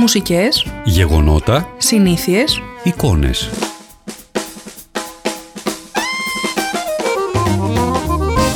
[0.00, 3.50] Μουσικές, γεγονότα, συνήθειες, εικόνες.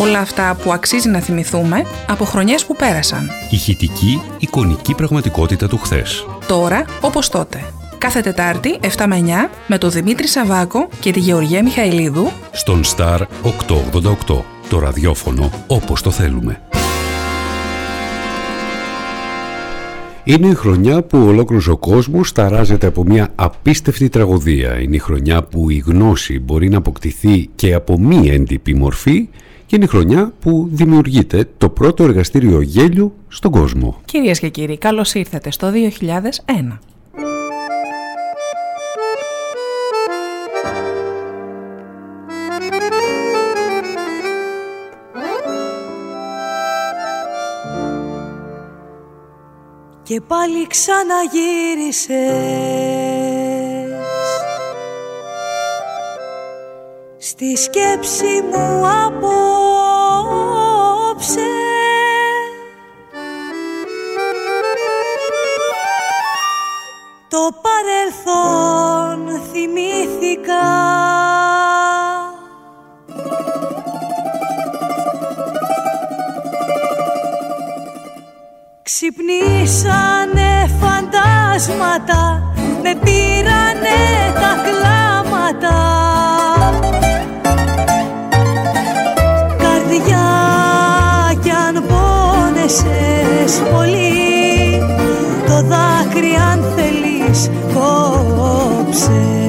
[0.00, 3.30] Όλα αυτά που αξίζει να θυμηθούμε από χρονιές που πέρασαν.
[3.50, 6.26] Ηχητική, εικονική πραγματικότητα του χθες.
[6.46, 7.64] Τώρα όπως τότε.
[7.98, 13.18] Κάθε Τετάρτη 7 με 9 με τον Δημήτρη Σαβάκο και τη Γεωργία Μιχαηλίδου Στον Star
[13.18, 14.42] 888.
[14.68, 16.60] Το ραδιόφωνο όπως το θέλουμε.
[20.24, 24.80] Είναι η χρονιά που ολόκληρος ο κόσμος ταράζεται από μια απίστευτη τραγωδία.
[24.80, 29.28] Είναι η χρονιά που η γνώση μπορεί να αποκτηθεί και από μη έντυπη μορφή
[29.66, 34.00] και είναι η χρονιά που δημιουργείται το πρώτο εργαστήριο γέλιου στον κόσμο.
[34.04, 36.78] Κυρίες και κύριοι, καλώς ήρθατε στο 2001.
[50.12, 52.16] Και πάλι ξαναγύρισες.
[57.18, 60.20] Στη σκέψη μου απόψε.
[67.28, 70.68] Το παρελθόν θυμήθηκα
[78.94, 83.98] Ξυπνήσανε φαντάσματα Με πήρανε
[84.34, 85.78] τα κλάματα.
[89.58, 90.28] Καρδιά
[91.42, 94.82] κι αν πόνεσες πολύ
[95.46, 99.41] Το δάκρυ αν θέλεις κόψε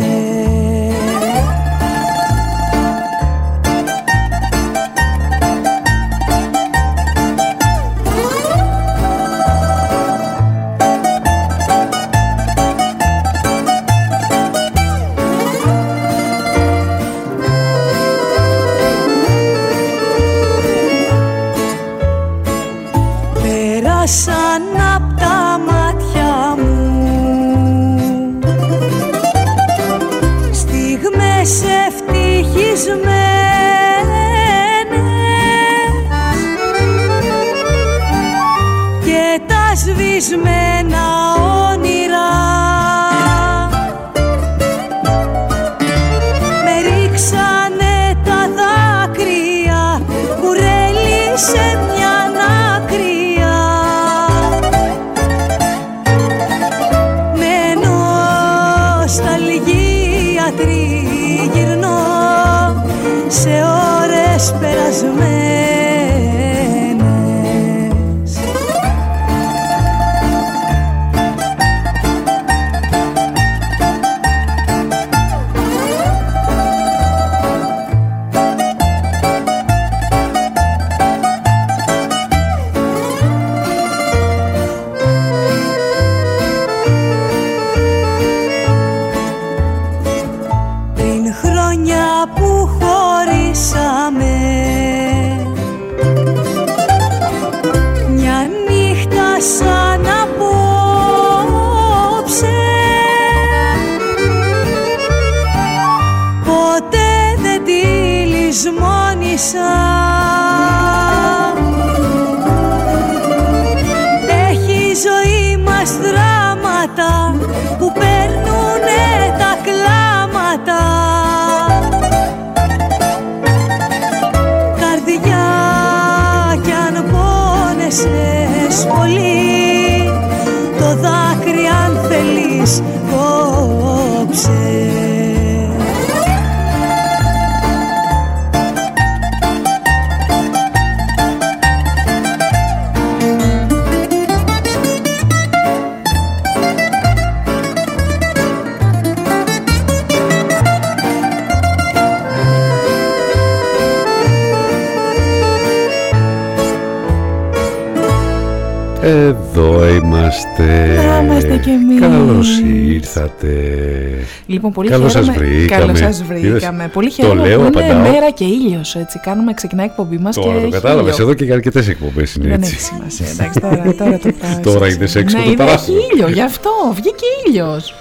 [164.54, 165.82] Λοιπόν, πολύ Καλώς σας βρήκαμε.
[165.82, 166.90] Καλώς σας βρήκαμε.
[166.94, 169.20] Πολύ χαίρομαι το λέω, που είναι μέρα και ήλιος, έτσι.
[169.20, 172.48] Κάνουμε, ξεκινάει η εκπομπή μας τώρα και το κατάλαβες, εδώ και για αρκετές εκπομπές είναι
[172.48, 172.74] Δεν έτσι.
[172.74, 174.60] έχει σημασία, εντάξει, τώρα, τώρα το πράγμα.
[174.60, 175.98] τώρα είδες έξω ναι, το παράθυρο.
[175.98, 177.94] Έχει ήλιο, γι' αυτό, βγήκε ήλιος.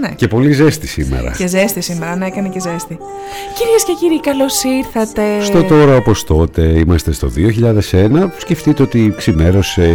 [0.00, 0.08] Ναι.
[0.16, 1.34] Και πολύ ζέστη σήμερα.
[1.38, 2.98] Και ζέστη σήμερα, ναι, έκανε και ζέστη.
[3.58, 5.22] Κυρίες και κύριοι, καλώς ήρθατε.
[5.42, 8.30] Στο τώρα όπως τότε, είμαστε στο 2001.
[8.38, 9.86] Σκεφτείτε ότι ξημέρωσε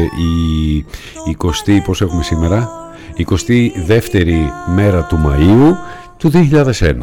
[1.27, 2.82] η 20η, πώς έχουμε σήμερα,
[3.17, 5.73] 22η μέρα του Μαΐου
[6.17, 6.93] του 2001.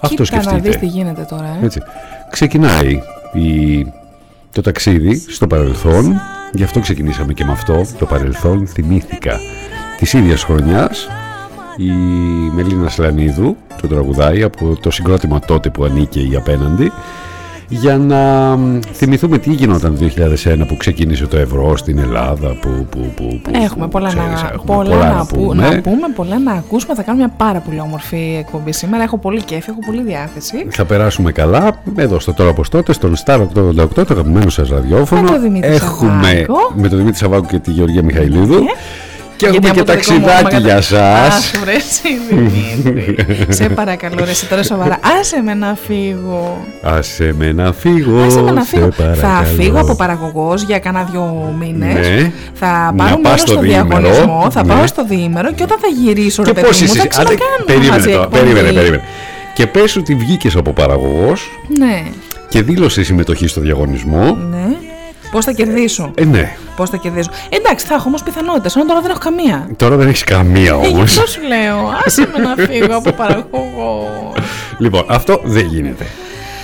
[0.00, 0.52] Αυτό σκεφτείτε.
[0.52, 1.58] να δεις τι γίνεται τώρα.
[1.62, 1.82] Ε; Έτσι.
[2.30, 3.00] Ξεκινάει
[3.32, 3.86] η...
[4.52, 6.20] το ταξίδι στο παρελθόν,
[6.52, 9.38] γι' αυτό ξεκινήσαμε και με αυτό, το παρελθόν θυμήθηκα
[9.98, 11.08] της ίδιας χρονιάς
[11.76, 11.90] η
[12.54, 16.92] Μελίνα Σλανίδου, το τραγουδάει από το συγκρότημα τότε που ανήκε η απέναντι
[17.68, 18.56] για να
[18.92, 20.10] θυμηθούμε τι γινόταν το
[20.44, 24.62] 2001 που ξεκίνησε το ευρώ στην Ελλάδα που, που, που, που έχουμε πολλά, να, έχουμε
[24.66, 25.70] πολλά, πολλά να, πούμε.
[25.70, 26.94] να πούμε πολλά να ακούσουμε.
[26.94, 29.02] Θα κάνουμε μια πάρα πολύ όμορφη εκπομπή σήμερα.
[29.02, 30.66] Έχω πολύ κέφι, έχω πολύ διάθεση.
[30.70, 31.82] Θα περάσουμε καλά.
[31.96, 35.72] Εδώ στο τώρα όπως τότε στον Star 888 το αγαπημένο σας ραδιόφωνο με το Δημήτρη
[35.72, 36.72] έχουμε Σαββάκο.
[36.74, 38.64] με τον Δημήτρη Σαββάκο και τη Γεωργία Μιχαηλίδου
[39.36, 41.52] και έχουμε και ταξιδάκι για σας.
[41.54, 41.62] Αχ,
[42.28, 43.16] Δημήτρη.
[43.58, 44.98] Σε παρακαλώ, ρε, τώρα σοβαρά.
[45.20, 46.66] Άσε με να φύγω.
[46.82, 48.22] Άσε με να φύγω.
[48.22, 48.90] Άσε με να φύγω.
[49.14, 52.08] Θα φύγω από παραγωγός για κάνα δυο μήνες.
[52.08, 52.32] Ναι.
[52.54, 54.46] Θα πάρω μέρος στο διαγωνισμό.
[54.50, 54.86] Θα πάω ναι.
[54.86, 59.00] στο διήμερο και όταν θα γυρίσω, ρε παιδί μου, θα ξανακάνουμε Περίμενε, περίμενε.
[59.54, 61.50] Και πες ότι βγήκες από παραγωγός.
[61.78, 62.02] Ναι.
[62.48, 64.38] Και δήλωσες συμμετοχή στο διαγωνισμό.
[64.50, 64.85] Ναι.
[65.36, 66.56] Πώς θα κερδίσω; Ε, ναι.
[66.76, 68.70] Πώς θα κερδίσω; Εντάξει, θα έχω όμως πιθανότητε.
[68.74, 69.68] Ενώ τώρα δεν έχω καμία.
[69.76, 71.16] Τώρα δεν έχεις καμία όμως.
[71.16, 71.92] Ε, αυτό σου λέω.
[72.04, 74.32] Άσε με να φύγω από παραγωγό.
[74.78, 76.06] Λοιπόν, αυτό δεν γίνεται.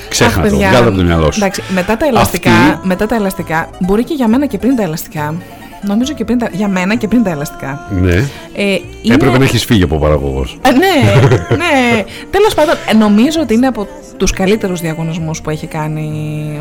[0.09, 1.39] Ξέχνα το, βγάλω από το μυαλό σου.
[1.39, 5.35] Εντάξει, μετά τα, ελαστικά, μετά τα ελαστικά, μπορεί και για μένα και πριν τα ελαστικά,
[5.83, 7.89] Νομίζω και πριν τα, για μένα και πριν τα ελαστικά.
[7.91, 8.15] Ναι.
[8.55, 9.15] Ε, είναι...
[9.15, 10.59] Έπρεπε να έχεις φύγει από παραγωγός.
[10.63, 11.27] Ε, ναι,
[11.63, 12.05] ναι.
[12.31, 13.87] Τέλος πάντων, ε, νομίζω ότι είναι από
[14.17, 16.11] τους καλύτερους διαγωνισμούς που έχει κάνει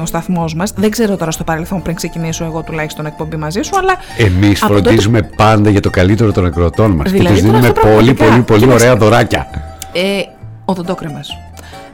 [0.01, 0.73] ο σταθμός μας.
[0.75, 3.95] Δεν ξέρω τώρα στο παρελθόν πριν ξεκινήσω εγώ τουλάχιστον εκπομπή μαζί σου, αλλά.
[4.17, 5.33] Εμείς φροντίζουμε τότε...
[5.35, 7.11] πάντα για το καλύτερο των ακροτών μας.
[7.11, 9.47] Δηλαδή, και του δίνουμε πολύ, πολύ, πολύ ωραία δωράκια.
[9.93, 10.21] Ε,
[10.65, 11.21] οδοντόκρεμε.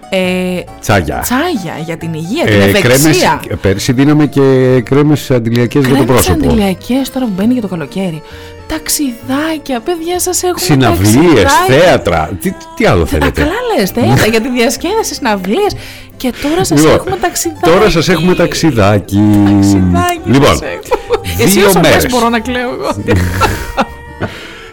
[0.09, 1.19] Ε, τσάγια.
[1.19, 3.41] Τσάγια για την υγεία, ε, την ευεξία.
[3.61, 4.41] πέρσι δίναμε και
[4.85, 6.37] κρέμες αντιλιακές για το πρόσωπο.
[6.37, 8.21] Κρέμε αντιλιακές τώρα που μπαίνει για το καλοκαίρι.
[8.67, 12.29] Ταξιδάκια, παιδιά σας έχουν Συναυλίες, θέατρα.
[12.41, 15.75] Τι, τι άλλο θέλετε; Α, καλά λες, θέατρα για τη διασκέδαση, συναυλίες.
[16.17, 17.69] Και τώρα σας λοιπόν, έχουμε ταξιδάκι.
[17.69, 19.19] Τώρα σας έχουμε ταξιδάκι.
[19.45, 20.19] Ταξιδάκι.
[20.25, 20.59] Λοιπόν,
[21.45, 22.05] δύο μέρες.
[22.09, 22.95] μπορώ να κλαίω εγώ.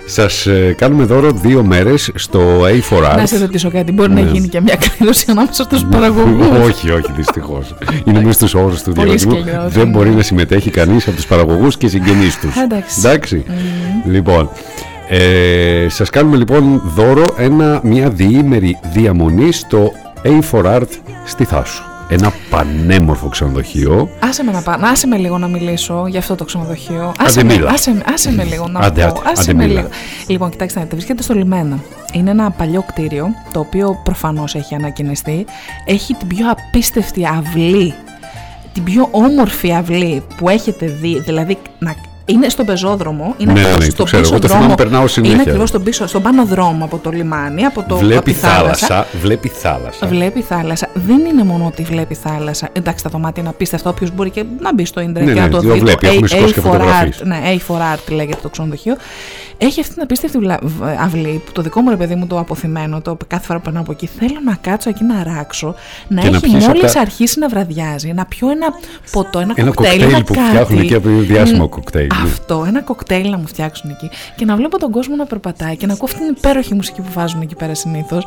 [0.06, 3.16] Σας ε, κάνουμε δώρο δύο μέρες στο A4R.
[3.16, 4.30] Να σε ρωτήσω κάτι, μπορεί να ναι.
[4.30, 7.74] γίνει και μια κλήρωση ανάμεσα στους παραγωγούς; όχι, όχι, δυστυχώς.
[8.04, 9.44] Είναι μέσα στους όρους του διαγωνισμού.
[9.68, 12.56] Δεν μπορεί να συμμετέχει κανείς από τους παραγωγούς και συγγενείς τους.
[12.98, 13.44] Εντάξει.
[14.06, 14.50] Λοιπόν,
[15.08, 19.92] ε, σας κάνουμε λοιπόν δώρο ένα, μια διήμερη διαμονή στο
[20.24, 20.88] A4Art
[21.24, 21.93] στη Θάσου.
[22.14, 24.10] Ένα πανέμορφο ξενοδοχείο.
[24.20, 27.14] Άσε με, να, άσε με λίγο να μιλήσω για αυτό το ξενοδοχείο.
[27.18, 29.22] Άσε, με, άσε, άσε με λίγο να άντε, πω.
[29.24, 29.88] Άσε με λίγο.
[30.26, 31.78] Λοιπόν, κοιτάξτε, βρίσκεται στο λιμένα.
[32.12, 35.46] Είναι ένα παλιό κτίριο, το οποίο προφανώς έχει ανακοινιστεί.
[35.84, 37.94] Έχει την πιο απίστευτη αυλή,
[38.72, 41.20] την πιο όμορφη αυλή που έχετε δει.
[41.20, 41.94] Δηλαδή, να
[42.26, 44.74] είναι στον πεζόδρομο, είναι ναι, ναι, στο ξέρω, πίσω δρόμο.
[44.74, 48.86] Περνάω είναι ακριβώς στον, πίσω, στον πάνω δρόμο από το λιμάνι, από το Βλέπει θάλασσα.
[48.86, 49.06] θάλασσα.
[49.20, 50.06] Βλέπει θάλασσα.
[50.06, 50.88] Βλέπει θάλασσα.
[50.94, 52.68] Δεν είναι μόνο ότι βλέπει θάλασσα.
[52.72, 53.88] Εντάξει, τα δωμάτια είναι απίστευτο.
[53.90, 55.78] Όποιος μπορεί και να μπει στο ίντερνετ ναι, και να το δει.
[55.78, 57.38] Βλέπει, A, A4 Art, ναι,
[57.68, 58.96] A4 Art λέγεται το ξενοδοχείο.
[59.58, 60.38] Έχει αυτή την απίστευτη
[61.00, 63.82] αυλή που το δικό μου ρε παιδί μου το αποθυμένο, το κάθε φορά που περνάω
[63.82, 65.74] από εκεί, θέλω να κάτσω εκεί να ράξω,
[66.08, 67.00] να και έχει μόλις τα...
[67.00, 68.66] αρχίσει να βραδιάζει, να πιω ένα
[69.10, 70.02] ποτό, ένα, ένα κοκτέιλ.
[70.02, 70.48] Ένα κοκτέιλ που κάτι.
[70.48, 72.08] φτιάχνουν εκεί από διάσημο κοκτέιλ.
[72.22, 72.30] Ναι.
[72.30, 75.86] Αυτό, ένα κοκτέιλ να μου φτιάξουν εκεί και να βλέπω τον κόσμο να περπατάει και
[75.86, 78.26] να ακούω αυτή την υπέροχη μουσική που βάζουν εκεί πέρα συνήθως.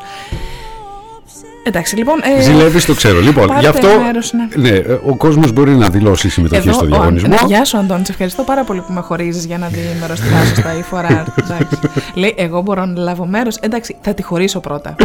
[1.68, 2.20] Εντάξει, λοιπόν.
[2.38, 3.20] Ε, Ζηλεύεις, το ξέρω.
[3.20, 3.88] Λοιπόν, γι' αυτό.
[4.06, 4.70] Μέρος, ναι.
[4.70, 4.78] ναι.
[5.06, 7.30] ο κόσμος μπορεί να δηλώσει συμμετοχή Εδώ, στο διαγωνισμό.
[7.30, 8.06] Ναι, γεια σου, Αντώνη.
[8.06, 11.26] Σε ευχαριστώ πάρα πολύ που με χωρίζεις για ένα διήμερο στη βάση στα φορά.
[12.22, 13.56] Λέει, εγώ μπορώ να λάβω μέρος.
[13.56, 14.96] Εντάξει, θα τη χωρίσω πρώτα.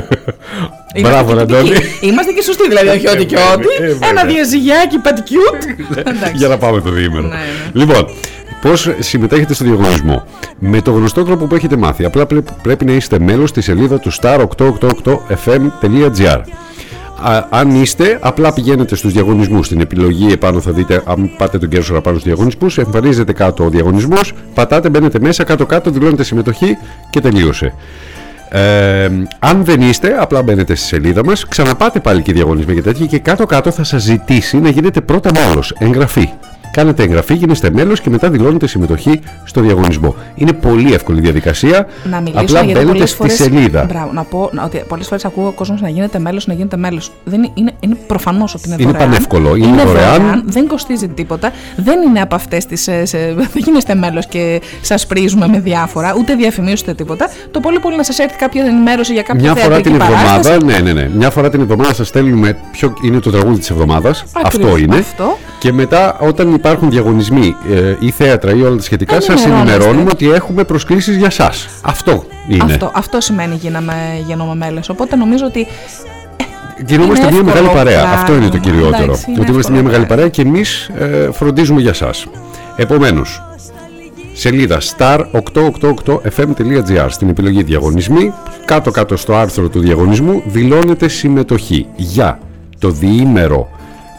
[1.03, 1.71] Μπράβο, Αντώνη.
[2.01, 3.85] Είμαστε και σωστοί, δηλαδή, όχι ό,τι και ε, ό,τι.
[3.85, 5.63] Ε, ένα διαζυγιάκι πατικιούτ.
[6.35, 7.27] Για να πάμε το διήμερο.
[7.27, 7.37] Ναι,
[7.73, 8.07] λοιπόν,
[8.63, 10.25] Πώς συμμετέχετε στο διαγωνισμό.
[10.59, 12.05] Με το γνωστό τρόπο που έχετε μάθει.
[12.05, 12.27] Απλά
[12.63, 16.41] πρέπει να είστε μέλος στη σελίδα του star888fm.gr.
[17.51, 22.01] Αν είστε, απλά πηγαίνετε στους διαγωνισμούς Στην επιλογή επάνω θα δείτε, αν πάτε τον κέρσορα
[22.01, 26.77] πάνω στους διαγωνισμούς, εμφανίζεται κάτω ο διαγωνισμός, πατάτε, μπαίνετε μέσα, κάτω-κάτω, δηλώνετε συμμετοχή
[27.11, 27.75] και τελείωσε.
[28.49, 33.07] Ε, αν δεν είστε, απλά μπαίνετε στη σελίδα μας, ξαναπάτε πάλι και διαγωνισμοί και τέτοια
[33.07, 36.29] και κάτω-κάτω θα σας ζητήσει να γίνετε πρώτα μέλος, εγγραφή.
[36.73, 40.15] Κάνετε εγγραφή, γίνεστε μέλος και μετά δηλώνετε συμμετοχή στο διαγωνισμό.
[40.35, 41.87] Είναι πολύ εύκολη διαδικασία.
[42.11, 43.85] Να μιλήσω, Απλά μπαίνετε στη φορές, σελίδα.
[43.85, 47.11] Μπράβο, να πω ότι πολλές φορές ακούω ο κόσμος να γίνεται μέλος, να γίνεται μέλος.
[47.33, 49.11] Είναι, είναι, είναι προφανώς ότι είναι, είναι δωρεάν.
[49.11, 49.57] πανεύκολο.
[49.57, 50.21] Είναι, είναι δωρεάν.
[50.21, 50.43] δωρεάν.
[50.47, 51.53] Δεν κοστίζει τίποτα.
[51.77, 52.85] Δεν είναι από αυτές τις.
[53.35, 57.29] Δεν γίνεστε μέλος και σας πρίζουμε με διάφορα, ούτε διαφημίζετε τίποτα.
[57.51, 60.79] Το πολύ πολύ να σας έρθει κάποια ενημέρωση για κάποια Μια φορά την εβδομάδα, ναι,
[60.79, 61.11] ναι, ναι.
[61.15, 64.25] Μια φορά την εβδομάδα σας στέλνουμε ποιο είναι το τραγούδι της εβδομάδας.
[64.43, 64.97] Αυτό είναι.
[64.97, 65.39] Αυτό.
[65.59, 70.31] Και μετά όταν υπάρχουν διαγωνισμοί ε, ή θέατρα ή όλα τα σχετικά, σας ενημερώνουμε ότι
[70.31, 71.53] έχουμε προσκλήσεις για εσά.
[71.83, 72.65] Αυτό είναι.
[72.65, 73.95] Αυτό, αυτό σημαίνει γίναμε,
[74.27, 74.89] γίνομαι μέλος.
[74.89, 75.67] Οπότε νομίζω ότι
[76.87, 78.13] Γινόμαστε μια μεγάλη παρέα.
[78.13, 79.13] Αυτό είναι το κυριότερο.
[79.41, 82.11] ότι είμαστε μια μεγάλη παρέα και εμείς ε, φροντίζουμε για εσά.
[82.77, 83.43] Επομένως,
[84.33, 88.33] σελίδα star888fm.gr στην επιλογή διαγωνισμοί.
[88.65, 92.39] Κάτω-κάτω στο άρθρο του διαγωνισμού δηλώνεται συμμετοχή για
[92.79, 93.69] το διήμερο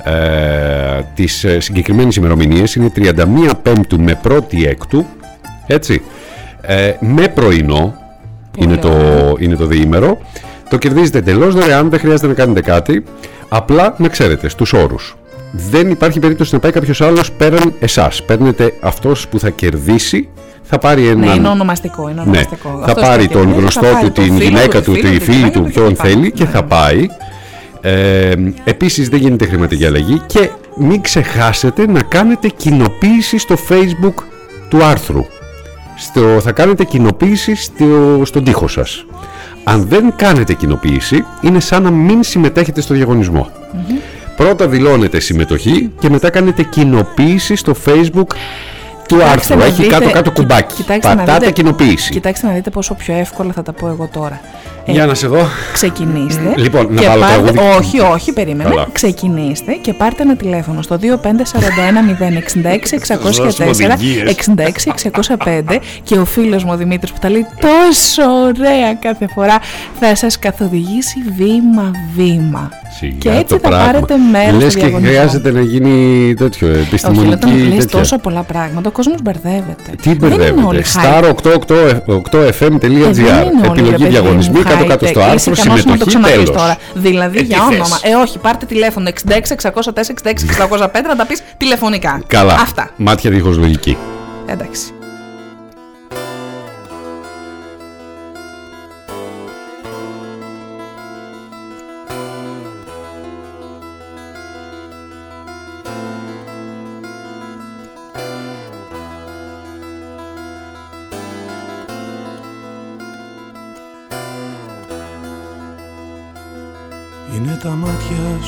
[0.04, 5.06] ε, της ε, συγκεκριμένης ημερομηνίας είναι 31 Πέμπτου με 1η Έκτου
[5.68, 6.02] έτσι
[6.62, 7.94] ε, με πρωινό
[8.58, 8.92] είναι το,
[9.40, 10.18] είναι το διήμερο
[10.74, 13.04] το κερδίζετε εντελώς δωρεάν, δεν χρειάζεται να κάνετε κάτι.
[13.50, 15.16] Απλά να ξέρετε στους όρους.
[15.52, 18.24] Δεν υπάρχει περίπτωση να πάει κάποιος άλλος πέραν εσάς.
[18.24, 20.30] Παίρνετε αυτός που θα κερδίσει
[20.64, 21.30] θα πάρει έναν.
[21.30, 22.10] Ναι, είναι ονομαστικό.
[22.10, 22.78] Είναι ονομαστικό.
[22.80, 26.46] Ναι, θα πάρει τον γνωστό του, την γυναίκα του, τη φίλη του, ποιον θέλει και
[26.46, 27.08] θα πάει.
[27.86, 34.14] Ε, επίσης δεν γίνεται χρηματική αλλαγή και μην ξεχάσετε να κάνετε κοινοποίηση στο facebook
[34.70, 35.26] του άρθρου.
[35.98, 39.06] Στο, θα κάνετε κοινοποίηση στο, στον τοίχο σας.
[39.64, 43.52] Αν δεν κάνετε κοινοποίηση, είναι σαν να μην συμμετέχετε στο διαγωνισμό.
[44.38, 48.36] Πρώτα δηλώνετε συμμετοχή και μετά κάνετε κοινοποίηση στο facebook
[49.08, 49.60] του άρθρου.
[49.60, 50.84] Έχει κάτω-κάτω κουμπάκι.
[51.02, 52.12] Πατάτε κοινοποίηση.
[52.12, 54.42] Κοιτάξτε να δείτε πόσο πιο εύκολα θα τα πω εγώ τώρα.
[54.86, 55.48] Για να σε δω.
[55.74, 56.54] Ξεκινήστε.
[56.56, 57.78] Λοιπόν, να βάλω πάρτε, τραγούδι.
[57.78, 58.70] Όχι, όχι, περίμενε.
[58.70, 58.88] Καλά.
[58.92, 61.06] Ξεκινήστε και πάρτε ένα τηλέφωνο στο 2541
[62.64, 63.98] 066 604
[64.56, 69.60] 66 605 και ο φίλος μου ο Δημήτρης που τα λέει τόσο ωραία κάθε φορά
[70.00, 72.70] θα σας καθοδηγήσει βήμα-βήμα.
[72.98, 73.86] Σιγά και έτσι το θα πράγμα.
[73.86, 78.00] πάρετε μέρος Λες και χρειάζεται να γίνει τέτοιο επιστημονική Όχι, όταν λες τέτοια.
[78.00, 79.92] τόσο πολλά πράγματα, ο κόσμος μπερδεύεται.
[80.02, 80.84] Τι Δεν είναι όλοι μπερδεύεται.
[80.94, 81.24] high.
[81.24, 83.20] star888fm.gr
[83.64, 86.50] Ε, Επιλογή διαγωνισμοί κάτω-κάτω στο άρθρο συμμετοχή τέλος.
[86.52, 86.78] Τώρα.
[86.94, 87.80] Δηλαδή Ε, για τι θες.
[87.80, 88.00] όνομα.
[88.02, 92.22] Ε, όχι, πάρτε τηλέφωνο 66 604 66 605 να τα πεις τηλεφωνικά.
[92.28, 92.54] Καλά.
[92.54, 92.90] Αυτά.
[92.96, 93.98] Μάτια δίχως λογική.
[94.46, 94.82] Εντάξει.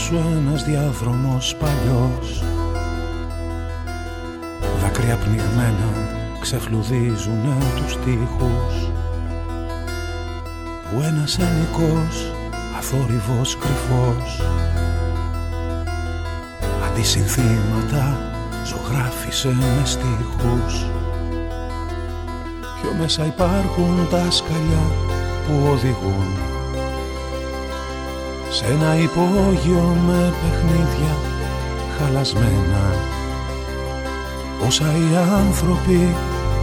[0.06, 2.44] Σου ένας διάδρομος παλιός.
[4.82, 5.90] Δάκρυα πνιγμένα
[6.42, 8.90] ξεφλουδίζουνε τους τοίχους.
[10.90, 12.34] Που ένας ενικός
[12.78, 14.42] αθόρυβος κρυφός.
[16.86, 18.18] Αντισυνθήματα
[18.66, 20.86] ζωγράφισε με στίχους.
[22.82, 24.86] Πιο μέσα υπάρχουν τα σκαλιά
[25.48, 26.55] που οδηγούν
[28.56, 31.16] σε ένα υπόγειο με παιχνίδια
[31.98, 32.96] χαλασμένα.
[34.68, 36.16] Όσα οι άνθρωποι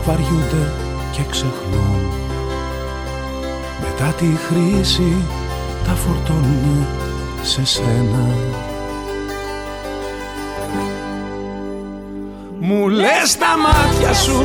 [0.04, 0.72] βαριούνται
[1.12, 2.00] και ξεχνούν.
[3.80, 5.16] Μετά τη χρήση
[5.84, 6.86] τα φορτώνουν
[7.42, 8.26] σε σένα.
[12.60, 14.44] Μου λες τα μάτια σου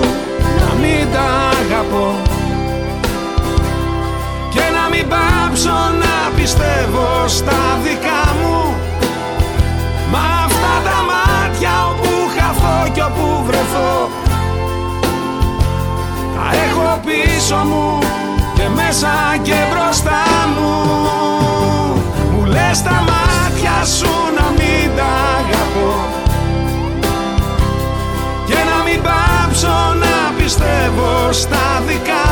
[0.60, 2.06] να μην τα αγαπώ.
[2.18, 2.37] και να μην
[5.12, 8.76] πάψω να πιστεύω στα δικά μου.
[10.12, 14.10] Μα αυτά τα μάτια όπου χαθώ και όπου βρεθώ
[16.36, 18.00] Τα έχω πίσω μου
[18.54, 20.24] και μέσα και μπροστά
[20.56, 20.74] μου.
[22.32, 25.92] Μου λες τα μάτια σου να μην τα αγαπώ
[28.46, 32.27] Και να μην πάψω να πιστεύω στα δικά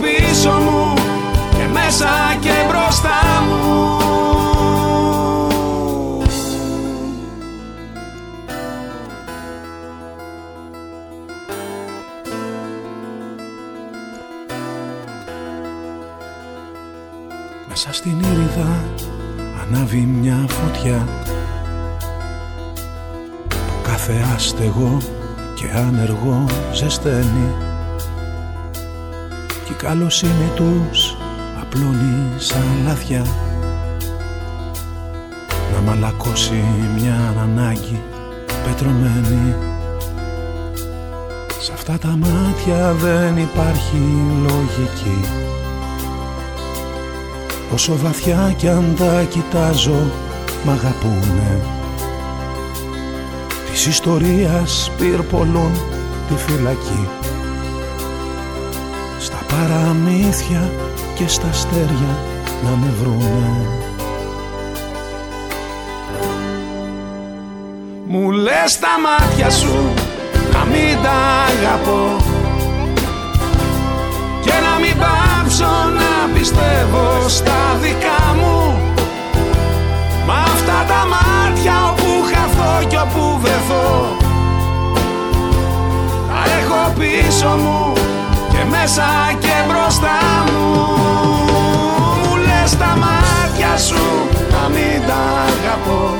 [0.00, 0.94] πίσω μου
[1.50, 2.08] και μέσα
[2.40, 3.96] και μπροστά μου.
[17.68, 18.82] Μέσα στην ήριδα
[19.62, 21.08] ανάβει μια φωτιά.
[23.82, 24.98] Κάθε άστεγο
[25.54, 27.71] και άνεργο ζεσταίνει
[29.82, 31.16] κι η καλοσύνη τους
[31.60, 33.26] απλώνει σαν λάθια
[35.72, 36.64] να μαλακώσει
[36.98, 38.02] μια ανάγκη
[38.64, 39.54] πετρωμένη.
[41.60, 43.96] Σ' αυτά τα μάτια δεν υπάρχει
[44.42, 45.20] λογική.
[47.72, 50.10] Όσο βαθιά κι αν τα κοιτάζω
[50.64, 51.60] μ' αγαπούνε.
[53.70, 55.72] Της ιστορίας πυρπολούν
[56.28, 57.08] τη φυλακή.
[57.18, 57.21] Στα
[59.52, 60.70] παραμύθια
[61.14, 62.16] και στα αστέρια
[62.64, 63.66] να με βρούνε.
[68.06, 69.76] Μου λες τα μάτια σου
[70.52, 71.16] να μην τα
[71.50, 72.16] αγαπώ
[74.44, 78.78] και να μην πάψω να πιστεύω στα δικά μου.
[80.26, 84.16] Μα αυτά τα μάτια όπου χαθώ και όπου βρεθώ
[86.28, 87.92] Τα έχω πίσω μου
[88.62, 90.70] και μέσα και μπροστά μου.
[92.22, 94.04] Μου λες τα μάτια σου
[94.50, 96.16] να μην τα αγαπώ.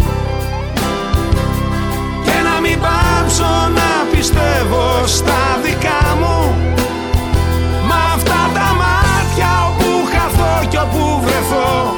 [2.24, 6.54] Και να μην πάψω να πιστεύω στα δικά μου.
[7.88, 11.96] Μα αυτά τα μάτια όπου χαθώ και όπου βρεθώ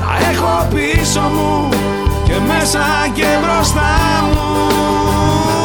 [0.00, 1.68] Τα έχω πίσω μου
[2.24, 3.92] και μέσα και μπροστά
[4.32, 5.57] μου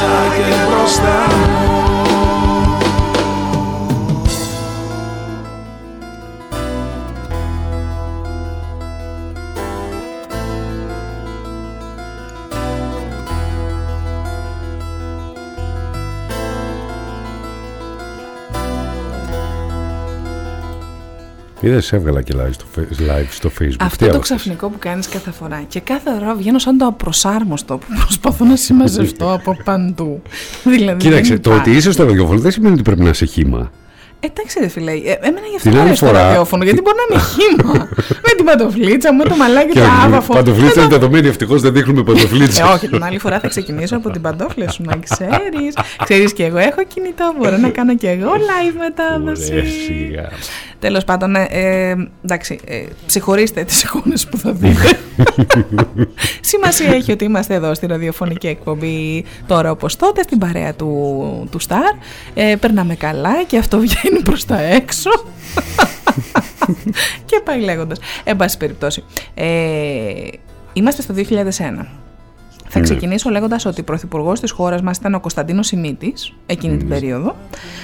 [0.00, 1.47] μέσα και μπροστά
[21.60, 23.74] Είδες, έβγαλα και live στο, φε- live στο facebook.
[23.80, 26.86] Αυτό Τι το άβασες; ξαφνικό που κάνεις κάθε φορά και κάθε φορά βγαίνω σαν το
[26.86, 30.22] απροσάρμοστο που προσπαθώ να συμμαζευτώ από παντού.
[30.64, 31.76] δηλαδή Κοίταξε, δεν το ότι υπάρχει.
[31.78, 33.70] είσαι στο ραδιόφωνο δεν σημαίνει ότι πρέπει να είσαι χήμα.
[34.20, 36.80] Εντάξει ρε φίλε, ε, εμένα γι' αυτό Την μου άλλη αρέσει το φορά- ραδιόφωνο, γιατί
[36.80, 37.88] μπορεί να είναι χήμα.
[38.26, 40.32] με την παντοφλίτσα μου, το μαλάκι, Και το άβαφο.
[40.34, 42.72] παντοφλίτσα είναι Εδώ- δεδομένη, ευτυχώς δεν δείχνουμε Ε, παντοφλίτσα.
[42.72, 45.74] όχι, την άλλη φορά θα ξεκινήσω από την παντόφλα σου, να ξέρεις.
[46.04, 49.62] Ξέρεις και εγώ έχω κινητό, μπορώ να κάνω και εγώ live μετάδοση.
[50.78, 51.02] Ωραία, σιγά.
[51.04, 54.98] Τέλος πάντων, ε, ε, εντάξει, ε, ψυχωρήστε τις εικόνες που θα δείτε.
[56.40, 61.60] Σημασία έχει ότι είμαστε εδώ στη ραδιοφωνική εκπομπή τώρα όπως τότε, στην παρέα του, του
[61.60, 61.98] Star.
[62.34, 65.10] Ε, περνάμε καλά και αυτό βγαίνει προς τα έξω.
[67.24, 67.98] και πάει λέγοντας.
[68.24, 69.04] Εν πάση περιπτώσει.
[69.34, 70.28] Ε,
[70.72, 72.07] είμαστε στο 2001.
[72.68, 76.88] Θα ξεκινήσω λέγοντας ότι ο πρωθυπουργός της χώρας μας ήταν ο Κωνσταντίνος Σιμίτης εκείνη την
[76.88, 77.36] περίοδο.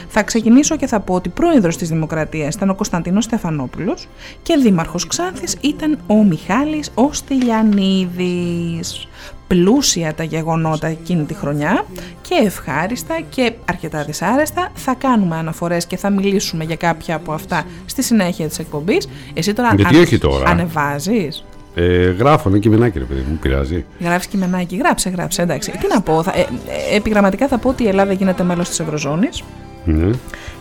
[0.08, 4.08] Θα ξεκινήσω και θα πω ότι πρόεδρος της Δημοκρατίας ήταν ο Κωνσταντίνος Στεφανόπουλος
[4.42, 8.80] και δήμαρχος Ξάνθης ήταν ο Μιχάλης ο Στυλιανίδη.
[9.46, 11.84] Πλούσια τα γεγονότα εκείνη τη χρονιά
[12.22, 14.70] και ευχάριστα και αρκετά δυσάρεστα.
[14.74, 19.08] Θα κάνουμε αναφορές και θα μιλήσουμε για κάποια από αυτά στη συνέχεια της εκπομπής.
[19.34, 23.84] Εσύ τώρα, Γιατί όχι τώρα; ανεβάζεις; Ε, γράφω ένα κειμενάκι, ρε παιδί μου, πειράζει.
[24.00, 25.42] Γράφεις κειμενάκι, γράψε, γράψε.
[25.42, 25.70] Εντάξει.
[25.70, 28.80] Τι να πω, θα, ε, ε, επιγραμματικά θα πω ότι η Ελλάδα γίνεται μέλος της
[28.80, 29.42] Ευρωζώνης.
[29.84, 30.10] Ναι.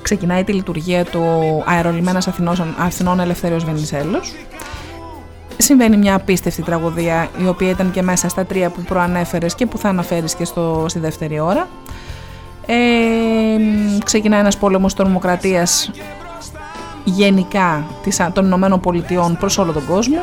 [0.02, 1.24] Ξεκινάει τη λειτουργία του
[1.66, 4.34] αερολιμένας Αθηνών, Αθηνών Ελευθέρω Βενιζέλος.
[5.58, 9.78] Συμβαίνει μια απίστευτη τραγωδία, η οποία ήταν και μέσα στα τρία που προανέφερες και που
[9.78, 11.68] θα αναφέρεις και στο, στη δεύτερη ώρα.
[12.66, 12.76] Ε,
[14.04, 15.92] ξεκινάει ένας πόλεμος τρομοκρατίας
[17.04, 20.20] γενικά της, των Ηνωμένων Πολιτειών προς όλο τον κόσμο.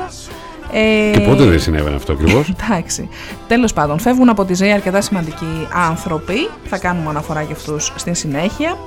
[0.73, 3.09] Ε, Και πότε δεν συνέβαινε αυτό ακριβώς; Εντάξει.
[3.49, 6.49] Τέλος πάντων, φεύγουν από τη ζωή αρκετά σημαντικοί άνθρωποι.
[6.65, 8.79] Θα κάνουμε αναφορά για αυτούς στην συνέχεια.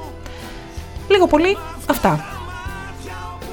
[1.07, 1.57] Λίγο πολύ
[1.89, 2.25] αυτά.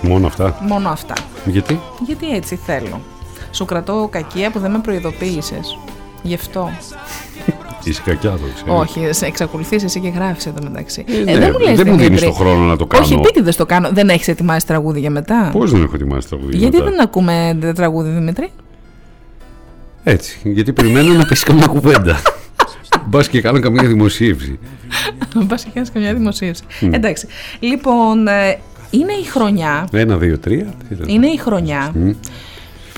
[0.00, 0.58] Μόνο αυτά.
[0.60, 1.14] Μόνο αυτά.
[1.44, 3.00] Γιατί; Γιατί έτσι θέλω.
[3.50, 5.78] Σου κρατώ κακία που δεν με προειδοποίησες.
[6.22, 6.70] Γι' αυτό.
[7.84, 8.78] Είσαι κακιά, το ξέρω.
[8.78, 11.04] Όχι, σε εξακολουθείς εσύ και γράφεις εδώ μεταξύ.
[11.08, 12.04] Ε, ναι, δεν μου λες, δεν μου Δημήτρη.
[12.04, 13.04] δίνεις το χρόνο να το κάνω.
[13.04, 13.90] Όχι, επίτηδες το κάνω.
[13.92, 16.56] Δεν έχεις ετοιμάσει τραγούδι για μετά; Πώς δεν έχω ετοιμάσει τραγούδι.
[16.56, 18.50] Γιατί μετά; δεν ακούμε τραγούδι, Δημήτρη;
[20.02, 20.40] Έτσι.
[20.42, 22.22] Γιατί περιμένω να πέσει καμιά κουβέντα.
[23.06, 24.58] Μπας και κάνω καμία δημοσίευση.
[25.48, 26.62] Πα και κάνεις καμιά δημοσίευση.
[26.80, 27.26] Εντάξει.
[27.60, 28.58] Λοιπόν, ε,
[28.90, 29.88] είναι η χρονιά.
[29.92, 30.64] Ένα, δύο, τρία.
[30.88, 31.92] τι ήταν; Είναι η χρονιά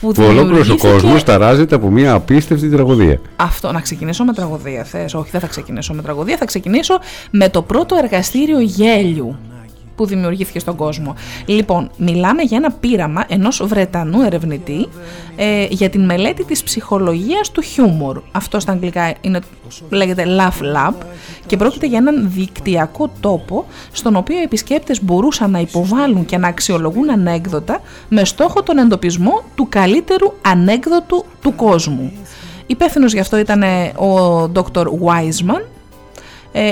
[0.02, 3.20] που Που ολόκληρος ο δημιουργήθηκε- κόσμος ταράζεται από μια απίστευτη τραγωδία.
[3.36, 6.36] Αυτό, να ξεκινήσω με τραγωδία θες; Όχι, δεν θα ξεκινήσω με τραγωδία.
[6.36, 6.98] Θα ξεκινήσω
[7.30, 9.36] με το πρώτο εργαστήριο γέλιου
[9.96, 11.14] που δημιουργήθηκε στον κόσμο.
[11.46, 14.88] Λοιπόν, μιλάμε για ένα πείραμα ενός Βρετανού ερευνητή
[15.37, 18.20] ε, για την μελέτη της ψυχολογίας του χιούμορ.
[18.33, 19.40] Αυτό στα αγγλικά είναι,
[19.90, 20.94] λέγεται Laugh Lab
[21.46, 26.48] και πρόκειται για έναν δικτυακό τόπο στον οποίο οι επισκέπτες μπορούσαν να υποβάλουν και να
[26.48, 32.12] αξιολογούν ανέκδοτα με στόχο τον εντοπισμό του καλύτερου ανέκδοτου του κόσμου.
[32.66, 34.85] Υπεύθυνος γι' αυτό ήταν ε, ο Dr.
[34.85, 35.71] Wiseman, ε,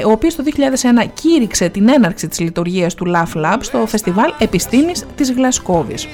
[0.07, 5.05] ο οποίος το 2001 κήρυξε την έναρξη της λειτουργίας του Laugh Lab στο Φεστιβάλ Επιστήμης
[5.17, 6.09] της Γλασκόβης.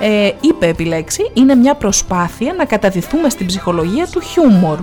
[0.00, 4.78] Ε, είπε επιλέξει, είναι μια προσπάθεια να καταδυθούμε στην ψυχολογία του χιούμορ.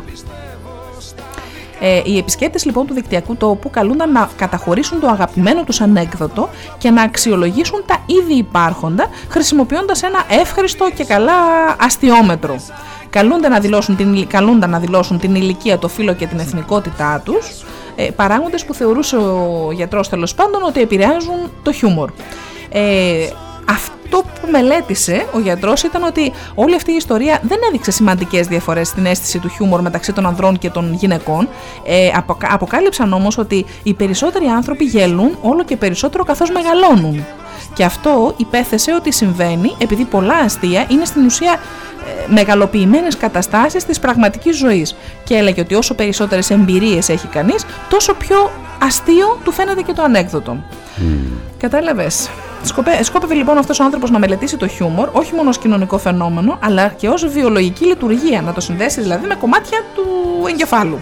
[1.84, 6.90] Ε, οι επισκέπτες λοιπόν του δικτυακού τόπου καλούνταν να καταχωρήσουν το αγαπημένο τους ανέκδοτο και
[6.90, 11.34] να αξιολογήσουν τα ήδη υπάρχοντα χρησιμοποιώντας ένα εύχριστο και καλά
[11.80, 12.56] αστιόμετρο.
[13.10, 17.64] Καλούνται να δηλώσουν την, καλούνταν να δηλώσουν την ηλικία, το φύλλο και την εθνικότητά τους,
[17.96, 22.12] ε, παράγοντες που θεωρούσε ο γιατρός τέλος πάντων ότι επηρεάζουν το χιούμορ.
[22.72, 23.28] Ε,
[23.70, 28.88] αυτό που μελέτησε ο γιατρός ήταν ότι όλη αυτή η ιστορία δεν έδειξε σημαντικές διαφορές
[28.88, 31.50] στην αίσθηση του χιούμορ μεταξύ των ανδρών και των γυναικών.
[31.86, 32.10] Ε,
[32.52, 37.26] αποκάλυψαν όμως ότι οι περισσότεροι άνθρωποι γελούν όλο και περισσότερο καθώς μεγαλώνουν.
[37.74, 44.00] Και αυτό υπέθεσε ότι συμβαίνει επειδή πολλά αστεία είναι στην ουσία ε, μεγαλοποιημένες καταστάσεις της
[44.00, 49.82] πραγματικής ζωής και έλεγε ότι όσο περισσότερες εμπειρίες έχει κανείς τόσο πιο αστείο του φαίνεται
[49.82, 50.58] και το ανέκδοτο.
[50.98, 51.02] Mm.
[51.58, 52.30] Κατάλαβες.
[52.64, 56.58] Σκοπέ, σκόπευε λοιπόν αυτός ο άνθρωπος να μελετήσει το χιούμορ όχι μόνο ως κοινωνικό φαινόμενο
[56.64, 60.04] αλλά και ως βιολογική λειτουργία, να το συνδέσει δηλαδή με κομμάτια του
[60.50, 61.00] εγκεφάλου.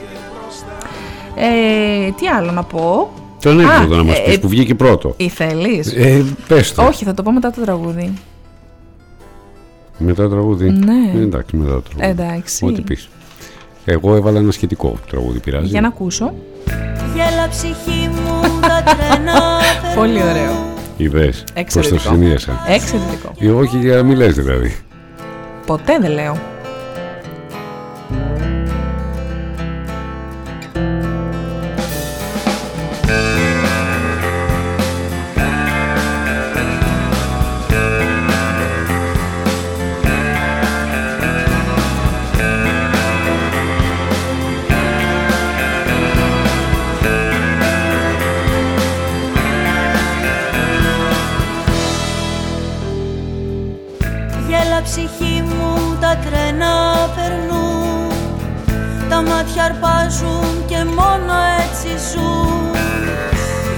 [1.35, 5.13] Ε, τι άλλο να πω; Το ανέκδοτο να μας ε, πεις ε, που βγήκε πρώτο.
[5.17, 6.83] Ή θέλεις; Ε, πες το.
[6.85, 8.13] Όχι, θα το πω μετά το τραγούδι.
[9.97, 11.19] Μετά το τραγούδι; Ναι.
[11.19, 12.21] Ε, εντάξει, μετά το τραγούδι.
[12.23, 12.65] Εντάξει.
[12.65, 13.09] Ό,τι πεις.
[13.85, 15.67] Εγώ έβαλα ένα σχετικό τραγούδι, πειράζει.
[15.67, 16.33] Για να ακούσω.
[17.15, 19.41] Γέλα ψυχή μου τα τρένα
[19.99, 20.67] Πολύ ωραίο.
[20.97, 22.65] Είδες, πώς το συνδύασα.
[22.67, 23.31] Εξαιρετικό.
[23.39, 24.75] Ε, όχι για να μιλές δηλαδή.
[25.65, 26.37] Ποτέ δεν λέω.
[59.59, 62.71] Μάτια αρπάζουν και μόνο έτσι ζουν.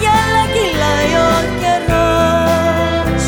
[0.02, 3.24] Γέλα κυλάει ο καιρός.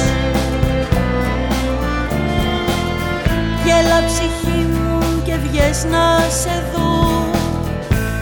[3.65, 7.31] Γέλα ψυχή μου και βγες να σε δουν.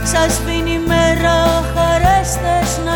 [0.04, 2.96] Σας σβήνει η μέρα χαρές θες να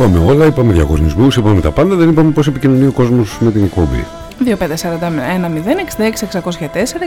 [0.00, 3.64] Είπαμε όλα, είπαμε διαγωνισμούς, είπαμε τα πάντα, δεν είπαμε πώς επικοινωνεί ο κόσμος με την
[3.64, 4.06] εκπομπή.
[4.44, 5.48] 2541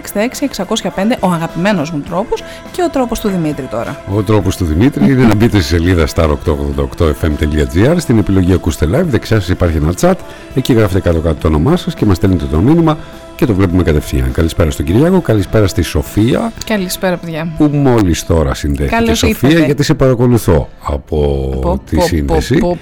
[0.02, 4.02] 66 ο αγαπημένος μου τρόπος και ο τρόπος του Δημήτρη τώρα.
[4.16, 9.40] Ο τρόπος του Δημήτρη είναι να μπείτε στη σελίδα star888fm.gr στην επιλογή ακούστε live, δεξιά
[9.40, 10.16] σας υπάρχει ένα chat,
[10.56, 12.98] εκεί γράφετε κάτω κάτω το όνομά σας και μας στέλνετε το μήνυμα
[13.36, 14.32] και το βλέπουμε κατευθείαν.
[14.32, 16.54] Καλησπέρα στον Κυριάκο, καλησπέρα στη Σοφία.
[16.66, 17.54] Καλησπέρα, παιδιά.
[17.58, 19.14] Που μόλις τώρα συνδέθηκε.
[19.14, 22.78] Σοφία, γιατί σε παρακολουθώ από τη σύνδεση.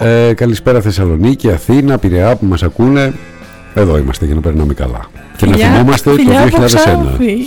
[0.00, 3.12] Ε, καλησπέρα Θεσσαλονίκη, Αθήνα, Πειραιά που μας ακούνε.
[3.74, 5.06] Εδώ είμαστε για να περνάμε καλά.
[5.36, 6.16] Και να θυμόμαστε το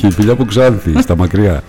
[0.03, 0.09] 2001.
[0.11, 1.63] Φιλιά που Ξάνθη, στα μακριά.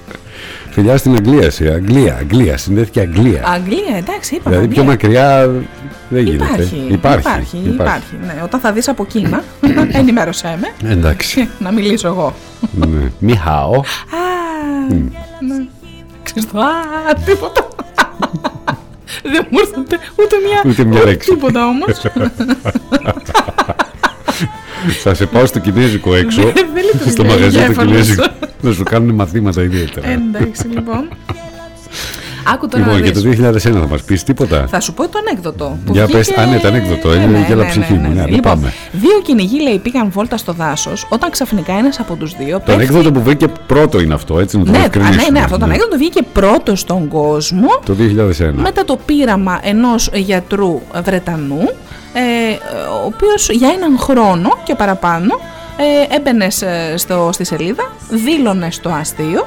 [0.71, 3.43] Φιλιά στην Αγγλία, σε Αγγλία, Αγγλία, συνδέθηκε Αγγλία.
[3.47, 4.51] Αγγλία, εντάξει, είπα.
[4.51, 5.51] Δηλαδή πιο μακριά
[6.09, 6.45] δεν γίνεται.
[6.45, 7.19] Υπάρχει, υπάρχει.
[7.29, 8.15] Υπάρχει, υπάρχει.
[8.27, 9.45] Ναι, όταν θα δεις από Κίνα,
[10.01, 10.91] ενημέρωσέ με.
[10.91, 11.49] Εντάξει.
[11.65, 12.35] να μιλήσω εγώ.
[12.75, 13.11] ναι.
[13.19, 13.73] Μιχάω.
[13.75, 13.81] Α,
[15.41, 15.67] ναι.
[16.23, 16.71] Ξέρεις το, α,
[17.25, 17.69] τίποτα.
[19.33, 21.31] Δεν μου έρθετε ούτε μια, ούτε μια λέξη.
[21.31, 22.03] Τίποτα όμως.
[25.03, 26.53] Θα σε πάω στο κινέζικο έξω.
[27.09, 28.25] στο μαγαζί του κινέζικο.
[28.61, 30.09] Να σου κάνουν μαθήματα ιδιαίτερα.
[30.09, 31.09] Εντάξει λοιπόν.
[32.53, 35.79] Άκου τώρα λοιπόν, για το 2001 θα μας πεις τίποτα; Θα σου πω το ανέκδοτο.
[35.91, 36.19] Για βγήκε...
[36.19, 37.15] πες, α, ναι, το ανέκδοτο.
[37.15, 38.13] Είναι ναι, ναι, ψυχή μου.
[38.13, 38.73] Ναι, λοιπόν, πάμε.
[38.93, 42.63] Δύο κυνηγοί λέει πήγαν βόλτα στο δάσος όταν ξαφνικά ένας από τους δύο.
[42.67, 45.65] Το ανέκδοτο που βγήκε πρώτο είναι αυτό, έτσι να το ναι, ναι, ναι, αυτό το
[45.65, 47.69] ανέκδοτο βγήκε πρώτο στον κόσμο.
[47.85, 48.53] Το 2001.
[48.55, 51.75] Μετά το πείραμα ενός γιατρού Βρετανού ε,
[53.03, 55.41] ο οποίος για έναν χρόνο και παραπάνω
[55.77, 56.49] ε, έμπαινε
[56.97, 59.47] στο, στη σελίδα, δήλωνε το αστείο,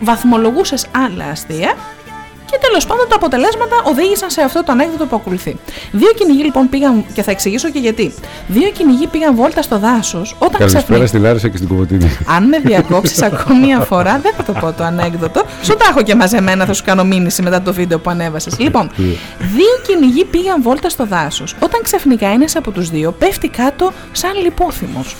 [0.00, 1.74] βαθμολογούσες άλλα αστεία
[2.50, 5.56] και τέλος πάντων τα αποτελέσματα οδήγησαν σε αυτό το ανέκδοτο που ακολουθεί.
[5.92, 8.14] Δύο κυνηγοί λοιπόν πήγαν, και θα εξηγήσω και γιατί.
[8.46, 12.18] Δύο κυνηγοί πήγαν βόλτα στο δάσος όταν Καλησπέρα στη Λάρισα και στην Κουβωτίνη.
[12.26, 15.42] Αν με διακόψεις ακόμη μία φορά, δεν θα το πω το ανέκδοτο.
[15.62, 18.58] Σου τα έχω και μαζεμένα, θα σου κάνω μήνυση μετά το βίντεο που ανέβασες.
[18.58, 18.90] λοιπόν,
[19.38, 24.30] δύο κυνηγοί πήγαν βόλτα στο δάσος όταν ξαφνικά ένας από τους δύο πέφτει κάτω σαν
[24.42, 25.16] λιπόθυμος.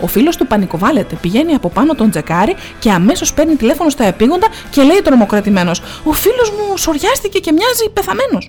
[0.00, 4.46] Ο φίλος του πανικοβάλλεται, πηγαίνει από πάνω τον τζεκάρι και αμέσως παίρνει τηλέφωνο στα επίγοντα
[4.70, 8.48] και λέει τρομοκρατημένος: Ο φίλος μου σοριάστηκε και μοιάζει πεθαμένος.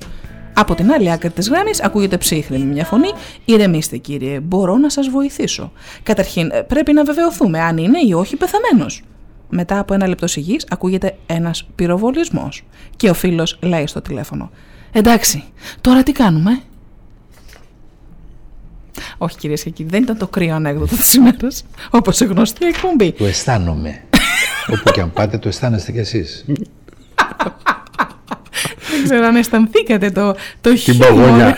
[0.54, 3.10] Από την άλλη άκρη της γράμμης ακούγεται ψύχρεμη μια φωνή.
[3.46, 5.72] Ηρεμήστε, κύριε, μπορώ να σας βοηθήσω.
[6.04, 9.04] Καταρχήν, ε, πρέπει να βεβαιωθούμε αν είναι ή όχι πεθαμένος.
[9.50, 12.64] Μετά από ένα λεπτό σιγής ακούγεται ένας πυροβολισμός.
[12.96, 14.52] Και ο φίλος λέει στο τηλέφωνο:
[14.92, 15.44] Εντάξει,
[15.82, 16.62] τώρα τι κάνουμε.
[19.18, 23.12] Όχι κυρίες και κύριοι, δεν ήταν το κρύο ανέκδοτο της ημέρας, όπως η γνωστή εκπομπή.
[23.12, 24.02] Το αισθάνομαι.
[24.68, 26.46] Όπου και αν πάτε, το αισθάνεστε κι εσείς.
[28.92, 31.58] δεν ξέρω αν αισθανθήκατε το, το Την παγωνιά.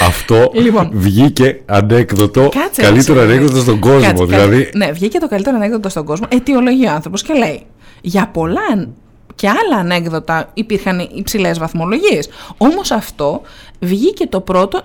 [0.00, 4.00] Αυτό λοιπόν, βγήκε ανέκδοτο, κάτσε, καλύτερο ανέκδοτο στον κόσμο.
[4.00, 4.70] Κάτσε, δηλαδή...
[4.74, 6.26] ναι, βγήκε το καλύτερο ανέκδοτο στον κόσμο.
[6.30, 7.62] Αιτιολογεί ο άνθρωπος και λέει:
[8.00, 8.88] Για πολλά
[9.34, 12.28] και άλλα ανέκδοτα υπήρχαν υψηλές βαθμολογίες.
[12.56, 13.40] Όμως αυτό
[13.80, 14.82] βγήκε το πρώτο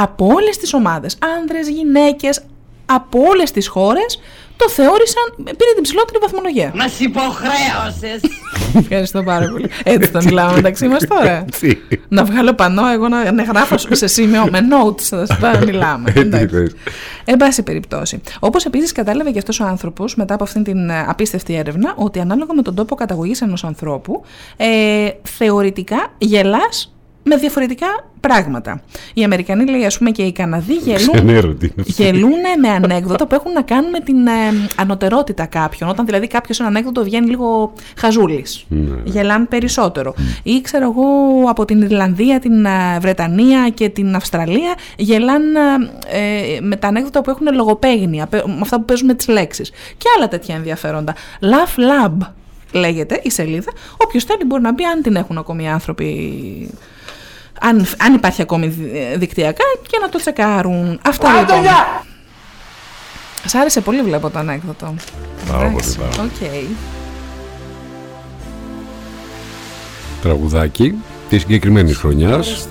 [0.00, 2.40] από όλες τις ομάδες, άνδρες, γυναίκες,
[2.86, 4.20] από όλες τις χώρες,
[4.56, 6.72] το θεώρησαν, πήρε την ψηλότερη βαθμολογία.
[6.74, 8.20] Μα υποχρέωσε!
[8.82, 9.70] Ευχαριστώ πάρα πολύ.
[9.84, 11.44] Έτσι θα μιλάμε μεταξύ μας τώρα.
[12.08, 16.12] να βγάλω πανό, εγώ να, να γράφω σε σημείο με notes, θα μιλάμε.
[17.24, 18.20] Εν πάση περιπτώσει.
[18.38, 22.20] Όπως επίσης κατάλαβε και αυτός ο άνθρωπος μετά από αυτήν την ε, απίστευτη έρευνα, ότι
[22.20, 24.22] ανάλογα με τον τόπο καταγωγής ενός ανθρώπου,
[24.56, 26.92] ε, θεωρητικά γελάς
[27.28, 27.86] με διαφορετικά
[28.20, 28.82] πράγματα.
[29.14, 33.62] Οι Αμερικανοί, λέει, ας πούμε, και οι Καναδοί γελούν, γελούν με ανέκδοτα που έχουν να
[33.62, 34.30] κάνουν με την ε,
[34.76, 35.88] ανωτερότητα κάποιων.
[35.88, 38.64] Όταν δηλαδή κάποιος ένα ανέκδοτο βγαίνει λίγο χαζούλης.
[38.68, 38.96] Ναι.
[39.04, 40.14] Γελάνε περισσότερο.
[40.42, 41.04] Ή ξέρω εγώ
[41.48, 45.60] από την Ιρλανδία, την ε, Βρετανία και την Αυστραλία γελάνε
[46.06, 49.70] ε, με τα ανέκδοτα που έχουν λογοπαίγνια, με αυτά που παίζουν με τις λέξεις.
[49.70, 51.14] Και άλλα τέτοια ενδιαφέροντα.
[51.40, 52.26] Laugh Lab
[52.72, 53.72] λέγεται η σελίδα.
[53.96, 56.70] Όποιος θέλει μπορεί να μπει, αν την έχουν ακόμη οι άνθρωποι
[57.60, 58.66] αν, αν υπάρχει ακόμη
[59.16, 61.00] δικτυακά και να το τσεκάρουν.
[61.06, 61.64] Αυτά λοιπόν.
[63.44, 64.94] Σ' άρεσε πολύ βλέπω το ανέκδοτο.
[65.50, 65.84] Πάρα πολύ,
[66.16, 66.66] okay.
[70.22, 70.94] Τραγουδάκι
[71.28, 72.66] της συγκεκριμένης χρονιάς.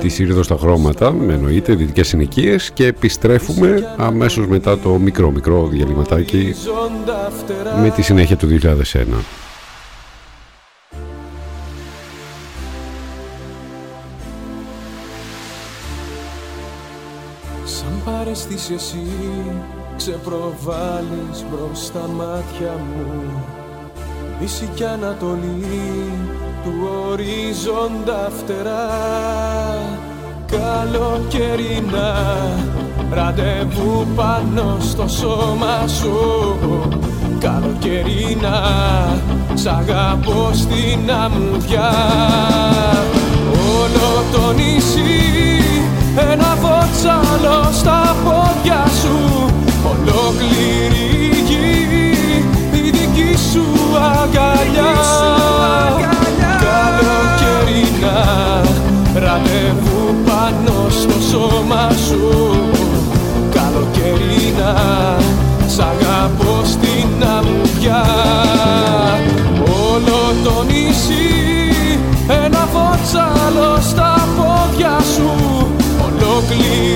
[0.00, 6.54] Τη Ήρδο στα χρώματα, εννοείται, δυτικές συνοικίες και επιστρέφουμε αμέσως μετά το μικρό μικρό διαλυματάκι
[7.82, 9.47] με τη συνέχεια του 2001.
[18.10, 19.06] Παρεστείς εσύ
[19.96, 23.44] ξεπροβάλλεις μπρος στα μάτια μου.
[24.40, 26.12] Δύση κι Ανατολή
[26.64, 26.72] του
[27.10, 28.88] ορίζοντα φτερά.
[30.46, 32.14] Καλοκαιρινά
[33.10, 36.18] ραντεβού πάνω στο σώμα σου.
[37.38, 38.62] Καλοκαιρινά
[39.54, 41.92] σ' αγαπώ στην αμμουδιά.
[43.80, 45.57] Όλο το νησί
[46.20, 49.16] ένα βότσαλο στα πόδια σου.
[49.90, 51.78] Ολόκληρη γη
[52.72, 53.64] η δική σου
[54.12, 54.94] αγκαλιά.
[56.64, 58.18] Καλοκαιρινά
[59.14, 62.54] ραντεβού πάνω στο σώμα σου.
[63.50, 64.74] Καλοκαιρινά
[65.66, 68.04] σ' αγαπώ στην αμμουδιά.
[69.92, 71.27] Όλο το νησί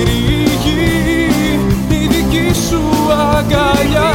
[0.03, 2.81] Ολόκληρη γη η δική σου
[3.35, 4.11] αγκαλιά.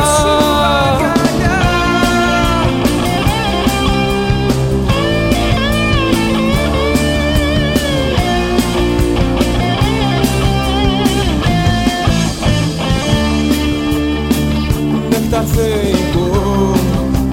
[15.11, 16.73] Νεκταρ θεϊκό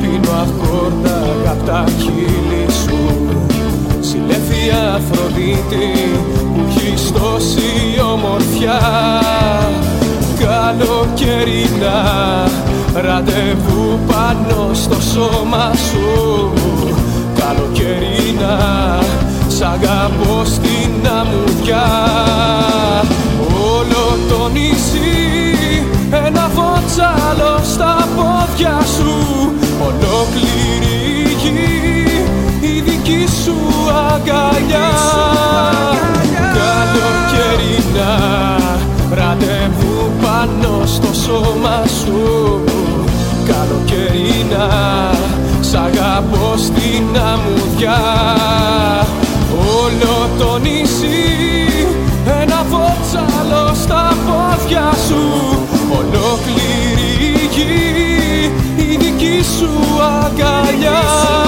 [0.02, 2.98] πίνω αχόρτα απ' τα χείλη σου.
[4.00, 6.20] Συλλέφη Αφροδίτη
[6.54, 7.85] που έχεις τόση
[8.16, 8.80] ομορφιά.
[10.40, 12.02] Καλοκαιρινά
[12.94, 16.54] ραντεβού πάνω στο σώμα σου.
[17.40, 18.58] Καλοκαιρινά
[19.48, 21.88] σ' αγαπώ στην αμμουδιά.
[23.76, 25.56] Όλο το νησί
[26.26, 29.52] ένα βότσαλο στα πόδια σου.
[29.86, 31.86] Ολόκληρη γη
[32.62, 33.56] η δική σου
[34.14, 36.05] αγκαλιά
[37.96, 38.60] Καλοκαιρινά
[39.10, 42.64] ραντεβού πάνω στο σώμα σου.
[43.46, 44.70] Καλοκαιρινά
[45.60, 48.02] σ' αγαπώ στην αμμουδιά.
[49.82, 51.88] Όλο το νησί
[52.42, 55.24] ένα βότσαλο στα πόδια σου.
[55.92, 59.70] Ολόκληρη γη η δική σου
[60.24, 61.45] αγκαλιά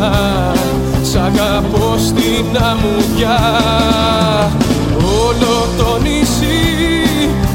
[0.00, 0.52] Καλοκαιρινά
[1.02, 3.38] σ' αγαπώ στην αμμουδιά.
[4.96, 6.60] Όλο το νησί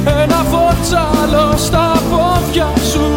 [0.06, 3.08] ένα βότσαλο στα πόδια σου.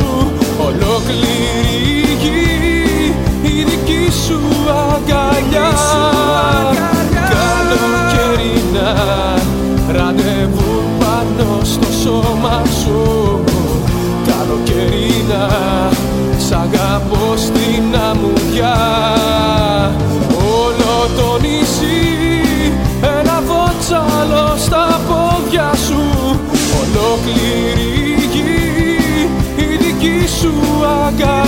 [0.59, 4.41] Ολόκληρη γη η δική σου
[4.93, 5.73] αγκαλιά.
[7.33, 8.91] Καλοκαιρινά
[9.93, 13.45] ραντεβού πάνω στο σώμα σου
[14.48, 15.48] Καλοκαιρινά
[16.38, 18.76] σ' αγαπώ στην αμμουδιά.
[20.62, 22.00] Όλο το νησί
[23.18, 26.02] ένα βότσαλο στα πόδια σου.
[26.80, 28.58] Ολόκληρη γη
[29.56, 30.52] η δική σου
[31.06, 31.47] αγκαλιά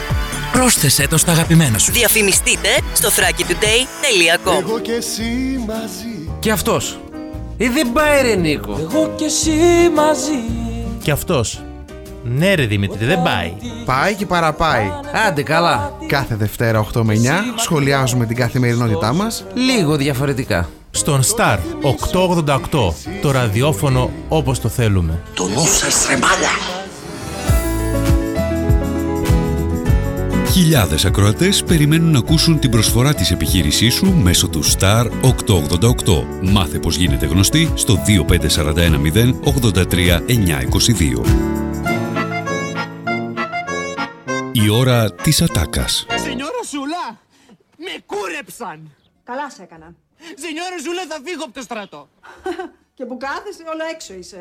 [0.51, 1.91] Πρόσθεσέ το στα αγαπημένα σου.
[1.91, 5.23] Διαφημιστείτε στο thrakitoday.com Εγώ και εσύ
[5.67, 6.99] μαζί Και αυτός.
[7.57, 8.77] Ή δεν πάει ρε Νίκο.
[8.79, 9.51] Εγώ και εσύ
[9.95, 10.39] μαζί
[11.03, 11.63] Και αυτός.
[12.23, 13.53] Ναι ρε Δημήτρη, δεν πάει.
[13.85, 14.91] Πάει και παραπάει.
[15.27, 15.93] Άντε καλά.
[16.07, 17.17] Κάθε Δευτέρα 8 με 9
[17.55, 20.69] σχολιάζουμε την καθημερινότητά μας Λίγο διαφορετικά.
[20.91, 21.57] Στον Star
[22.71, 22.93] 888.
[23.21, 25.21] Το ραδιόφωνο όπως το θέλουμε.
[25.33, 26.80] Το νου σας τρεμάλα.
[30.61, 36.25] Χιλιάδες ακροατές περιμένουν να ακούσουν την προσφορά της επιχείρησής σου μέσω του Star 888.
[36.41, 41.25] Μάθε πως γίνεται γνωστή στο 25410 83 922.
[44.51, 46.05] Η ώρα της ατάκας.
[46.09, 47.19] Σενιόρα Ζούλα,
[47.77, 48.95] με κούρεψαν.
[49.23, 49.95] Καλά σε έκαναν.
[50.35, 52.09] Σενιόρα Ζούλα, θα φύγω από το στρατό.
[53.01, 54.39] Και που κάθεσαι όλο έξω είσαι.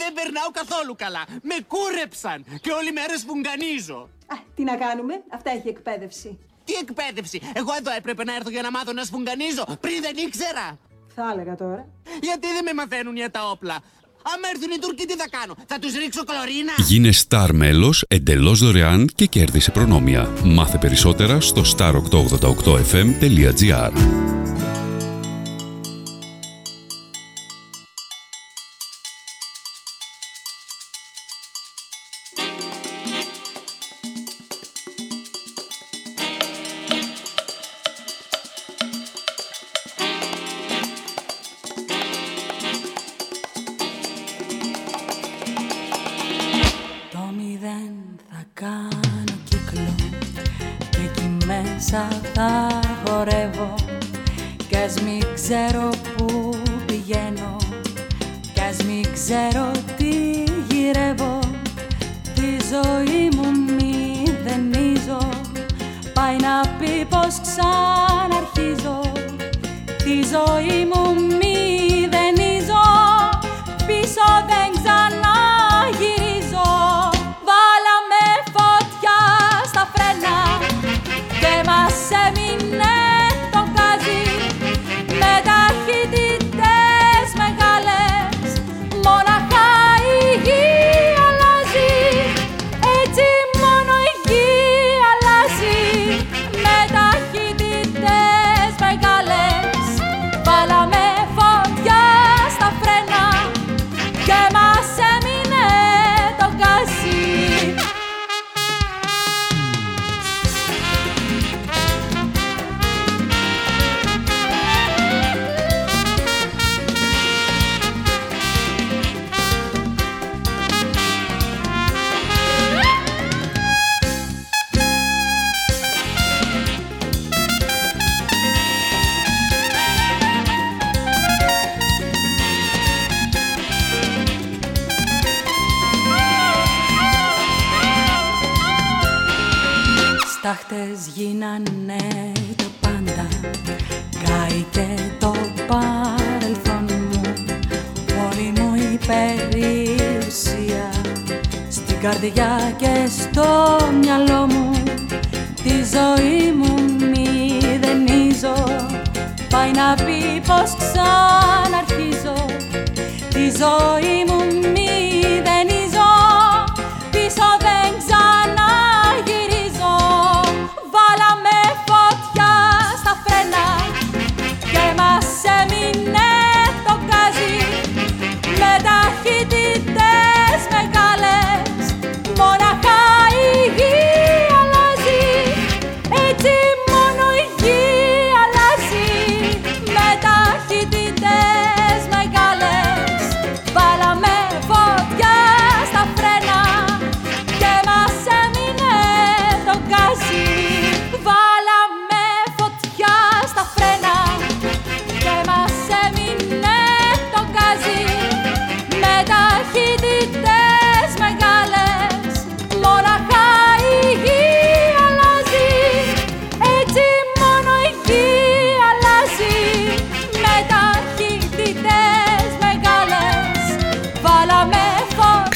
[0.00, 1.22] Δεν περνάω καθόλου καλά.
[1.50, 4.00] Με κούρεψαν και όλη μέρα σφουγγανίζω.
[4.34, 6.30] Α, τι να κάνουμε, αυτά έχει εκπαίδευση.
[6.66, 10.66] Τι εκπαίδευση; Εγώ εδώ έπρεπε να έρθω για να μάθω να σφουγγανίζω πριν δεν ήξερα.
[11.14, 11.88] Θα έλεγα τώρα.
[12.28, 13.76] Γιατί δεν με μαθαίνουν για τα όπλα.
[14.32, 18.58] Αν έρθουν οι Τούρκοι τι θα κάνω; Θα τους ρίξω κλωρίνα; Γίνε Star μέλος εντελώς
[18.58, 20.32] δωρεάν και κέρδισε προνόμια.
[20.44, 23.92] Μάθε περισσότερα στο star888fm.gr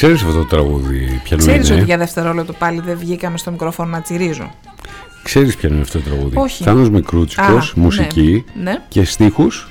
[0.03, 1.77] φωτιά Ξέρεις αυτό το τραγούδι ποιανού Ξέρεις είναι.
[1.77, 4.51] ότι για δευτερόλεπτο πάλι δεν βγήκαμε στο μικρόφωνο να τσιρίζω.
[5.23, 6.63] Ξέρεις ποιο είναι αυτό το τραγούδι; Όχι.
[6.65, 7.83] Θάνος Μικρούτσικος, Α, ναι.
[7.85, 8.83] μουσική Ναι.
[8.89, 9.69] και στίχους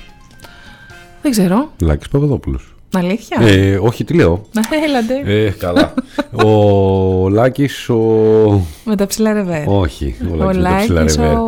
[1.22, 1.70] Δεν ξέρω.
[1.80, 2.74] Λάκης Παπαδόπουλος.
[2.94, 4.42] Αλήθεια; Ε, όχι, τι λέω.
[4.86, 5.22] Έλατε.
[5.24, 5.94] Ε, καλά.
[6.44, 7.96] ο Λάκης ο...
[8.84, 9.64] Με τα ψηλά ρεβέ.
[9.66, 11.38] Όχι, ο Ο Λάκης με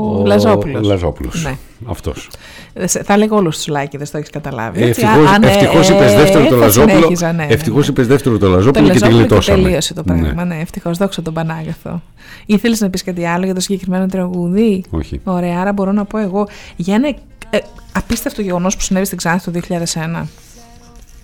[0.00, 0.50] τα ψηλά Λάκης ρεβέ.
[0.50, 0.86] ο Λαζόπουλος.
[0.86, 1.42] Λαζόπουλος.
[1.44, 1.56] Ναι.
[1.86, 2.30] Αυτός.
[2.72, 4.82] Ε, σε- Θα λέγω όλους τους Λάκηδες, το έχεις καταλάβει.
[4.82, 5.00] Ε, έτσι.
[5.02, 6.94] ευτυχώς, Α, ναι, ευτυχώς ε, είπες δεύτερο το θα Λαζόπουλο.
[6.96, 7.92] συνέχιζα, ναι, ναι, ευτυχώς ναι.
[7.92, 9.62] είπες δεύτερο το Το Λαζόπουλο και τη Λαζόπουλο και γλιτώσαμε.
[9.62, 10.44] τελείωσε το πράγμα.
[10.44, 12.02] Ναι, ευτυχώς, δόξα τον Πανάγαθο.
[12.46, 15.20] Ήθελες να πεις κάτι άλλο για το συγκεκριμένο τραγούδι; Όχι.
[15.24, 17.08] Ωραία, άρα μπορώ να πω εγώ για ένα
[17.50, 17.58] ε,
[17.92, 20.26] απίστευτο γεγονός που συνέβη στην Ξάνθη το 2001.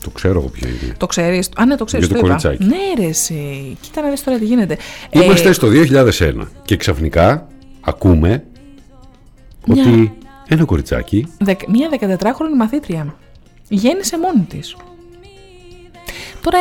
[0.04, 0.94] Το ξέρω εγώ ποιο είναι.
[0.96, 2.06] Το ξέρεις; Α, ναι, το ξέρεις.
[2.06, 2.36] Για το είπα.
[2.36, 2.64] κοριτσάκι.
[2.64, 3.76] Ναι, ρε, εσύ.
[3.80, 4.76] Κοίτα να δεις τώρα τι γίνεται.
[5.10, 7.46] Είμαστε Ε, στο 2001 και ξαφνικά
[7.80, 8.44] ακούμε
[9.66, 10.12] Μια- ότι
[10.48, 13.14] ένα κοριτσάκι δεκ- Μία 14χρονη μαθήτρια
[13.68, 14.76] γέννησε μόνη της.
[16.40, 16.58] Τώρα,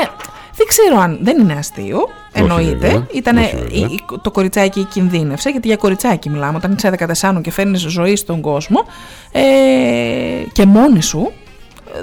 [0.56, 2.00] δεν ξέρω αν δεν είναι αστείο,
[2.32, 2.76] εννοείται.
[2.76, 3.78] βέβαια, Ήτανε, όχι βέβαια.
[3.78, 8.16] η- η- το κοριτσάκι κινδύνευσε, γιατί για κοριτσάκι μιλάμε, όταν είσαι 14 και φέρνεις ζωή
[8.16, 8.86] στον κόσμο
[9.32, 9.42] ε,
[10.54, 11.32] και μόνη σου,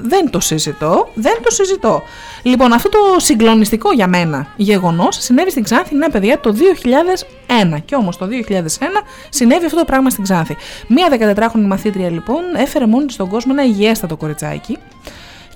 [0.01, 2.03] δεν το συζητώ, δεν το συζητώ.
[2.43, 6.55] Λοιπόν, αυτό το συγκλονιστικό για μένα γεγονός συνέβη στην Ξάνθη, ναι παιδιά, το
[7.74, 7.82] 2001.
[7.84, 8.66] Και όμως το 2001
[9.28, 10.57] συνέβη αυτό το πράγμα στην Ξάνθη.
[10.86, 14.78] Μία 14χρονη μαθήτρια λοιπόν έφερε μόνη της στον κόσμο ένα υγιέστατο κοριτσάκι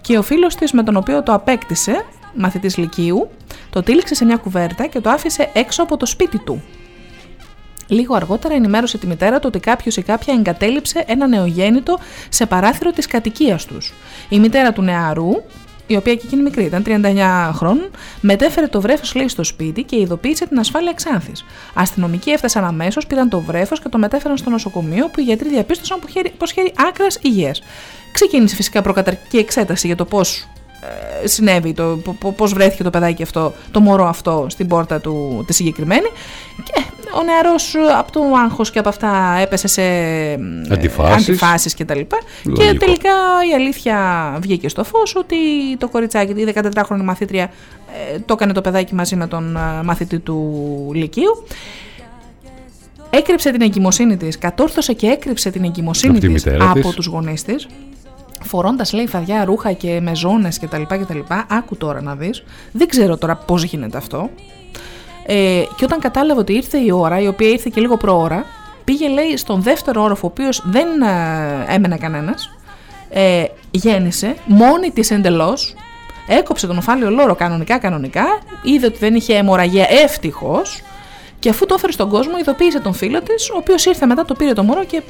[0.01, 3.29] και ο φίλος της με τον οποίο το απέκτησε, μαθητής Λυκείου,
[3.71, 6.63] το τύλιξε σε μια κουβέρτα και το άφησε έξω από το σπίτι του.
[7.87, 12.93] Λίγο αργότερα ενημέρωσε τη μητέρα του ότι κάποιος ή κάποια εγκατέλειψε ένα νεογέννητο σε παράθυρο
[12.93, 13.93] της κατοικίας τους.
[14.29, 15.31] Η μητέρα του νεαρού,
[15.87, 19.97] η οποία και εκείνη μικρή ήταν, 39 χρόνων, μετέφερε το βρέφος λέει στο σπίτι και
[19.97, 21.45] ειδοποίησε την ασφάλεια Ξάνθης.
[21.75, 25.99] Αστυνομικοί έφτασαν αμέσως, πήραν το βρέφος και το μετέφεραν στο νοσοκομείο που οι γιατροί διαπίστωσαν
[26.39, 27.55] πως χέρι άκρας υγεία.
[28.13, 30.56] Ξεκίνησε φυσικά προκαταρκτική εξέταση για το πώς ε,
[31.25, 31.99] συνέβη, το,
[32.37, 36.07] πώς βρέθηκε το παιδάκι αυτό, το μωρό αυτό στην πόρτα του τη συγκεκριμένη.
[36.65, 36.83] Και
[37.19, 39.83] ο νεαρός από το άγχος και από αυτά έπεσε σε
[40.73, 42.17] αντιφάσεις, αντιφάσεις και τα λοιπά.
[42.43, 43.11] Και τελικά
[43.51, 43.99] η αλήθεια
[44.41, 45.37] βγήκε στο φως ότι
[45.79, 47.51] το κοριτσάκι, η 14χρονη μαθήτρια
[48.13, 51.47] ε, το έκανε το παιδάκι μαζί με τον ε, μαθητή του Λυκείου.
[53.11, 57.67] Έκρυψε την εγκυμοσύνη της, κατόρθωσε και έκρυψε την εγκυμοσύνη της από τους γονείς της
[58.47, 60.83] φορώντας λέει φαδιά ρούχα και με ζώνε κτλ.
[60.83, 61.19] κτλ.
[61.49, 62.45] Άκου τώρα να δεις.
[62.73, 64.31] Δεν ξέρω τώρα πώς γίνεται αυτό.
[65.27, 68.45] Ε, και όταν κατάλαβε ότι ήρθε η ώρα, η οποία ήρθε και λίγο προώρα,
[68.85, 72.51] πήγε λέει στον δεύτερο όροφο, ο οποίος δεν ε, έμενε κανένας.
[73.11, 75.75] Ε, γέννησε μόνη της εντελώς.
[76.29, 78.25] Έκοψε τον οφάλιο λόρο κανονικά, κανονικά.
[78.63, 80.83] Είδε ότι δεν είχε αιμορραγία, ευτυχώς.
[81.39, 84.35] Και αφού το έφερε στον κόσμο, ειδοποίησε τον φίλο της, ο οποίος ήρθε μετά, το
[84.35, 85.03] πήρε το μωρό και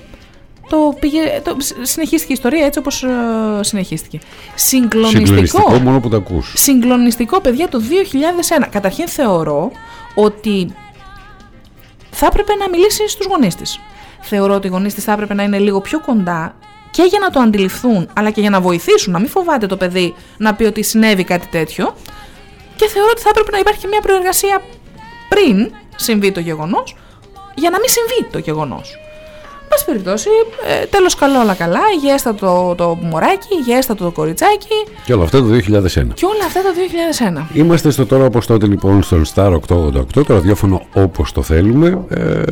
[0.68, 3.08] το πήγε, το, συνεχίστηκε η ιστορία έτσι όπως ε,
[3.60, 4.18] συνεχίστηκε.
[4.54, 6.52] Συγκλονιστικό, Συγκλονιστικό μόνο που το ακούς.
[6.56, 7.80] Συγκλονιστικό παιδιά το
[8.62, 8.66] 2001.
[8.70, 9.70] Καταρχήν θεωρώ
[10.14, 10.74] ότι
[12.10, 13.80] θα έπρεπε να μιλήσει στους γονείς της.
[14.20, 16.54] Θεωρώ ότι οι γονείς της θα έπρεπε να είναι λίγο πιο κοντά
[16.90, 20.14] και για να το αντιληφθούν αλλά και για να βοηθήσουν, να μην φοβάται το παιδί
[20.36, 21.94] να πει ότι συνέβη κάτι τέτοιο
[22.76, 24.62] και θεωρώ ότι θα έπρεπε να υπάρχει μια προεργασία
[25.28, 26.96] πριν συμβεί το γεγονός
[27.54, 28.96] για να μην συμβεί το γεγονός.
[29.76, 30.28] Πάση περιπτώσει,
[30.82, 34.76] ε, τέλος καλό όλα καλά, υγιέστατο το, το μωράκι, υγιέστατο το κοριτσάκι.
[35.04, 36.14] Και όλα αυτά το 2001.
[36.14, 36.68] Και όλα αυτά το
[37.52, 37.56] 2001.
[37.56, 39.58] Είμαστε στο τώρα όπως τότε λοιπόν στον Star 888,
[40.12, 41.98] το ραδιόφωνο όπως το θέλουμε.
[42.08, 42.42] Ε,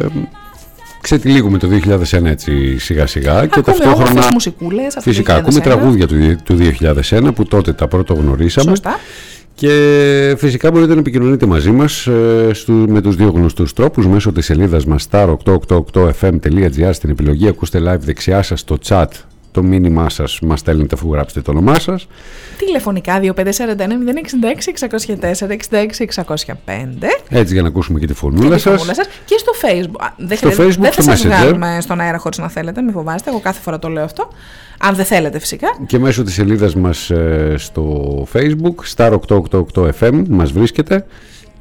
[1.01, 1.68] ξετυλίγουμε το
[2.12, 6.57] 2001 έτσι σιγά σιγά και ταυτόχρονα μουσικούλες, φυσικά ακούμε τραγούδια του, του
[7.11, 8.99] 2001 που τότε τα πρώτο γνωρίσαμε Σωστά.
[9.55, 14.33] Και φυσικά μπορείτε να επικοινωνείτε μαζί μας ε, στου, με τους δύο γνωστούς τρόπους μέσω
[14.33, 19.07] της σελίδας μας star888fm.gr στην επιλογή ακούστε live δεξιά σας στο chat
[19.55, 22.07] το μήνυμά σας μας στέλνετε αφού γράψετε το όνομά σας.
[22.59, 26.55] Τηλεφωνικά 2549 066 604 66 605
[27.29, 28.85] Έτσι για να ακούσουμε και τη φωνούλα σας.
[29.25, 30.09] Και στο facebook.
[30.17, 33.31] Δεν, στο facebook, δεν θα στο σας βγάλουμε στον αέρα χωρίς να θέλετε Μην φοβάστε,
[33.31, 34.29] εγώ κάθε φορά το λέω αυτό.
[34.79, 35.69] Αν δεν θέλετε φυσικά.
[35.87, 41.07] Και μέσω της σελίδας μας ε, στο facebook, star888fm, μας βρίσκεται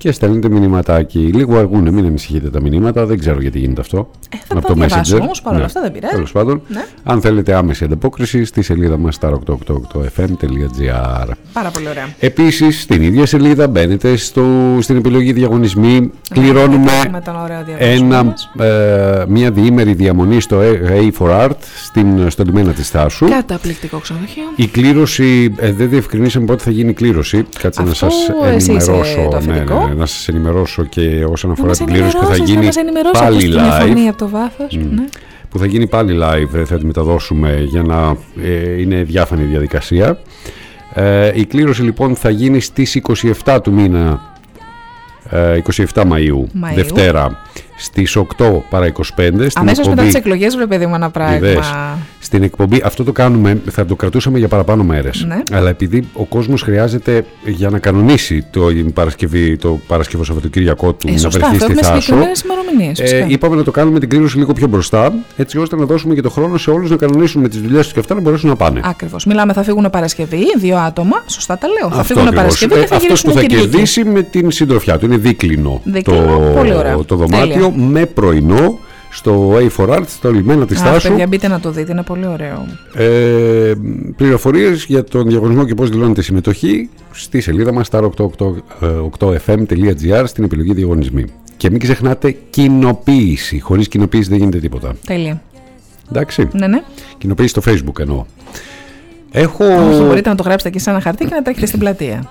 [0.03, 1.19] και στέλνετε μηνυματάκι.
[1.19, 4.09] Λίγο αργούν, μην ανησυχείτε τα μηνύματα, δεν ξέρω γιατί γίνεται αυτό.
[4.33, 5.19] Ε, θα από το Messenger.
[5.21, 5.65] όμως παρόλα ναι.
[5.65, 6.13] αυτά δεν πειράζει.
[6.13, 6.85] Τέλος πάντων, ναι.
[7.03, 12.07] αν θέλετε άμεση ανταπόκριση στη σελίδα μας star888fm.gr Πάρα πολύ ωραία.
[12.19, 14.43] Επίσης, στην ίδια σελίδα μπαίνετε στο,
[14.79, 16.91] στην επιλογή διαγωνισμοί, κληρώνουμε
[17.77, 23.25] ένα, ε, μια διήμερη διαμονή στο A for Art στην, στο λιμένα της Θάσου.
[23.25, 24.43] Καταπληκτικό ξενοδοχείο.
[24.55, 27.45] Η κλήρωση, ε, δεν διευκρινίσαμε πότε θα γίνει η κλήρωση.
[27.59, 29.41] Κάτσε να σας ενημερώσω.
[29.45, 29.63] Ναι, ναι,
[29.93, 32.69] να σας ενημερώσω και όσον αφορά την κλήρωση που θα γίνει
[33.11, 34.07] πάλι live.
[34.07, 35.05] Από το βάθος, ναι.
[35.49, 40.19] Που θα γίνει πάλι live, θα τη μεταδώσουμε για να ε, είναι διάφανη διαδικασία.
[40.93, 43.01] Ε, η κλήρωση λοιπόν θα γίνει στις
[43.45, 44.21] 27 του μήνα,
[45.31, 45.61] 27
[45.93, 46.75] Μαΐου, Μαΐου.
[46.75, 47.41] Δευτέρα
[47.75, 48.23] στις 8
[48.69, 49.47] παρά 25.
[49.53, 51.63] Αμέσως μετά τις εκλογές βρε παιδί μου ένα πράγμα.
[52.19, 55.25] Στην εκπομπή, αυτό το κάνουμε, θα το κρατούσαμε για παραπάνω μέρες.
[55.27, 55.41] Ναι.
[55.51, 58.61] Αλλά επειδή ο κόσμος χρειάζεται για να κανονίσει το
[58.93, 62.15] Παρασκευή, το Παρασκευό Σαββατοκύριακό του ε, να βρεθεί στη Θάσο.
[62.97, 66.21] Ε, είπαμε να το κάνουμε την κλήρωση λίγο πιο μπροστά, έτσι ώστε να δώσουμε και
[66.21, 68.55] το χρόνο σε όλους να κανονίσουν με τις δουλειές τους και αυτά να μπορέσουν να
[68.55, 68.81] πάνε.
[68.83, 69.25] Ακριβώς.
[69.25, 71.23] Μιλάμε, θα φύγουν Παρασκευή, δύο άτομα.
[71.25, 71.91] Σωστά τα λέω.
[71.97, 75.05] Θα φύγουν Παρασκευή και θα ε, Αυτός που θα κερδίσει με την συντροφιά του.
[75.05, 81.07] Είναι δίκλινο, το, το δωμάτιο με πρωινό στο A4Art, στο λιμένα της Τάσου.
[81.07, 82.65] παιδιά, μπείτε να το δείτε, είναι πολύ ωραίο.
[82.93, 83.73] Ε,
[84.15, 91.25] πληροφορίες για τον διαγωνισμό και πώς δηλώνετε συμμετοχή στη σελίδα μας star888fm.gr στην επιλογή διαγωνισμοί.
[91.57, 93.59] Και μην ξεχνάτε κοινοποίηση.
[93.59, 94.95] Χωρίς κοινοποίηση δεν γίνεται τίποτα.
[95.05, 95.41] Τέλεια.
[96.09, 96.47] Εντάξει.
[96.53, 96.83] Ναι, ναι.
[97.17, 98.25] Κοινοποίηση στο facebook εννοώ.
[99.31, 99.65] Έχω...
[99.65, 102.29] Όχι, μπορείτε να το γράψετε και σε ένα χαρτί και να τα έχετε στην πλατεία.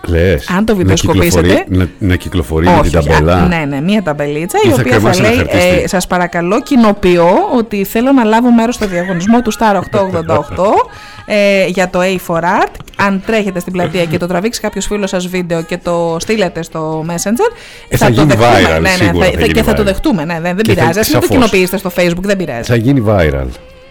[0.00, 0.48] Κλαίες.
[0.50, 3.34] Αν το Να βιντεοσκοπήσετε- κυκλοφορεί- Να, να κυκλοφορεί με την όχι, ταμπέλα.
[3.36, 5.80] α, ναι, ναι, μία ταμπελίτσα Ή η θα οποία θα κρεμάσει ένα λέει χαρτιστή.
[5.82, 10.64] ε, Σας παρακαλώ κοινοποιώ ότι θέλω να λάβω μέρος στο διαγωνισμό του Star 888
[11.26, 12.72] ε, για το A4Art.
[12.96, 17.04] Αν τρέχετε στην πλατεία και το τραβήξει κάποιος φίλος σας βίντεο και το στείλετε στο
[17.08, 17.52] Messenger
[17.88, 18.48] Ε, θα το γίνει δεχτούμε.
[18.48, 19.84] viral, ναι, ναι, σίγουρα θα- θα θα- γίνει και θα το viral.
[19.84, 20.24] δεχτούμε.
[20.24, 20.98] Ναι, δεν, δεν Και θα- πειράζει.
[20.98, 21.28] Ας μην το σαφώς.
[21.28, 22.62] κοινοποιήσετε στο Facebook, δεν πειράζει.
[22.70, 23.46] Θα γίνει viral.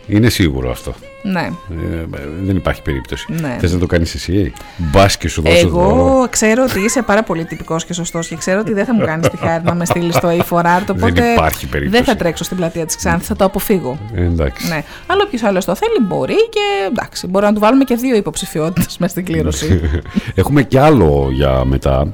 [0.07, 0.93] Είναι σίγουρο αυτό.
[1.21, 1.49] Ναι.
[1.69, 2.05] Ε,
[2.41, 3.25] δεν υπάρχει περίπτωση.
[3.41, 3.57] Ναι.
[3.59, 5.89] Θες να το κάνεις εσύ; Μπας και σου δώσω δώρο.
[5.95, 9.05] Εγώ ξέρω ότι είσαι πάρα πολύ τυπικός και σωστός και ξέρω ότι δεν θα μου
[9.05, 10.85] κάνεις τη χάρη να με στείλεις στο A4Art.
[10.89, 12.03] Οπότε υπάρχει περίπτωση.
[12.03, 13.97] δεν θα τρέξω στην πλατεία της Ξάνθη, θα το αποφύγω.
[14.13, 14.67] Ε, εντάξει.
[14.67, 14.83] Ναι.
[15.07, 16.59] Αλλά όποιο άλλος το θέλει μπορεί και
[16.91, 19.81] εντάξει, μπορεί να του βάλουμε και δύο υποψηφιότητες μέσα στην κλήρωση.
[20.35, 22.07] Έχουμε κι άλλο για μετά.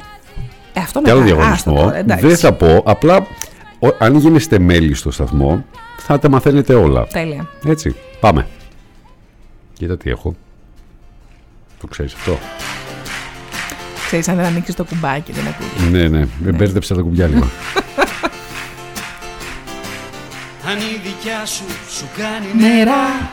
[0.73, 1.35] ε, αυτό Κι άλλο μετά.
[1.35, 1.73] διαγωνισμό.
[1.73, 2.27] άστο τώρα, εντάξει.
[2.27, 2.81] Δεν θα πω.
[2.85, 3.27] Απλά
[3.79, 5.65] ο- αν γίνεστε μέλη στο σταθμό
[5.97, 7.07] θα τα μαθαίνετε όλα.
[7.13, 7.47] Τέλεια.
[7.67, 7.95] Έτσι.
[8.19, 8.47] Πάμε.
[9.77, 10.35] Κοίτα τι έχω.
[11.81, 12.39] Το ξέρεις αυτό;
[14.05, 15.97] Ξέρεις αν δεν ανοίξεις το κουμπάκι, δεν ακούγεται.
[15.97, 16.27] Ναι, ναι.
[16.43, 17.47] Με μπέρδεψα τα κουμπιά λίγο.
[20.69, 21.63] Αν η δικιά σου
[21.97, 23.29] σου κάνει Νερά.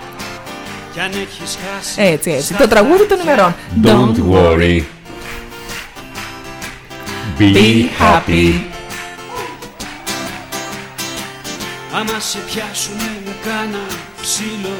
[0.92, 2.54] Κι αν έχεις χάσει Έτσι, έτσι.
[2.54, 3.54] Το τραγούδι των ημερών.
[3.82, 4.82] Don't worry.
[7.38, 8.28] Be Be happy.
[8.28, 8.60] happy.
[11.94, 13.84] Άμα σε πιάσουνε με κάνα
[14.22, 14.76] ψήλο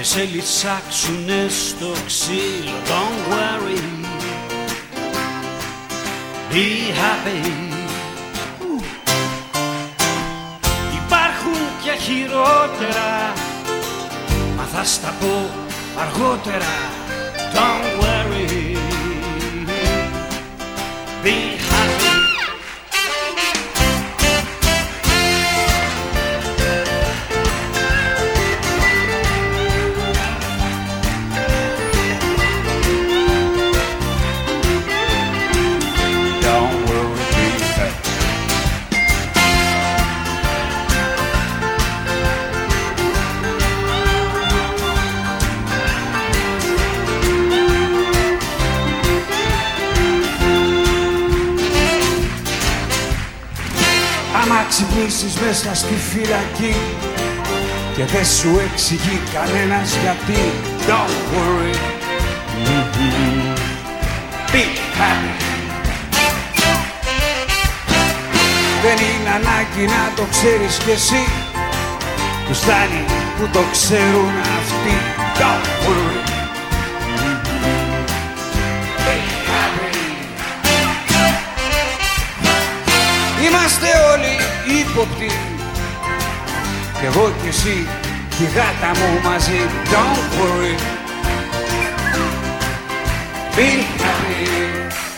[0.00, 3.80] Και σε λυσάξουνε στο ξύλο Don't worry.
[6.52, 6.66] Be
[7.00, 7.50] happy.
[10.94, 13.32] Υπάρχουν και χειρότερα
[14.56, 15.50] Μα θα στα πω
[16.00, 16.74] αργότερα.
[17.54, 18.19] Don't worry
[55.10, 56.76] Άμα ξυπνήσεις μέσα στη φυλακή
[57.96, 60.40] και δεν σου εξηγεί κανένας γιατί.
[60.88, 61.76] Don't worry.
[64.52, 64.64] Be
[64.98, 65.34] happy.
[68.82, 71.24] Δεν είναι ανάγκη να το ξέρεις κι εσύ.
[72.48, 73.04] Τους φτάνει
[73.38, 74.96] που το ξέρουν αυτοί.
[75.38, 76.09] Don't worry
[84.90, 85.30] ύποπτοι
[86.98, 87.86] Κι εγώ κι εσύ
[88.36, 89.60] κι η γάτα μου μαζί
[89.92, 90.76] Don't worry.
[93.56, 93.68] Be
[94.02, 95.09] happy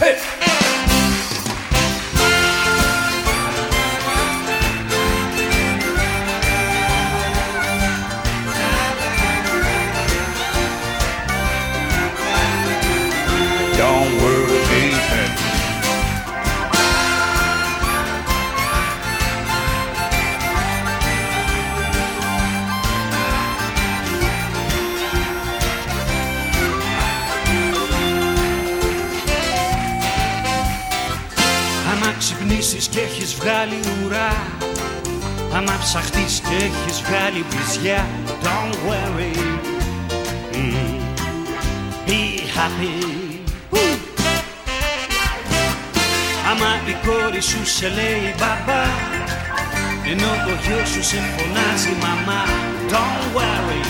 [50.12, 52.44] Ενώ το γιο σου σε φωνάζει μαμά
[52.90, 53.82] Don't worry.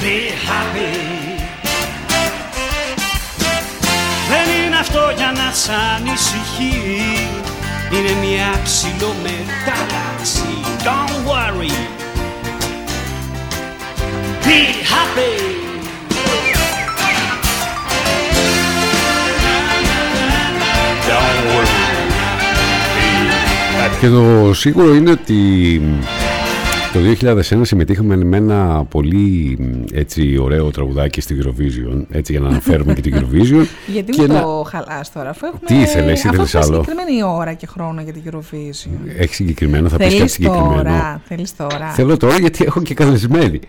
[0.00, 0.92] Be happy.
[4.28, 7.00] Δεν είναι αυτό για να σ' ανησυχεί.
[7.92, 10.52] Είναι μια ψηλομετάλλαξη.
[10.84, 11.72] Don't worry.
[14.44, 14.58] Be
[14.92, 15.55] happy
[24.00, 25.80] Και το σίγουρο είναι ότι
[26.92, 27.00] το
[27.40, 29.58] 2001 συμμετείχαμε με ένα πολύ
[29.92, 33.66] έτσι ωραίο τραγουδάκι στη Eurovision, έτσι για να αναφέρουμε και την Eurovision.
[33.94, 35.60] Γιατί και μου να- το χαλάς τώρα, αφού έχουμε.
[35.66, 39.10] Τι ήθελες, αφού ήθελες έχουμε άλλο; συγκεκριμένη ώρα και χρόνο για την Eurovision.
[39.18, 40.76] Έχει συγκεκριμένο, θα πεις κάτι Θέλεις συγκεκριμένο.
[40.76, 41.88] τώρα, θέλεις τώρα.
[41.90, 43.60] Θέλω τώρα γιατί έχω και καλεσμένη.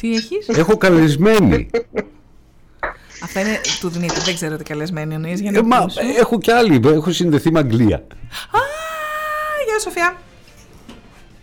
[0.00, 1.70] Τι έχεις; Έχω καλεσμένη.
[3.22, 6.00] Αυτά είναι του Δημήτρη, δεν ξέρω τι καλεσμένη εννοείς για Ε, να μα, ακούσω.
[6.18, 6.80] έχω και άλλη.
[6.86, 7.96] Έχω συνδεθεί με Αγγλία.
[7.96, 8.58] Α,
[9.76, 10.16] γεια Σοφία.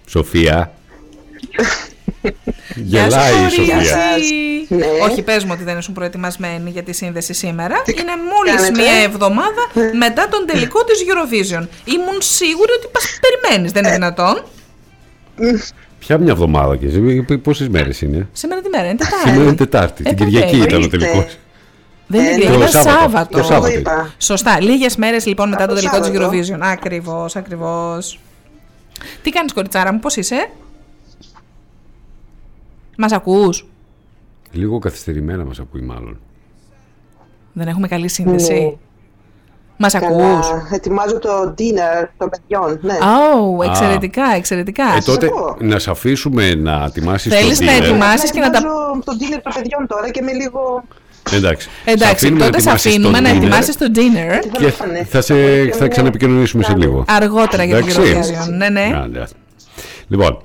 [0.05, 0.73] Σοφία.
[2.75, 4.17] Γεια σου, Γελάει η κόρη, γεια Σοφία.
[4.67, 4.75] σου.
[4.75, 4.85] Ναι.
[5.01, 7.75] Όχι, πες μου ότι δεν ήσουν προετοιμασμένη για τη σύνδεση σήμερα.
[7.99, 9.61] Είναι μόλις κάνετε; μία εβδομάδα
[9.97, 11.67] μετά τον τελικό της Eurovision.
[11.85, 14.43] Ήμουν σίγουρη ότι πας περιμένεις, δεν είναι δυνατόν.
[15.99, 19.27] Ποια μια εβδομάδα και εσύ, πόσες μέρες είναι; Σήμερα τι μέρα είναι, Τετάρτη.
[19.29, 20.03] Σήμερα είναι Τετάρτη.
[20.05, 20.29] Ε, Την τότε.
[20.29, 20.97] Κυριακή ήταν ο Ορίστε.
[20.97, 21.37] τελικός.
[22.07, 22.99] Δεν είναι Ε, Κυριακή, το ήταν Σάββατο.
[23.01, 23.37] Σάββατο.
[23.37, 23.73] Το Σάββατο.
[23.73, 24.13] Το είπα.
[24.17, 24.61] Σωστά.
[24.61, 26.37] Λίγες μέρες λοιπόν μετά Από το το τελικό της Σάββατο.
[26.65, 26.71] Eurovision.
[26.71, 28.19] Ακριβώς, ακριβώς.
[29.21, 30.49] Τι κάνεις, κοριτσάρα μου, πώς είσαι;
[32.97, 33.67] Μας ακούς;
[34.51, 36.19] Λίγο καθυστερημένα μας ακούει, μάλλον.
[37.53, 38.53] Δεν έχουμε καλή σύνδεση.
[38.53, 38.73] Ναι.
[39.77, 40.07] Μας Καλά.
[40.31, 42.79] ακούς; Ετοιμάζω το dinner των παιδιών.
[42.81, 42.97] Ναι.
[43.01, 44.83] Oh, εξαιρετικά, εξαιρετικά.
[44.95, 45.57] Ε, τότε ακούω.
[45.59, 47.81] να σε αφήσουμε να ετοιμάσεις το Θέλεις να dinner.
[47.81, 50.83] ετοιμάσεις και να τα- Ετοιμάζω το dinner των παιδιών τώρα και με λίγο.
[51.31, 51.69] Εντάξει.
[51.85, 54.71] Εντάξει, αφήνουμε να τότε σε ετοιμάσεις αφήνουμε το να dinner ετοιμάσεις το dinner Και
[55.09, 55.35] θα, σε,
[55.71, 57.05] θα ξαναεπικοινωνήσουμε σε λίγο.
[57.07, 58.13] αργότερα για την Εντάξει.
[58.15, 58.53] Eurovision.
[58.57, 58.91] Ναι, ναι.
[59.03, 59.27] Άντε.
[60.07, 60.41] Λοιπόν,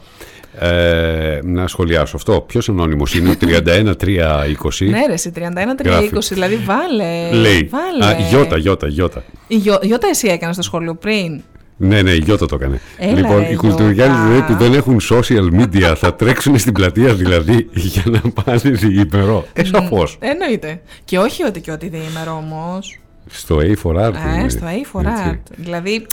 [0.61, 2.41] ε, να σχολιάσω αυτό.
[2.41, 4.89] Ποιος ανώνυμος είναι, 31-3-20.
[4.91, 5.41] Ναι, ρε, εσύ 31-3-20,
[5.85, 6.35] Γράφει.
[6.35, 7.31] δηλαδή βάλε.
[7.33, 7.71] Λέει.
[7.71, 8.13] Βάλε.
[8.15, 9.23] Α, Γιώτα, Γιώτα, Γιώτα.
[9.47, 11.43] Η Γιώ- Γιώτα, εσύ έκανες στο σχολείο πριν;
[11.81, 12.81] Ναι, ναι, η Γιώτα το έκανε.
[12.99, 14.29] Έλα, λοιπόν, ρε, οι κουλτουριάλοι Γιώτα.
[14.29, 19.47] λέει που δεν έχουν social media θα τρέξουν στην πλατεία δηλαδή για να πάνε διήμερο.
[19.53, 20.17] Ε, σαφώς.
[20.21, 20.81] Εννοείται.
[21.05, 22.99] Και όχι ότι και ότι διήμερο όμως.
[23.31, 24.13] Στο A4R.
[24.15, 25.23] Ε, είναι, στο A4 έτσι.
[25.33, 25.39] Art.
[25.57, 26.07] Δηλαδή,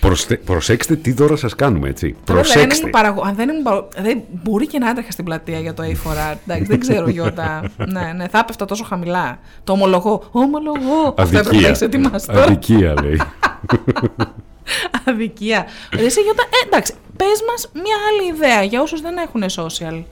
[0.00, 2.14] Προστε- προσέξτε τι δώρα σας κάνουμε, έτσι.
[2.24, 2.78] τώρα δεν Προσέξτε.
[2.80, 3.22] ήμουν παραγω...
[3.26, 6.36] αν δεν ήμουν παρα- δεν μπορεί και να έτρεχα στην πλατεία για το A4 Art.
[6.46, 7.62] Εντάξει, δεν ξέρω, Γιώτα.
[7.76, 9.38] ναι, ναι, θα έπεφτα τόσο χαμηλά.
[9.64, 10.22] Το ομολογώ.
[10.30, 11.14] Ομολογώ.
[11.16, 11.68] Αυτό έπρεπε να Αδικία.
[11.68, 12.42] έχει ετοιμάσει τώρα.
[12.42, 13.20] Αδικία, λέει.
[15.06, 15.66] Αδικία.
[15.92, 20.02] Ρε, Εσύ, Γιώτα, ε, εντάξει, πες μας μια άλλη ιδέα για όσους δεν έχουν social.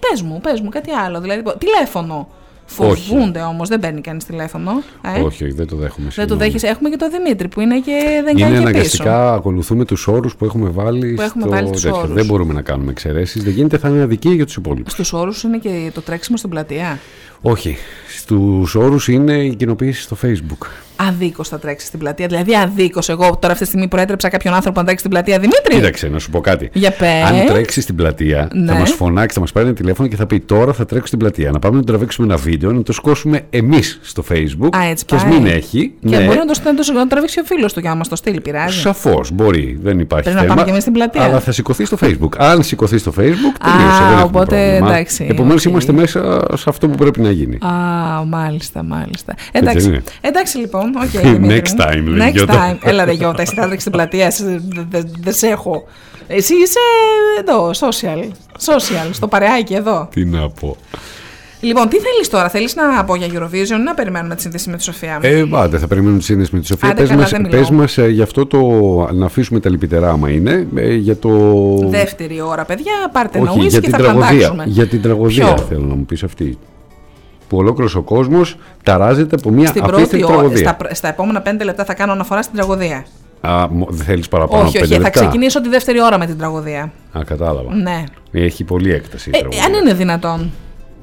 [0.00, 1.20] Πε μου, πες μου κάτι άλλο.
[1.20, 2.28] Δηλαδή, τηλέφωνο.
[2.78, 3.08] Όχι.
[3.08, 4.70] Φοβούνται όμως, δεν παίρνει κανείς τηλέφωνο.
[5.16, 6.04] Ε; όχι, όχι, δεν το δέχομαι.
[6.04, 6.42] Δεν το συγγνώμη.
[6.42, 6.66] δέχεσαι.
[6.66, 7.92] Έχουμε και τον Δημήτρη που είναι και
[8.24, 8.68] δεν Είναι κάνει και πίσω.
[8.68, 11.14] αναγκαστικά, ακολουθούμε τους όρους που έχουμε βάλει.
[11.14, 11.98] Που έχουμε στο βάλει τους τέτοιο.
[11.98, 12.12] όρους.
[12.14, 13.42] Δεν μπορούμε να κάνουμε εξαιρέσεις.
[13.44, 14.92] Δεν γίνεται, θα είναι αδικία για τους υπόλοιπους.
[14.92, 16.98] Στους όρους είναι και το τρέξιμο στην πλατεία.
[17.50, 17.76] Όχι.
[18.18, 20.66] Στους όρους είναι η κοινοποίηση στο Facebook.
[20.98, 22.26] Αδίκως θα τρέξεις στην πλατεία.
[22.26, 23.08] Δηλαδή, αδίκως.
[23.08, 25.38] Εγώ τώρα αυτή τη στιγμή προέτρεψα κάποιον άνθρωπο να τρέξει στην πλατεία.
[25.38, 25.74] Δημήτρη.
[25.74, 26.70] Κοίταξε, να σου πω κάτι.
[26.72, 27.22] Για πες.
[27.24, 28.72] Αν τρέξεις στην πλατεία, Ναι.
[28.72, 31.18] θα μας φωνάξει, θα μας πάρει ένα τηλέφωνο και θα πει τώρα θα τρέξω στην
[31.18, 31.50] πλατεία.
[31.50, 34.68] Να πάμε να τραβήξουμε ένα βίντεο, να το σηκώσουμε εμείς στο Facebook.
[34.76, 35.32] Α, έτσι και ας πάει.
[35.32, 35.92] μην έχει.
[36.08, 37.96] Και ναι, μπορεί να το, να το, να το τραβήξει ο φίλος του για να
[37.96, 38.40] μας το στείλει.
[38.40, 38.78] Πειράζει.
[38.80, 40.54] Σαφώς μπορεί, δεν υπάρχει Πρέπει να θέμα.
[40.54, 41.22] πάμε και εμείς στην πλατεία.
[41.22, 42.36] Αλλά θα σηκωθεί στο Facebook.
[42.36, 43.98] Αν σηκωθεί στο Facebook, τελείωσε.
[43.98, 44.88] δεν έχουμε οπότε, πρόβλημα.
[44.90, 45.70] εντάξει, Επομένως, οκ.
[45.70, 47.56] είμαστε μέσα σε αυτό που πρέπει να γίνει.
[47.66, 47.70] Α,
[48.26, 49.34] μάλιστα, μάλιστα.
[49.52, 50.02] δεν Εντάξει, είναι.
[50.20, 50.92] εντάξει λοιπόν.
[51.04, 51.62] Okay, Δημήτρη.
[51.62, 52.72] Next time, λέει, Next Γιώτα.
[52.72, 52.78] time.
[52.88, 55.84] Έλα ρε Γιώτα, εσύ θα τρέξεις στην πλατεία, εσύ δεν δε, δε σε έχω.
[56.26, 56.78] Εσύ είσαι
[57.40, 58.22] εδώ, social.
[58.64, 60.08] Social, στο παρεάκι εδώ.
[60.12, 60.76] Τι να πω.
[61.60, 64.76] Λοιπόν, τι θέλεις τώρα, θέλεις να πω για Eurovision ή να περιμένουμε τη σύνδεση με
[64.76, 65.18] τη Σοφία.
[65.22, 66.88] Ε, άντε, θα περιμένουμε τη σύνδεση με τη Σοφία.
[66.88, 67.60] Άντε, Πες καλά, μας, δεν μιλάω.
[67.60, 68.58] πες μας ε, γι' αυτό το.
[69.12, 70.66] Να αφήσουμε τα λυπητερά άμα είναι.
[70.74, 71.30] ε, για το.
[71.88, 74.26] Δεύτερη ώρα, παιδιά, πάρτε Όχι, ένα για ουίσκι την θα τραγωδία.
[74.26, 74.64] φαντάξουμε.
[74.66, 76.58] Για την τραγωδία Ποιο; θέλω να μου πεις αυτή.
[77.48, 80.58] Που ολόκληρος ο κόσμος ταράζεται από μια Στην απίστευτη πρώτη ώρα, τραγωδία.
[80.68, 83.04] στα, πr- στα επόμενα πέντε λεπτά θα κάνω αναφορά στην τραγωδία.
[83.40, 86.18] Α, μο- δεν θέλεις παραπάνω όχι, από όχι, πέντε θα λεπτά; ξεκινήσω τη δεύτερη ώρα
[86.18, 86.92] με την τραγωδία.
[87.18, 87.74] Α, κατάλαβα.
[87.74, 88.04] Ναι.
[88.32, 89.64] Έχει πολύ έκταση η Ε, τραγωδία.
[89.64, 90.50] αν είναι δυνατόν.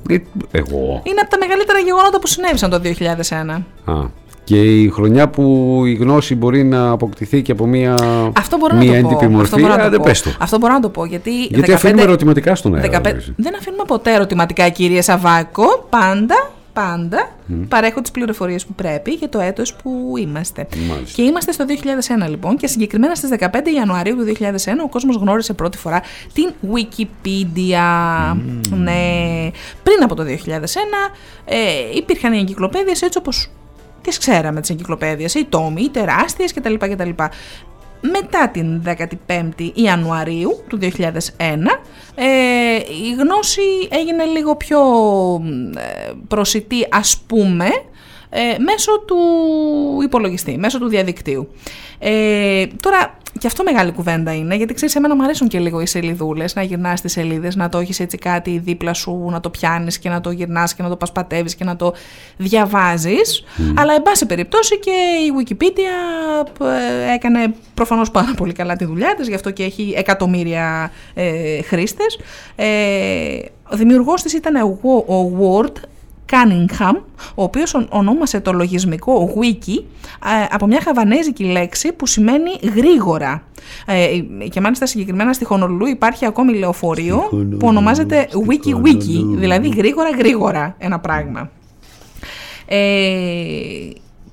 [0.10, 0.18] Ε,
[0.52, 1.02] εγώ.
[1.04, 3.62] Είναι από τα μεγαλύτερα γεγονότα που συνέβησαν το 2001.
[3.86, 3.94] Α,
[4.44, 7.94] και η χρονιά που η γνώση μπορεί να αποκτηθεί και από μια,
[8.38, 9.32] Αυτό μπορώ μια να το έντυπη πω.
[9.32, 9.44] μορφή.
[9.44, 10.04] Αυτό μπορώ να το Άντε, πω.
[10.04, 10.30] πες το.
[10.40, 11.06] Αυτό μπορώ να το πω.
[11.06, 13.00] Γιατί, Γιατί 15 αφήνουμε ερωτηματικά στον αέρα.
[13.00, 13.34] 15 νομίζω.
[13.38, 15.88] Δεν αφήνουμε ποτέ ερωτηματικά, κύριε Σαββάκο.
[15.90, 17.32] Πάντα, πάντα
[17.68, 20.68] παρέχω τις πληροφορίες που πρέπει για το έτος που είμαστε.
[20.90, 21.16] Μάλιστα.
[21.16, 21.66] Και είμαστε στο
[22.26, 24.48] 2001 λοιπόν και συγκεκριμένα στις 15 Ιανουαρίου του 2001
[24.84, 26.02] ο κόσμος γνώρισε πρώτη φορά
[26.34, 28.36] την Wikipedia.
[28.70, 29.52] Ναι.
[29.84, 30.28] Πριν από το 2001
[31.46, 31.56] ε,
[31.96, 33.50] υπήρχαν οι εγκυκλοπαίδειες έτσι όπως
[34.04, 36.74] τις ξέραμε τις εγκυκλοπαίδειες, οι τόμοι, οι τεράστιες κτλ.
[36.74, 37.10] κτλ.
[38.12, 38.82] Μετά την
[39.28, 40.90] 15η Ιανουαρίου του 2001
[42.16, 42.26] ε,
[43.06, 44.80] η γνώση έγινε λίγο πιο
[45.78, 47.66] ε, προσιτή ας πούμε
[48.30, 49.18] ε, μέσω του
[50.04, 51.48] υπολογιστή, μέσω του διαδικτύου.
[52.00, 55.86] Ε, τώρα και αυτό μεγάλη κουβέντα είναι, γιατί ξέρεις, εμένα μου αρέσουν και λίγο οι
[55.86, 60.00] σελίδουλες, να γυρνάς τις σελίδες, να το έχεις έτσι κάτι δίπλα σου, να το πιάνεις
[60.00, 61.94] και να το γυρνάς και να το πασπατεύεις και να το
[62.38, 63.44] διαβάζεις.
[63.76, 69.16] Αλλά, εν πάση περιπτώσει, και η Wikipedia ε, έκανε προφανώς πάρα πολύ καλά τη δουλειά
[69.18, 72.20] της, γι' αυτό και έχει εκατομμύρια ε, χρήστες.
[72.56, 72.66] Ε,
[73.72, 75.74] ο δημιουργός της ήταν ο, ο Ward
[76.32, 76.96] Cunningham,
[77.36, 79.84] ο οποίος ον- ονόμασε το λογισμικό wiki
[80.26, 83.44] ε, από μια χαβανέζικη λέξη που σημαίνει γρήγορα.
[83.86, 84.20] Ε,
[84.50, 87.18] και μάλιστα συγκεκριμένα στη Χονολουλού υπάρχει ακόμη λεωφορείο
[87.60, 91.50] που ονομάζεται wiki wiki, δηλαδή γρήγορα γρήγορα ένα πράγμα.
[92.66, 92.78] Ε,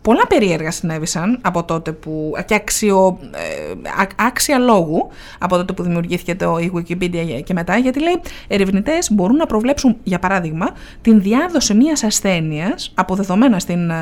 [0.02, 5.82] πολλά περίεργα συνέβησαν από τότε που, και αξιο, ε, α- άξια λόγου από τότε που
[5.82, 10.70] δημιουργήθηκε το, η Wikipedia και μετά, γιατί λέει ερευνητές μπορούν να προβλέψουν, για παράδειγμα,
[11.02, 13.94] την διάδοση μιας ασθένειας από δεδομένα στην ε,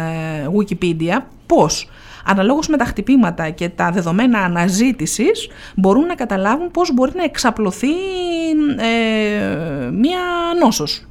[0.59, 1.88] Wikipedia, πώς
[2.24, 7.88] αναλόγως με τα χτυπήματα και τα δεδομένα αναζήτησης μπορούν να καταλάβουν πώς μπορεί να εξαπλωθεί
[8.78, 10.20] ε, μία
[10.61, 11.07] νόσος.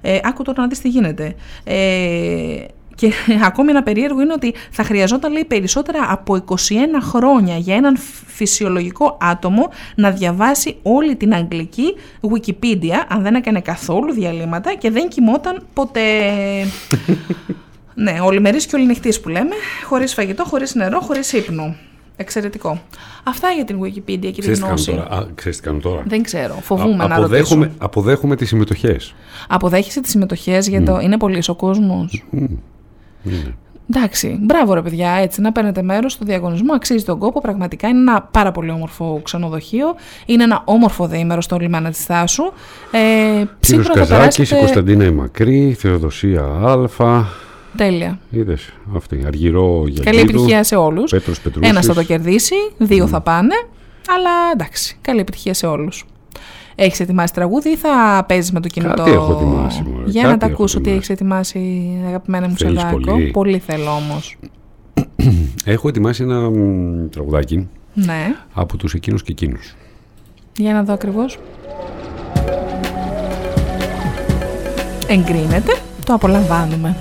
[0.00, 1.34] Ε, άκου τώρα να δεις τι γίνεται.
[1.64, 2.64] Ε,
[2.94, 3.12] και
[3.48, 6.54] ακόμη ένα περίεργο είναι ότι θα χρειαζόταν λέει, περισσότερα από 21
[7.00, 14.12] χρόνια για έναν φυσιολογικό άτομο να διαβάσει όλη την αγγλική Wikipedia, αν δεν έκανε καθόλου
[14.12, 16.00] διαλύματα και δεν κοιμόταν ποτέ.
[17.94, 21.74] ναι, ολημερής και οληνυχτής που λέμε, χωρίς φαγητό, χωρίς νερό, χωρίς ύπνο.
[22.16, 22.80] Εξαιρετικό.
[23.24, 24.90] Αυτά για την Wikipedia και την Ξέρεις τι κάνουν γνώση.
[24.94, 26.54] τώρα; Α, ξέρεις τι κάνουν τώρα; Δεν ξέρω.
[26.62, 27.84] Φοβούμαι Α- να αποδέχομαι, ρωτήσω.
[27.84, 29.14] αποδέχομαι τις συμμετοχές.
[29.48, 30.98] Αποδέχεσαι τις συμμετοχές για το...
[30.98, 32.24] Είναι πολύ ο κόσμος.
[33.24, 33.54] Είναι.
[33.94, 37.40] Εντάξει, μπράβο ρε παιδιά, έτσι να παίρνετε μέρος στο διαγωνισμό, αξίζει τον κόπο.
[37.40, 39.94] Πραγματικά είναι ένα πάρα πολύ όμορφο ξενοδοχείο.
[40.26, 42.42] Είναι ένα όμορφο διήμερο στο λιμάνι της Θάσου.
[42.90, 44.56] Ε, Κύριος σίγουρα θα Καζάκης, η περάσετε.
[44.56, 47.24] Κωνσταντίνα η Μακρύ, η Θεοδοσία Α.
[47.76, 48.18] Τέλεια.
[48.30, 50.04] Είδες, αυτή, Αργυρό Γιαγγίδου.
[50.04, 51.10] Καλή επιτυχία σε όλους.
[51.10, 51.70] Πέτρος Πετρούσης.
[51.70, 53.54] Ένα θα το κερδίσει, δύο θα πάνε.
[54.08, 56.04] Αλλά εντάξει, καλή επιτυχία σε όλους.
[56.74, 58.94] Έχεις ετοιμάσει τραγούδι ή θα παίζεις με το κινητό.
[58.94, 60.96] Κάτι έχω ετοιμάσει, μωρέ, Για κάτι να τα έχω ακούσω τι ετοιμάσει.
[60.96, 62.98] έχεις ετοιμάσει, αγαπημένα μου Θέλεις Σεδάκο.
[63.00, 64.36] πολύ; πολύ θέλω όμως.
[65.64, 69.74] Έχω ετοιμάσει ένα μ, τραγουδάκι Ναι, από τους εκείνους και εκείνους.
[70.56, 71.38] για να δω ακριβώς.
[75.08, 75.72] Εγκρίνεται,
[76.06, 76.96] το απολαμβάνουμε.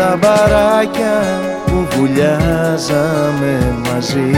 [0.00, 1.16] Στα μπαράκια
[1.66, 3.54] που βουλιάζαμε
[3.86, 4.30] μαζί.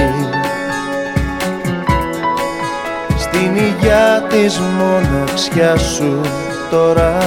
[3.17, 6.21] Στην υγειά της μοναξιάς σου
[6.71, 7.19] τώρα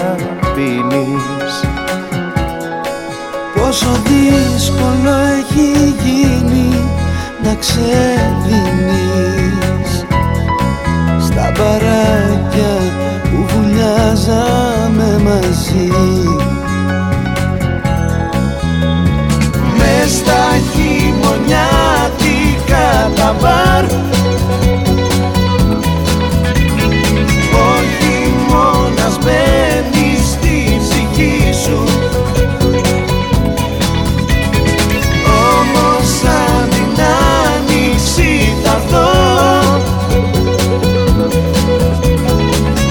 [0.56, 1.64] πίνεις.
[3.56, 6.70] Πόσο δύσκολο έχει γίνει
[7.44, 9.10] να ξεδίνεις
[11.26, 12.74] Στα μπαράκια
[13.24, 16.45] που βουλιάζαμε μαζί
[23.26, 23.84] χειμωνιάτικα τα μπαρ.
[27.54, 31.84] Ο χειμώνας μπαίνεις στη ψυχή σου.
[35.58, 37.04] Όμως αν την
[37.44, 39.80] άνοιξη θα δω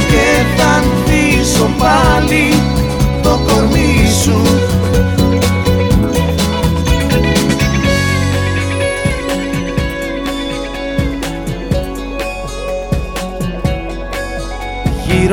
[0.08, 2.54] Και θα ανθίσω πάλι
[3.22, 4.53] το κορμί σου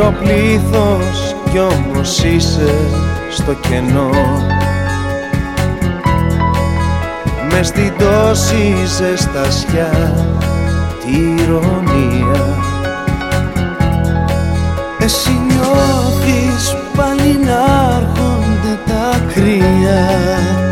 [0.01, 2.73] Γύρω πλήθος κι όμως είσαι
[3.31, 4.09] στο κενό.
[7.51, 10.13] Μες στην τόση ζεστασιά
[11.03, 12.57] τη ηρωνία.
[14.99, 20.70] Εσύ νιώθεις πάλι να έρχονται τα κρύα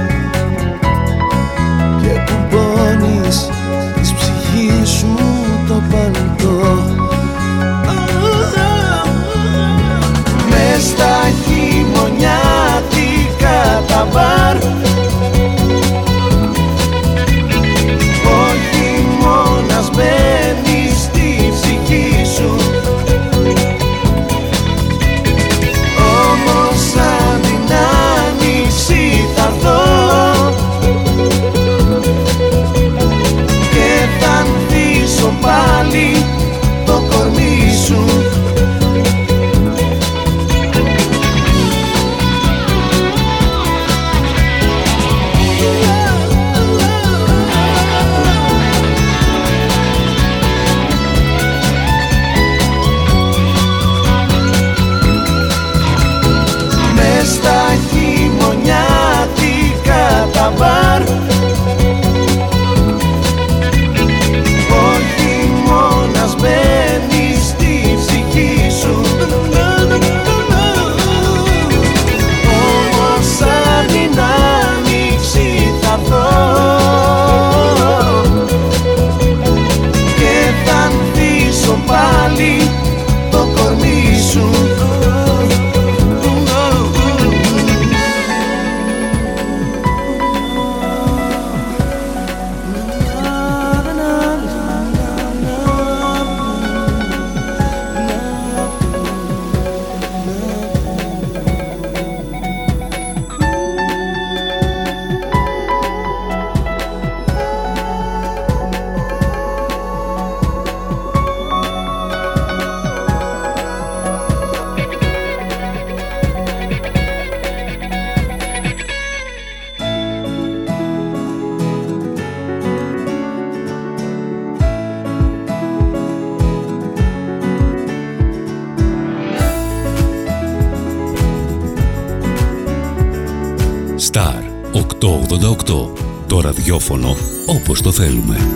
[137.79, 138.47] όπως το θέλουμε.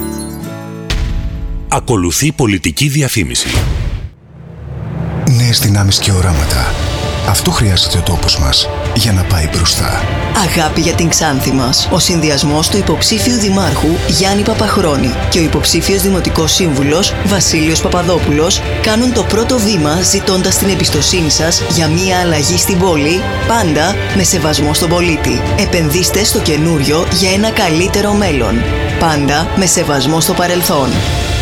[1.68, 3.48] Ακολουθεί πολιτική διαφήμιση.
[5.38, 6.74] Νέες δυνάμεις και οράματα.
[7.28, 10.04] Αυτό χρειάζεται ο τόπος μας για να πάει μπροστά.
[10.44, 11.90] Αγάπη για την Ξάνθη μας.
[11.92, 19.14] Ο συνδυασμός του υποψήφιου δημάρχου Γιάννη Παπαχρόνη και ο υποψήφιος δημοτικός σύμβουλος Βασίλειος Παπαδόπουλος κάνουν
[19.14, 24.74] το πρώτο βήμα ζητώντας την εμπιστοσύνη σας για μια αλλαγή στην πόλη, πάντα με σεβασμό
[24.74, 25.42] στον πολίτη.
[25.60, 28.62] Επενδύστε στο καινούριο για ένα καλύτερο μέλλον.
[29.00, 30.90] Πάντα με σεβασμό στο παρελθόν.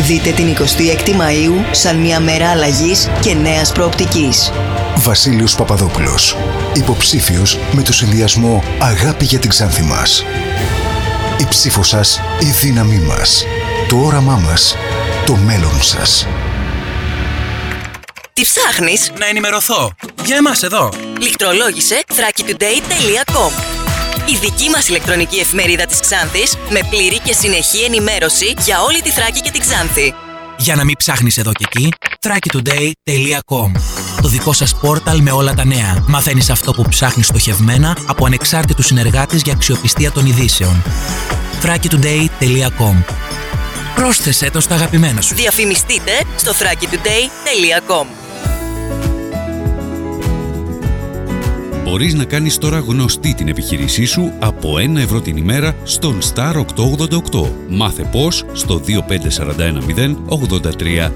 [0.02, 4.52] Δείτε την 26η Μαΐου σαν μια μέρα αλλαγής και νέας προοπτικής.
[4.96, 6.36] Βασίλειος Παπαδόπουλος.
[6.74, 10.24] Υποψήφιος με το συνδυασμό Αγάπη για την Ξάνθη μας.
[11.40, 13.44] Η ψήφος σας, η δύναμή μας.
[13.88, 14.76] Το όραμά μας,
[15.26, 16.26] το μέλλον σας.
[18.32, 19.92] Τι ψάχνεις; Να ενημερωθώ.
[20.24, 20.92] Για εμάς εδώ.
[21.20, 23.52] Λιχτρολόγησε thrakitoday.com
[24.26, 29.10] Η δική μας ηλεκτρονική εφημερίδα της Ξάνθης με πλήρη και συνεχή ενημέρωση για όλη τη
[29.10, 30.14] Θράκη και την Ξάνθη.
[30.58, 31.88] Για να μην ψάχνεις εδώ και εκεί,
[32.20, 36.04] thrakitoday.com Το δικό σας πόρταλ με όλα τα νέα.
[36.06, 40.82] Μαθαίνεις αυτό που ψάχνεις στοχευμένα από ανεξάρτητους συνεργάτες για αξιοπιστία των ειδήσεων.
[41.62, 43.04] thrakitoday.com
[43.94, 45.34] Πρόσθεσέ το στα αγαπημένα σου.
[45.34, 48.06] Διαφημιστείτε στο thrakitoday.com
[51.84, 56.54] Μπορείς να κάνεις τώρα γνωστή την επιχείρησή σου από 1 ευρώ την ημέρα στον Star
[56.54, 57.50] 888.
[57.68, 61.10] Μάθε πώς στο 25410 83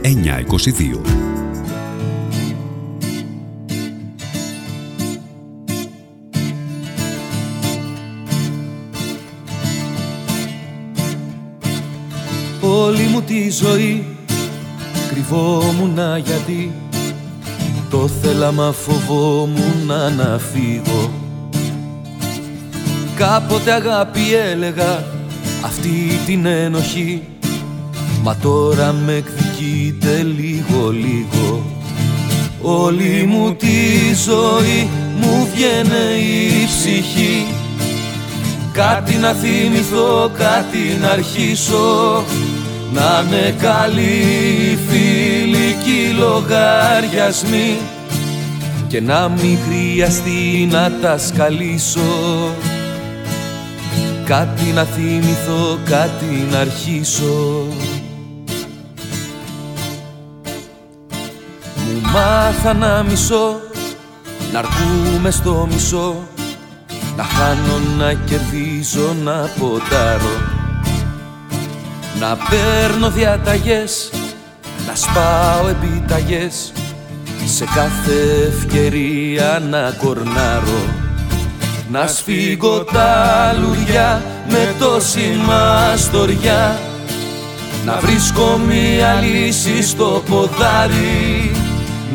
[13.37, 14.05] τη ζωή.
[15.09, 16.73] Κρυβόμουν γιατί
[17.91, 21.11] το θέλα μα φοβόμουν να φύγω
[23.17, 24.21] Κάποτε αγάπη
[24.53, 25.05] έλεγα
[25.65, 27.23] αυτή την ένοχη
[28.23, 31.63] Μα τώρα με εκδικείται λίγο λίγο.
[32.63, 34.89] Όλη μου τη ζωή
[35.21, 37.47] μου βγαίνε η ψυχή.
[38.73, 42.25] Κάτι να θυμηθώ, κάτι να αρχίσω
[42.93, 47.79] Να είναι καλοί φιλικοί λογαριασμοί.
[48.89, 52.01] Και να μην χρειαστεί να τα σκαλίσω.
[54.25, 57.67] Κάτι να θυμηθώ, κάτι να αρχίσω.
[61.77, 63.61] Μου μάθα να μισώ,
[64.53, 66.15] να αρκούμε στο μισό.
[67.17, 70.56] Να χάνω, να κερδίζω, να ποντάρω
[72.21, 74.11] Να παίρνω διαταγές,
[74.87, 76.73] να σπάω επιταγές.
[77.45, 80.85] Σε κάθε ευκαιρία να κορνάρω
[81.91, 86.81] Να σφίγγω τα λουριά με τόση μαστοριά
[87.85, 91.51] Να βρίσκω μία λύση στο ποδάρι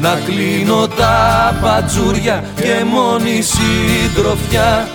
[0.02, 4.88] να κλείνω τα πατζούρια και μόνη συντροφιά.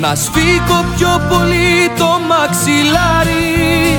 [0.00, 3.98] Να σφίγγω πιο πολύ το μαξιλάρι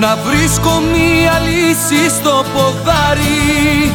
[0.00, 3.92] Να βρίσκω μία λύση στο ποδάρι.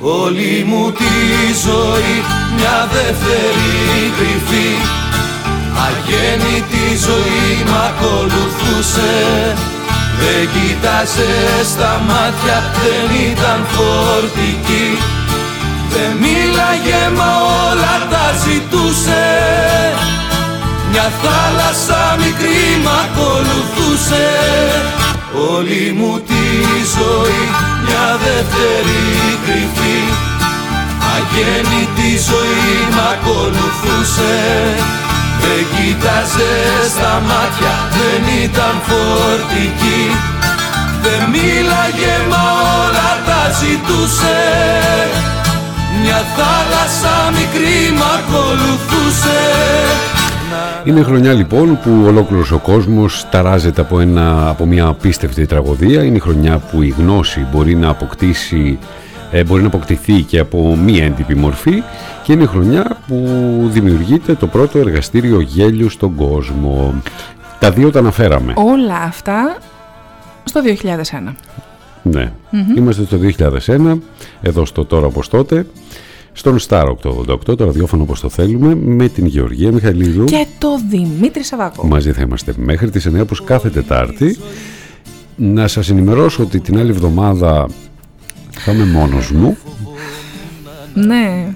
[0.00, 1.14] Όλη μου τη
[1.66, 2.16] ζωή
[2.56, 4.70] μια δεύτερη κρυφή.
[5.86, 9.14] Αγέννητη ζωή μ' ακολουθούσε.
[10.20, 11.32] Δεν κοίταζε
[11.72, 14.88] στα μάτια, δεν ήταν φορτική.
[15.92, 17.30] Δεν μίλαγε μα
[17.66, 19.26] όλα τα ζητούσε.
[20.90, 24.28] Μια θάλασσα μικρή μ' ακολουθούσε
[25.34, 26.44] Όλη μου τη
[26.96, 27.44] ζωή
[27.84, 29.02] μια δεύτερη
[29.44, 30.00] κρυφή.
[31.14, 34.38] Αγέννητη ζωή μ' ακολουθούσε.
[35.40, 36.54] Δεν κοίταζε
[36.94, 40.02] στα μάτια, δεν ήταν φορτική.
[41.02, 42.44] Δεν μίλαγε μα
[42.82, 44.40] όλα τα ζητούσε.
[46.02, 49.40] Μια θάλασσα μικρή μ' ακολουθούσε
[50.84, 56.04] Είναι χρονιά λοιπόν που ολόκληρος ο κόσμος ταράζεται από, ένα, από μια απίστευτη τραγωδία.
[56.04, 58.78] Είναι χρονιά που η γνώση μπορεί να αποκτήσει
[59.30, 61.82] ε, μπορεί να αποκτηθεί και από μία έντυπη μορφή
[62.22, 63.26] και είναι χρονιά που
[63.72, 66.94] δημιουργείται το πρώτο εργαστήριο γέλιου στον κόσμο.
[67.58, 68.52] Τα δύο τα αναφέραμε.
[68.56, 69.56] Όλα αυτά
[70.44, 70.60] στο
[71.28, 71.32] 2001.
[72.02, 72.32] Ναι,
[72.76, 73.18] είμαστε στο
[73.66, 73.98] 2001,
[74.42, 75.66] εδώ στο τώρα όπως τότε,
[76.32, 80.24] στον Star 888, το ραδιόφωνο όπως το θέλουμε, με την Γεωργία Μιχαλίδου.
[80.24, 81.86] Και το Δημήτρη Σαββάκο.
[81.86, 84.36] Μαζί θα είμαστε μέχρι τις 9 όπως κάθε Τετάρτη.
[85.36, 87.68] Να σας ενημερώσω ότι την άλλη εβδομάδα
[88.50, 89.56] θα είμαι μόνος μου.
[90.94, 91.52] Ναι.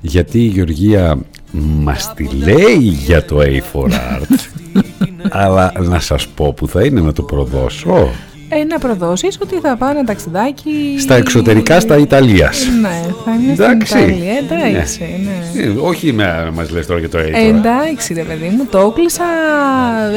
[0.00, 1.18] Γιατί η Γεωργία
[1.52, 4.48] μας τη λέει για το A4 Art
[5.30, 8.10] αλλά να σας πω που θα είναι να το προδώσω
[8.50, 10.96] Ε, να προδώσεις ότι θα πάνε ταξιδάκι...
[10.98, 13.86] στα εξωτερικά στα Ιταλίας Ναι, θα είναι Εντάξει.
[13.98, 14.68] στην Ιταλία.
[14.68, 15.62] Εντάξει, ναι.
[15.62, 18.78] Ε, όχι με, μας λες τώρα για το A4 Ε, εντάξει ρε παιδί μου, το
[18.78, 19.24] έκλεισα,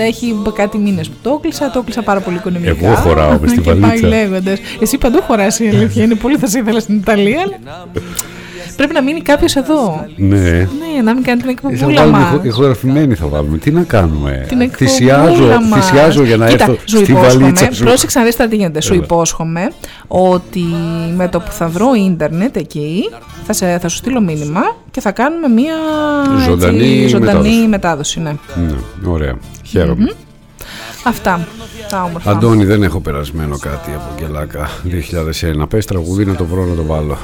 [0.07, 2.75] έχει κάτι μήνες που το έκλεισα, το έκλεισα πάρα πολύ οικονομικά.
[2.81, 4.07] Εγώ χωράω μες στη Και πάει βαλίτσα.
[4.07, 4.59] λέγοντας.
[4.81, 7.87] Εσύ παντού χωράς η αλήθεια, είναι πολύ θα σε ήθελα στην Ιταλία, αλλά
[8.75, 10.05] πρέπει να μείνει κάποιος εδώ.
[10.15, 12.31] Ναι Ναι, να μην κάνει την Ε, Θα εκπομπούλα βάλουμε μας.
[12.33, 13.57] ηχο- ηχογραφημένη θα βάλουμε.
[13.57, 15.85] Τι να κάνουμε; Την εκπομπούλα θυσιάζω, μας.
[15.85, 17.83] θυσιάζω για να Κοίτα, έρθω σου στη υπόσχομαι, βαλίτσα σου.
[17.83, 18.81] Πρόσεξε να δεις τώρα τι γίνεται.
[18.81, 19.03] Σου Έλα.
[19.03, 19.71] υπόσχομαι
[20.07, 20.63] ότι
[21.15, 23.09] με το που θα βρω ίντερνετ εκεί
[23.45, 24.61] θα, σε, θα σου στείλω μήνυμα
[24.91, 25.73] και θα κάνουμε μία
[26.47, 27.67] Ζωντανή έτσι, ζωντανή μετάδοση.
[27.67, 28.19] μετάδοση.
[28.19, 28.35] ναι.
[28.55, 29.35] Ναι, ωραία.
[29.65, 30.01] Χαίρομαι.
[30.01, 30.07] Μμμ.
[31.03, 31.47] Αυτά
[31.89, 32.31] τα όμορφα.
[32.31, 34.69] Αντώνη, δεν έχω περασμένο κάτι από κελάκα
[35.63, 35.67] 2001.
[35.69, 37.17] Πες τραγούδι να το βρω να το βάλω.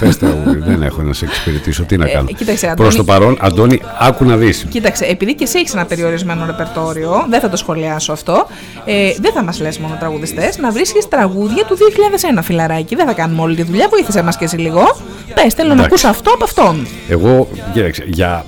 [0.00, 1.82] Πες τραγούδι, δεν έχω να σε εξυπηρετήσω.
[1.82, 2.26] Τι να κάνω.
[2.30, 4.66] Ε, κοίταξε, Προς Αντώνη- το παρόν, Αντώνη, άκου να δεις.
[4.68, 8.46] Κοίταξε, επειδή και εσύ έχεις ένα περιορισμένο ρεπερτόριο, δεν θα το σχολιάσω αυτό.
[8.84, 12.94] Ε, δεν θα μας λες μόνο τραγουδιστές, να βρίσκεις τραγούδια του 2001, φιλαράκι.
[12.94, 13.86] Δεν θα κάνουμε όλη τη δουλειά.
[13.90, 14.96] Βοήθησε μας και εσύ λίγο.
[15.34, 15.84] Πες, θέλω να Εντάξει.
[15.90, 16.86] ακούσω αυτό από αυτόν.
[17.08, 18.44] Εγώ, κοίταξε, για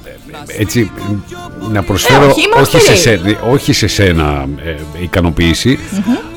[0.59, 0.91] έτσι
[1.73, 2.97] να προσφέρω Ε, όχι, είμαι όχι, σε οκ.
[2.99, 5.79] σένα, όχι σε σένα ε, ικανοποίηση,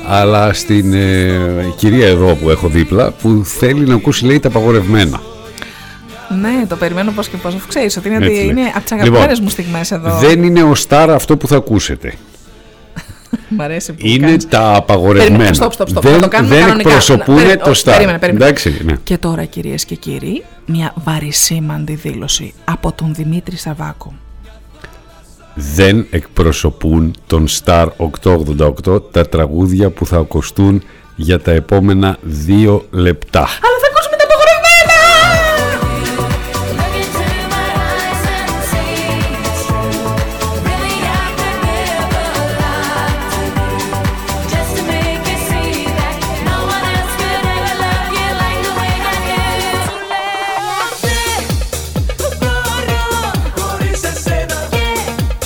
[0.08, 5.20] αλλά στην ε, κυρία εδώ που έχω δίπλα που θέλει να ακούσει λέει τα απαγορευμένα.
[6.40, 7.54] Ναι, το περιμένω πώς και πώς.
[7.54, 8.44] Αφού ξέρεις ότι είναι, Έτσι λέει.
[8.44, 10.18] είναι από τις Λοιπόν, αγαπημένες μου στιγμές εδώ.
[10.18, 12.14] Δεν είναι ο Σταρ αυτό που θα ακούσετε.
[13.48, 14.48] Μ' αρέσει που Είναι κάνεις.
[14.48, 15.36] τα απαγορευμένα.
[15.36, 16.00] Περίμενε, stop, stop, stop.
[16.02, 16.88] Δεν, να το κάνουμε δεν κανονικά.
[16.88, 17.94] εκπροσωπούν Να- το όχι, Σταρ.
[17.94, 18.44] Περίμενε, περίμενε.
[18.44, 18.94] Εντάξει, ναι.
[19.04, 24.14] Και τώρα, κυρίες και κύριοι, μια βαρισίμαντη δήλωση από τον Δημήτρη Σαββάκο.
[25.54, 30.82] Δεν εκπροσωπούν τον Star 888 τα τραγούδια που θα ακουστούν
[31.16, 33.40] για τα επόμενα δύο λεπτά.
[33.40, 33.78] Αλλά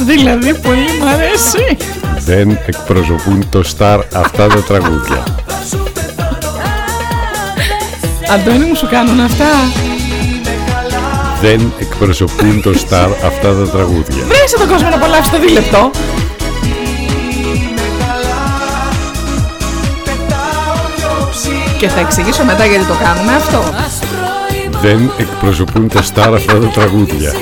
[0.04, 1.76] Δηλαδή, πολύ μ' αρέσει.
[2.18, 5.24] Δεν εκπροσωπούν το Star αυτά τα τραγούδια.
[8.32, 9.44] Αντώνη μου σου κάνουν αυτά;
[11.40, 14.24] Δεν εκπροσωπούν το Star αυτά τα τραγούδια.
[14.24, 15.90] Βρέσε τον κόσμο να απολαύσει το δίλεπτο.
[21.78, 23.64] Και θα εξηγήσω μετά γιατί το κάνουμε αυτό.
[24.80, 27.32] Δεν εκπροσωπούν το Star αυτά τα τραγούδια.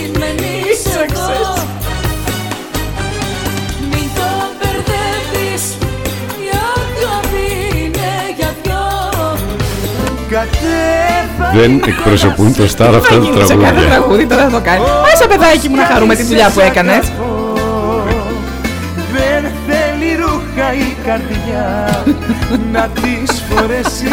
[11.54, 13.88] Δεν εκπροσωπούν το Star αυτά τα Σε κάθε τραγούδια.
[13.88, 14.82] τραγούδι τώρα θα το κάνει.
[15.12, 17.12] Άσε παιδάκι μου να χαρούμε τη δουλειά που έκανες.
[19.12, 21.64] Δεν θέλει ρούχα η καρδιά
[22.72, 24.08] να τις φορέσει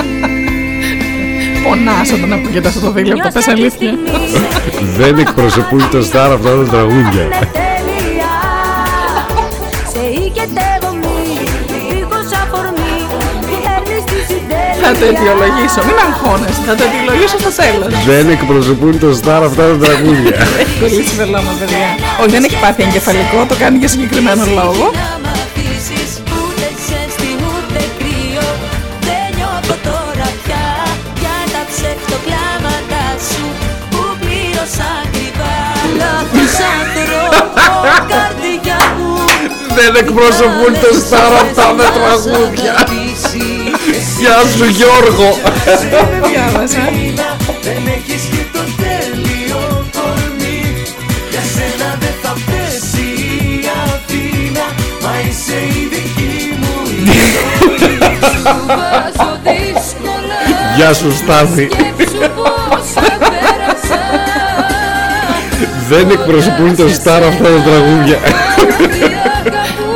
[1.63, 3.91] Πονάς όταν ακούγεται αυτό το δίλεπτο, πες αλήθεια.
[4.97, 7.27] Δεν εκπροσωπούν το Star αυτά τα τραγούδια.
[14.89, 17.91] Θα το αιτιολογήσω, μην αγχώνεσαι, θα το αιτιολογήσω στο τέλος.
[18.11, 20.37] Δεν εκπροσωπούν το Star αυτά τα τραγούδια.
[20.61, 21.89] Έχει κολλήσει βελόνα, παιδιά.
[22.21, 24.85] Όχι, δεν έχει πάθει εγκεφαλικό, το κάνει για συγκεκριμένο λόγο.
[26.39, 28.47] Ούτε ζέστη ούτε κρύο
[29.07, 30.65] Δεν νιώθω τώρα πια
[31.21, 33.45] Για τα ψευτοκλάματα σου
[33.91, 35.55] Που πλήρωσα ακριβά
[36.01, 37.37] Λάθος άνθρωπο
[38.13, 39.11] καρδιά μου
[39.77, 42.73] Δεν εκπροσωπούν το Star αυτά τα τραγούδια.
[44.19, 45.37] Γεια σου Γιώργο.
[45.65, 46.77] Δεν διάβασα.
[47.61, 50.61] Δεν έχεις και το τέλειο κορμί
[51.31, 53.07] Για σένα δεν θα πέσει
[53.51, 54.65] η Αθήνα
[55.03, 57.09] Μα είσαι η δική μου η
[58.67, 60.37] Βάζω δύσκολα
[60.75, 61.67] Γεια σου Στάθη.
[61.71, 64.01] Σκέψου πως σε πέρασα
[65.89, 68.17] Δεν εκπροσωπούν το Star αυτά τα τραγούδια.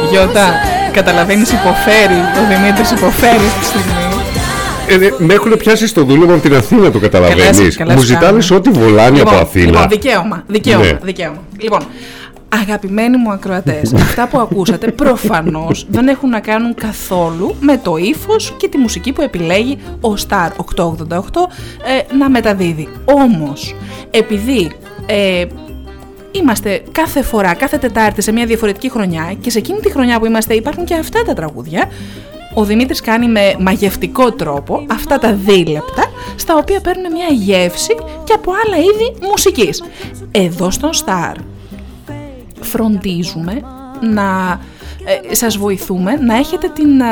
[0.09, 0.53] Γιώτα,
[0.91, 4.10] καταλαβαίνεις υποφέρει, ο Δημήτρης υποφέρει αυτή τη στιγμή.
[4.91, 7.57] Ε, ε, με έχουν πιάσει στο δούλευμα από την Αθήνα, το καταλαβαίνεις.
[7.57, 8.57] Καλά, καλά, Μου σου ζητάνε κάνουν.
[8.57, 9.65] ό,τι βολάνει από Λοιπόν, Αθήνα.
[9.65, 10.97] Λοιπόν, δικαίωμα, δικαίωμα, Ναι.
[11.01, 11.43] δικαίωμα.
[11.57, 11.79] Λοιπόν,
[12.49, 18.53] αγαπημένοι μου ακροατές, αυτά που ακούσατε προφανώς δεν έχουν να κάνουν καθόλου με το ύφος
[18.57, 20.89] και τη μουσική που επιλέγει ο Star 888
[22.09, 22.87] ε, να μεταδίδει.
[23.05, 23.75] Όμως,
[24.11, 24.71] επειδή
[25.05, 25.45] ε,
[26.33, 30.25] Είμαστε κάθε φορά, κάθε Τετάρτη σε μια διαφορετική χρονιά και σε εκείνη τη χρονιά που
[30.25, 31.89] είμαστε υπάρχουν και αυτά τα τραγούδια.
[32.53, 38.33] Ο Δημήτρης κάνει με μαγευτικό τρόπο αυτά τα δίλεπτα στα οποία παίρνουν μια γεύση και
[38.33, 39.83] από άλλα είδη μουσικής.
[40.31, 41.33] Εδώ στον Star
[42.61, 43.61] φροντίζουμε
[44.01, 44.59] να
[45.29, 47.05] ε, σας βοηθούμε να έχετε την ε,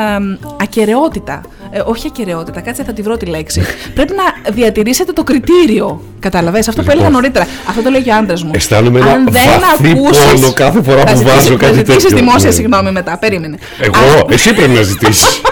[0.62, 1.40] ακαιρεότητα.
[1.70, 3.62] Ε, όχι ακαιρεότητα, κάτσε θα τη βρω τη λέξη.
[3.94, 6.02] Πρέπει να διατηρήσετε το κριτήριο.
[6.20, 7.46] Κατάλαβες, αυτό που έλεγα νωρίτερα.
[7.68, 8.50] Αυτό το λέει και ο άντρας μου.
[8.54, 11.72] Αισθάνομαι ένα Αν δεν βαθύ ακούσεις- πόνο κάθε φορά Θα που ζητήσεις- βάζω κάτι Θα
[11.72, 12.16] ζητήσεις τέτοιο.
[12.18, 12.54] δημόσια Ναι.
[12.54, 13.58] συγγνώμη μετά, περίμενε.
[13.80, 15.40] Εγώ, εσύ πρέπει να ζητήσεις.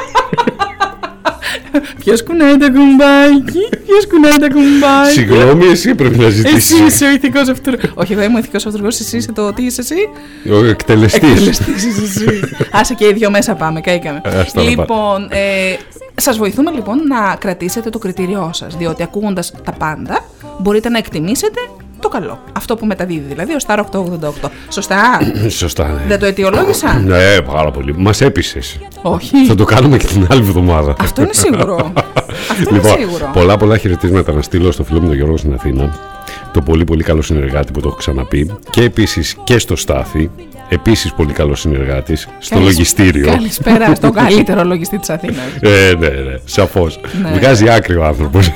[2.08, 6.72] Ποιος κουνάει το κουμπάκι, ποιος κουνάει το κουμπάκι; Συγγνώμη, εσύ πρέπει να ζητήσεις.
[6.72, 7.90] Εσύ είσαι ο ηθικός αυτούργος.
[7.94, 9.94] Όχι, εγώ είμαι ο ηθικός αυτούργος, εσύ είσαι το τι είσαι εσύ;
[10.52, 11.30] Ο εκτελεστής.
[11.30, 12.40] Εκτελεστής είσαι εσύ.
[12.72, 14.20] Άσε και οι δύο μέσα πάμε, καήκαμε.
[14.24, 15.76] Ε, ας τα λοιπόν, ε,
[16.14, 18.76] σας βοηθούμε λοιπόν να κρατήσετε το κριτήριό σας.
[18.76, 20.24] Διότι ακούγοντας τα πάντα,
[20.58, 21.60] μπορείτε να εκτιμήσετε
[22.00, 22.38] το καλό.
[22.52, 24.48] Αυτό που μεταδίδει δηλαδή ο Star 888.
[24.68, 25.20] Σωστά.
[25.48, 26.00] Σωστά, ναι.
[26.08, 26.98] Δεν το αιτιολόγησα.
[26.98, 27.94] Ναι, πάρα πολύ.
[27.96, 28.78] Μας έπεισες.
[29.02, 29.46] Όχι.
[29.46, 30.94] Θα το κάνουμε και την άλλη εβδομάδα.
[31.00, 31.92] Αυτό είναι σίγουρο.
[32.50, 33.30] Αυτό είναι λοιπόν, σίγουρο.
[33.32, 35.96] πολλά πολλά χαιρετίσματα να στείλω στο φίλο μου τον Γιώργο στην Αθήνα.
[36.52, 38.56] Το πολύ πολύ καλό συνεργάτη που το έχω ξαναπεί.
[38.70, 40.30] Και επίσης και στο Στάθη.
[40.68, 42.28] Επίσης πολύ καλός συνεργάτης.
[42.38, 43.26] Στο Καλησ- λογιστήριο.
[43.26, 45.36] Καλησπέρα στον καλύτερο λογιστή της Αθήνας.
[45.60, 47.00] Ε, ναι, ναι, σαφώς.
[47.22, 47.30] Ναι.
[47.38, 48.46] Βγάζει άκρη ο άνθρωπος.
[48.46, 48.52] Ε,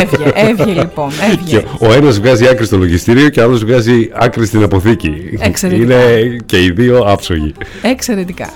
[0.00, 1.10] έβγε, έβγε λοιπόν.
[1.30, 1.56] Έβγε.
[1.58, 5.12] Και ο ένας βγάζει άκρη στο λογιστήριο και ο άλλος βγάζει άκρη στην αποθήκη.
[5.40, 5.94] Εξαιρετικά.
[6.08, 7.54] Είναι και οι δύο άψογοι.
[7.82, 8.48] Εξαιρετικά.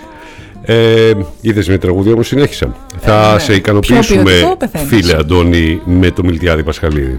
[0.62, 1.10] Ε,
[1.40, 2.76] Είδες με τραγούδια όμως συνέχισα.
[3.00, 3.38] Θα ναι.
[3.38, 4.88] σε Πιο ικανοποιήσουμε, ποιοτικό πεθαίνεις.
[4.88, 7.18] φίλε Αντώνη, με το Μιλτιάδη Πασχαλίδη.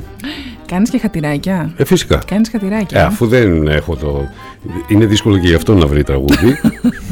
[0.71, 2.21] Κάνεις και χατηράκια; Ε, φυσικά.
[2.27, 2.99] Κάνεις χατηράκια.
[2.99, 4.27] Ε, αφού δεν έχω το.
[4.87, 6.59] Είναι δύσκολο και γι' αυτό να βρει τραγούδι.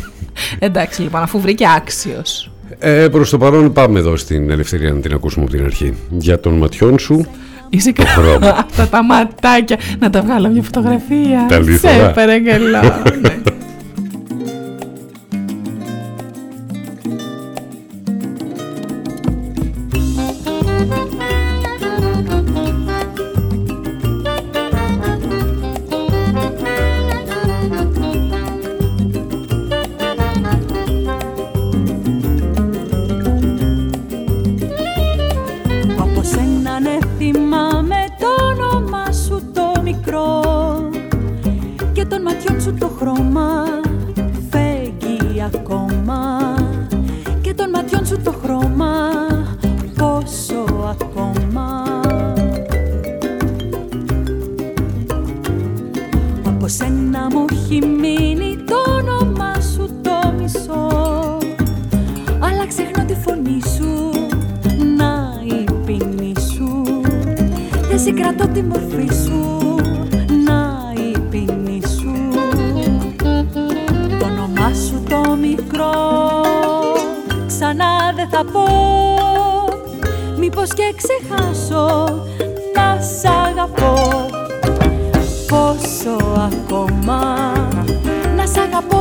[0.60, 2.52] Εντάξει λοιπόν, αφού βρήκε άξιος.
[2.80, 5.94] ε, Προς το παρόν, πάμε εδώ στην ελευθερία να την ακούσουμε από την αρχή.
[6.10, 7.26] Για των ματιών σου.
[7.70, 8.40] Είσαι Το χρώμα.
[8.40, 8.58] καλά.
[8.68, 9.78] Αυτά τα ματάκια.
[10.00, 11.46] Να τα βγάλω μια φωτογραφία.
[11.50, 11.94] Τα λίθωρα.
[11.94, 12.80] Σε παρακαλώ.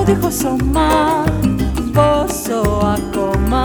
[0.07, 1.25] δίχως σώμα
[1.93, 2.61] Πόσο
[2.97, 3.65] ακόμα.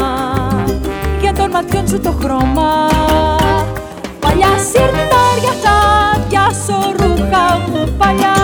[1.21, 2.71] Για των ματιών σου το χρώμα.
[4.19, 5.77] Παλιά σιρτάρια θα
[6.29, 8.35] πιάσω ρούχα μου παλιά.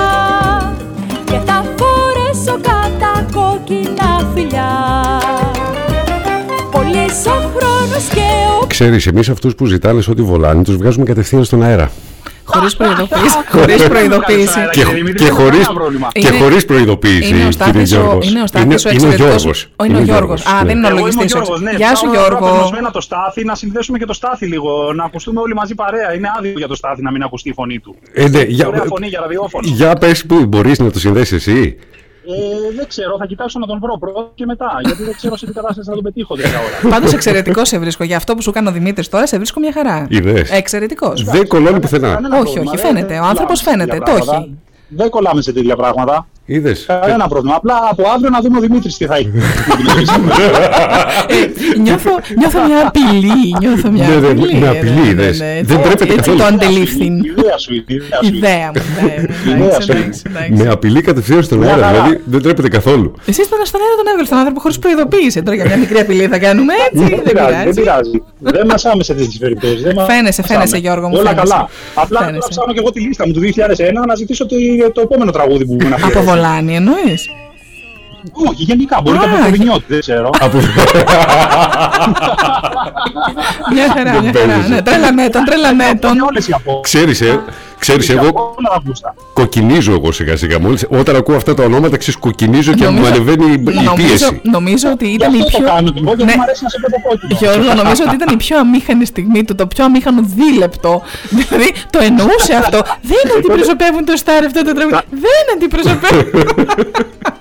[1.25, 4.71] Και θα φορέσω κατά κόκκινα φιλιά.
[6.71, 8.27] Πολύς ο χρόνος και
[8.61, 11.91] ο Ξέρεις, εμείς αυτούς που ζητάνε ό,τι βολάνε, τους βγάζουμε κατευθείαν στον αέρα.
[12.57, 13.37] Χωρίς προειδοποίηση.
[13.51, 14.59] Χωρίς προειδοποίηση.
[14.71, 14.81] Και,
[15.23, 15.57] και χωρί
[16.11, 18.29] και Είναι- χωρίς προειδοποίηση, Είναι ο κύριε Στάθης ο, Γιώργος.
[18.29, 19.67] είναι ο, Στάθης ο είναι, είναι ο εξαιρετικός- Γιώργος.
[19.75, 20.45] Ο, είναι ο Γιώργος.
[20.45, 20.67] Α, ναι.
[20.67, 21.31] δεν είναι ο Εγώ είμαι ο λογιστής.
[21.31, 21.71] Γιώργος, ναι.
[21.71, 22.47] Γεια σου Φτάω Γιώργο.
[22.47, 24.93] απεγνωσμένα το Στάθη, να συνδέσουμε και το Στάθη λίγο.
[24.93, 26.13] Να ακουστούμε όλοι μαζί παρέα.
[26.13, 27.95] Είναι άδειο για το Στάθη να μην ακουστεί η φωνή του.
[28.13, 29.67] Ε, ναι, Έχει για, Ωραία φωνή για ραδιόφωνο.
[29.67, 31.77] για πες που μπορείς να το συνδέσεις εσύ.
[32.29, 34.79] Ε, δεν ξέρω, θα κοιτάξω να τον βρω πρώτα και μετά.
[34.85, 36.89] Γιατί δεν ξέρω σε τι κατάσταση θα τον πετύχω τέτοια ώρα.
[36.95, 38.03] Πάντως εξαιρετικός σε βρίσκω.
[38.03, 40.05] Για αυτό που σου κάνει ο Δημήτρης τώρα, σε βρίσκω μια χαρά.
[40.09, 40.51] Είδες.
[40.51, 41.23] Εξαιρετικός.
[41.23, 42.13] Δεν κολλώνει πουθενά.
[42.13, 43.13] Κανένα Όχι, πρόβλημα, όχι, δεν- φαίνεται.
[43.13, 44.37] δεν Ο άνθρωπος κολλάμε σε φαίνεται, τέτοια το πράγματα.
[44.45, 44.57] έχει.
[44.87, 46.27] Δεν κολλάμε σε τέτοια πράγματα.
[46.49, 46.85] Είδες.
[47.01, 47.55] Κανένα πρόβλημα.
[47.55, 49.31] Απλά από αύριο να δούμε ο Δημήτρης τι θα έχει.
[51.81, 53.55] Νιώθω, νιώθω μια απειλή.
[53.59, 54.55] Νιώθω μια Ναι, ναι, απειλή.
[54.59, 55.39] με απειλή, ναι, ναι, είδες.
[55.39, 56.37] ναι, Δεν έτσι- πρέπει Έτσι καθόλου.
[56.37, 57.03] το αντελήφθη.
[57.05, 58.35] Η ιδέα σου, η ιδέα σου.
[58.35, 58.81] Ιδέα μου.
[59.01, 59.53] ιδέα μου.
[59.53, 59.91] Ιδέα Εντάξει, σου.
[59.97, 60.63] εντάξει, εντάξει.
[60.63, 62.01] Με απειλή κατευθείαν στον Μια αέρα, χαρά.
[62.01, 63.13] δηλαδή δεν τρέπεται καθόλου.
[63.25, 65.43] Εσείς τώρα στον αέρα τον έβγαλε τον άνθρωπο χωρίς προειδοποίηση.
[65.43, 67.03] Τώρα για μια μικρή απειλή θα κάνουμε έτσι.
[67.03, 67.81] Δεν Δεν πειράζει, δεν πειράζει.
[67.81, 68.23] πειράζει.
[68.39, 69.83] Δεν μασάμε σε τέτοιε περιπτώσει.
[70.11, 71.47] Φαίνεσαι, φαίνεσαι, Γιώργο μου, Όλα φαίνεσαι.
[71.53, 71.69] καλά.
[72.03, 72.37] Απλά Φαίνεσαι.
[72.39, 74.55] τώρα ψάχνω και εγώ τη λίστα μου του 2001 να ζητήσω το,
[74.93, 75.97] το επόμενο τραγούδι που μου να
[76.37, 77.29] Από Βολάνη εννοείς;
[78.49, 79.01] Όχι, γενικά.
[79.01, 80.29] Μπορεί Α, και από το Βινιώτη, δεν ξέρω.
[80.39, 80.57] Από...
[83.73, 84.47] Μια χαρά, Δεν μια χαρά.
[84.53, 84.73] παίζεσαι.
[84.73, 86.19] Ναι, τρέλανέ τον, τρέλανέ τον.
[86.19, 86.95] Όλες οι απόψεις.
[86.95, 87.39] Ξέρεις, ε,
[87.79, 88.27] Ξέρεις, Είχε εγώ
[88.57, 89.15] όλα τα γούστα.
[89.33, 90.59] κοκκινίζω εγώ σιγά σιγά.
[90.59, 93.93] Μόλις, όταν ακούω αυτά τα ονόματα, ξέρεις, κοκκινίζω και μου Νομίζω- ανεβαίνει η- η Νομίζω,
[93.95, 94.41] πίεση.
[94.43, 95.67] νομίζω ότι ήταν η αυτό το πιο.
[95.67, 96.35] κάνω και εγώ, γιατί Ναι.
[96.35, 97.37] μου αρέσει να σε βλέπω κόκκινο.
[97.39, 101.01] Γιώργο, νομίζω ότι ήταν η πιο αμήχανη στιγμή του, το πιο αμήχανο δίλεπτο.
[101.29, 102.81] Δηλαδή το εννοούσε αυτό.
[103.01, 105.01] Δεν αντιπροσωπεύουν το Στάρ αυτό το τραγούδι.
[105.09, 106.25] Δεν αντιπροσωπεύουν.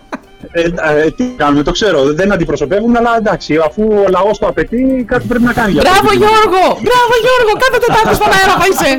[0.59, 1.99] Ε, ε, τι κάνουμε, το ξέρω.
[2.15, 5.99] Δεν αντιπροσωπεύουν, αλλά εντάξει, αφού ο λαός το απαιτεί, κάτι πρέπει να κάνει για Μπράβο
[6.09, 6.13] αυτό.
[6.23, 6.65] Γιώργο!
[6.87, 7.53] Μπράβο Γιώργο!
[7.65, 8.91] Κάθε Τετάρτη στον αέρα θα είσαι!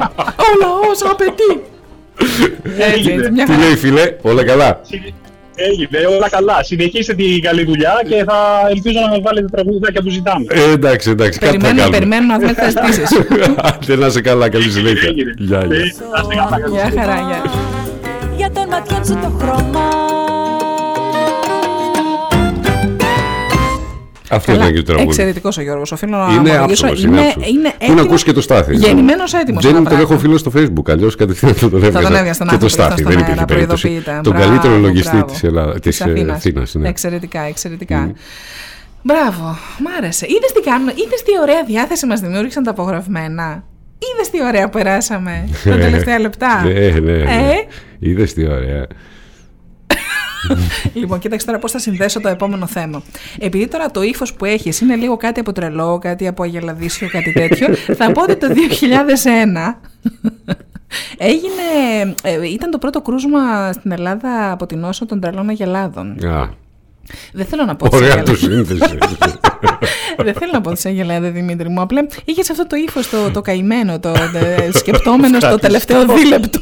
[0.47, 1.51] Ο λαός απαιτεί!
[2.91, 3.63] Έτσι, έτσι, μια Τι χαρά.
[3.65, 4.81] λέει, φίλε, όλα καλά;
[5.69, 6.63] Έγινε, όλα καλά.
[6.63, 8.37] Συνεχίστε την καλή δουλειά και θα
[8.69, 10.45] ελπίζω να με βάλετε τραγουδάκια που ζητάμε.
[10.49, 11.97] Ε, εντάξει, εντάξει, κάτι θα Περιμένουμε, κάνουμε.
[11.97, 13.19] περιμένουμε να δούμε τις θα ζητήσεις.
[13.57, 15.09] Άντε να είσαι καλά, καλή συνέχεια.
[15.37, 15.77] Γεια, γεια.
[16.71, 17.41] Γεια χαρά, γεια.
[18.37, 19.87] Για των ματιών σου το χρώμα
[24.29, 25.07] Αυτό ήταν και το τραγούδι.
[25.07, 25.91] Εξαιρετικός ο Γιώργος.
[25.91, 26.85] Οφείλω να Είναι ομολογήσω.
[26.87, 27.49] άψογος, είναι άψογος.
[27.49, 28.75] είναι Πού να ακούσει και το Στάθη.
[28.75, 29.63] Γεννημένος έτοιμος.
[29.63, 32.07] Τζένι τον έχω φίλο στο facebook, αλλιώς κατευθείαν θα τον έβγαζα.
[32.07, 33.81] τον έβγαζα στον Και το άνθρωπο, Στάθη, στον δεν αέρα, υπήρχε περίπτωση.
[33.87, 34.19] προειδοποιείται.
[34.23, 35.31] Τον Μπράβο, καλύτερο λογιστή μπράβο.
[35.31, 36.35] της, Ελλάδας, της, ε, Αθήνας.
[36.37, 36.73] Αθήνας.
[36.75, 36.87] ναι.
[36.89, 38.11] Εξαιρετικά, εξαιρετικά.
[39.01, 40.25] Μπράβο, μ' άρεσε.
[40.29, 43.63] Είδες τι κάνουν, είδες τι ωραία διάθεση μας δημιούργησαν τα απογραφμένα.
[44.13, 47.21] Είδες τι ωραία περάσαμε τα τελευταία λεπτά; Ναι, ναι, ναι.
[47.21, 47.55] Ε,
[47.99, 48.85] Είδες τι ωραία.
[50.93, 53.01] Λοιπόν, κοίταξε τώρα πώς θα συνδέσω το επόμενο θέμα.
[53.39, 57.31] Επειδή τώρα το ύφος που έχεις είναι λίγο κάτι από τρελό, κάτι από αγελαδίσιο, κάτι
[57.33, 58.53] τέτοιο, θα πω ότι το 2001
[61.17, 62.15] έγινε.
[62.23, 66.25] ε, ήταν το πρώτο κρούσμα στην Ελλάδα από την όσο των τρελών αγελάδων.
[66.25, 66.49] Α,
[67.33, 67.87] Δεν θέλω να πω.
[67.91, 68.67] Ωραία τις το αγελάδες.
[68.77, 68.97] σύνθεση.
[70.23, 71.81] Δεν θέλω να πω της Αγελάδα Δημήτρη μου.
[71.81, 76.59] Απλά είχες αυτό το ύφος το, το καημένο, το ε, σκεπτόμενο στο τελευταίο δίλεπτο.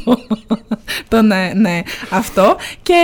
[1.08, 1.80] το, ναι, ναι,
[2.10, 2.56] αυτό.
[2.82, 2.94] Και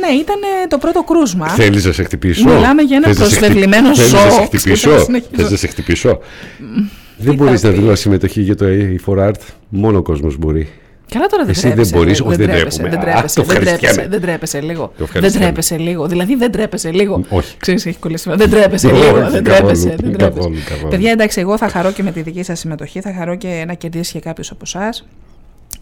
[0.00, 0.36] ναι, ήταν
[0.68, 1.48] το πρώτο κρούσμα.
[1.48, 4.30] Θέλεις να σε χτυπήσω; Μιλάμε για ένα Θες να σε προσβεβλημένο χτυ- Θέλεις να σε
[4.36, 4.44] ζώο.
[4.44, 4.72] χτυπήσω.
[4.74, 5.30] Ξέρω, συνεχίζω.
[5.36, 6.18] Θες να σε χτυπήσω.
[7.16, 8.64] Δεν μπορείς να δηλώσεις συμμετοχή για το
[9.06, 9.40] A4 Art.
[9.68, 10.68] Μόνο ο κόσμος μπορεί.
[11.12, 13.00] Καλά τώρα δεν Εσύ δεν τρέπεσαι, μπορείς, ρε, όχι, δεν τρέπεσαι, τρέπομαι.
[13.04, 14.08] Δεν Α, τρέπεσαι, το δεν τρέπεσαι, ευχαριστιέμαι.
[14.10, 14.82] δεν τρέπεσαι λίγο.
[14.86, 15.44] Το Δεν ευχαριστιέμαι.
[15.46, 16.06] τρέπεσαι λίγο.
[16.06, 17.24] Δηλαδή δεν τρέπεσαι λίγο.
[17.28, 17.56] Όχι.
[17.58, 18.30] Ξέρεις, έχει κολλήσει.
[18.34, 19.12] Δεν τρέπεσαι Όχι, λίγο.
[19.12, 19.96] καθόλου, Δεν τρέπεσαι.
[20.00, 20.68] Δεν καθόλου, τρέπεσαι.
[20.68, 20.90] καθόλου.
[20.90, 23.00] Παιδιά, εντάξει, εγώ θα χαρώ και με τη δική σας συμμετοχή.
[23.00, 25.06] Θα χαρώ και να κερδίσει και κάποιο από εσάς.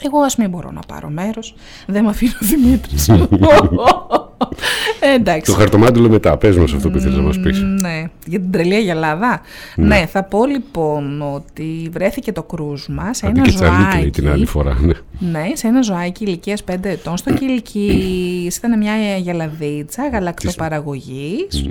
[0.05, 1.55] Εγώ ας μην μπορώ να πάρω μέρος.
[1.87, 3.11] Δεν με αφήνει ο Δημήτρης.
[5.01, 5.53] ε, εντάξει.
[5.53, 6.37] Το χαρτομάτιλο μετά.
[6.37, 7.63] Πες μας αυτό που θέλεις να μας πεις.
[7.63, 9.41] Ναι, για την τρελή Αγελάδα.
[9.77, 9.87] Ναι.
[9.87, 10.07] Ναι.
[10.07, 14.11] θα πω λοιπόν ότι βρέθηκε το κρούσμα σε Θα μπει ένα και τσαλίκι λέει, ζωάκι.
[14.11, 14.77] την άλλη φορά.
[14.81, 14.93] ναι.
[15.31, 18.57] Ναι, σε ένα ζωάκι ηλικίας 5 ετών στο Κιλκής.
[18.57, 21.69] Ήταν μια γελαδίτσα γαλακτοπαραγωγής.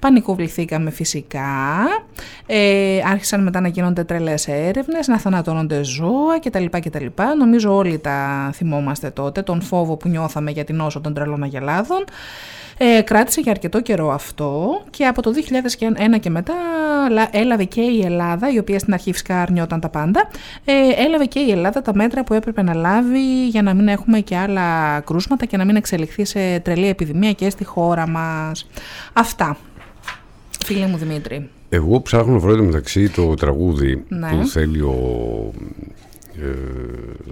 [0.00, 1.40] Πανικοβληθήκαμε φυσικά.
[2.46, 6.64] Ε, άρχισαν μετά να γίνονται τρελές έρευνες, να θανατώνονται ζώα κτλ.
[6.70, 7.06] κτλ.
[7.38, 12.04] Νομίζω όλοι τα θυμόμαστε τότε, τον φόβο που νιώθαμε για την όσο των τρελών αγελάδων.
[12.78, 15.30] Ε, κράτησε για αρκετό καιρό αυτό και από το
[16.14, 16.54] 2001 και μετά
[17.10, 20.28] λα- έλαβε και η Ελλάδα, η οποία στην αρχή φυσικά αρνιόταν τα πάντα,
[20.64, 20.72] ε,
[21.06, 24.36] έλαβε και η Ελλάδα τα μέτρα που έπρεπε να λάβει για να μην έχουμε και
[24.36, 28.68] άλλα κρούσματα και να μην εξελιχθεί σε τρελή επιδημία και στη χώρα μας.
[29.12, 29.56] Αυτά.
[30.64, 31.48] Φίλε μου Δημήτρη.
[31.68, 34.28] Εγώ ψάχνω να βρω μεταξύ το τραγούδι Ναι.
[34.30, 34.94] που θέλει ο.
[36.40, 36.46] Ε,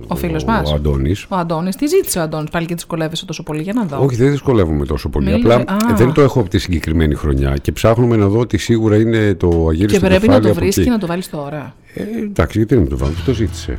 [0.06, 0.70] Ο φίλος μας.
[0.70, 1.26] Ο Αντώνης.
[1.28, 1.76] Ο Αντώνης.
[1.76, 4.04] Τι ζήτησε ο Αντώνης, πάλι και δυσκολεύεσαι τόσο πολύ για να δω.
[4.04, 5.30] Όχι, δεν δυσκολεύομαι τόσο πολύ.
[5.30, 5.94] Μίλησε- Απλά Α.
[5.96, 9.48] δεν το έχω από τη συγκεκριμένη χρονιά και ψάχνουμε να δω ότι σίγουρα είναι το
[9.48, 10.84] αγγέλιο και στο πρέπει να κεφάλι το από βρεις εκεί.
[10.86, 11.74] και να το βάλεις τώρα.
[11.94, 13.78] Ε, εντάξει, γιατί να μην το βάλω, το ζήτησε.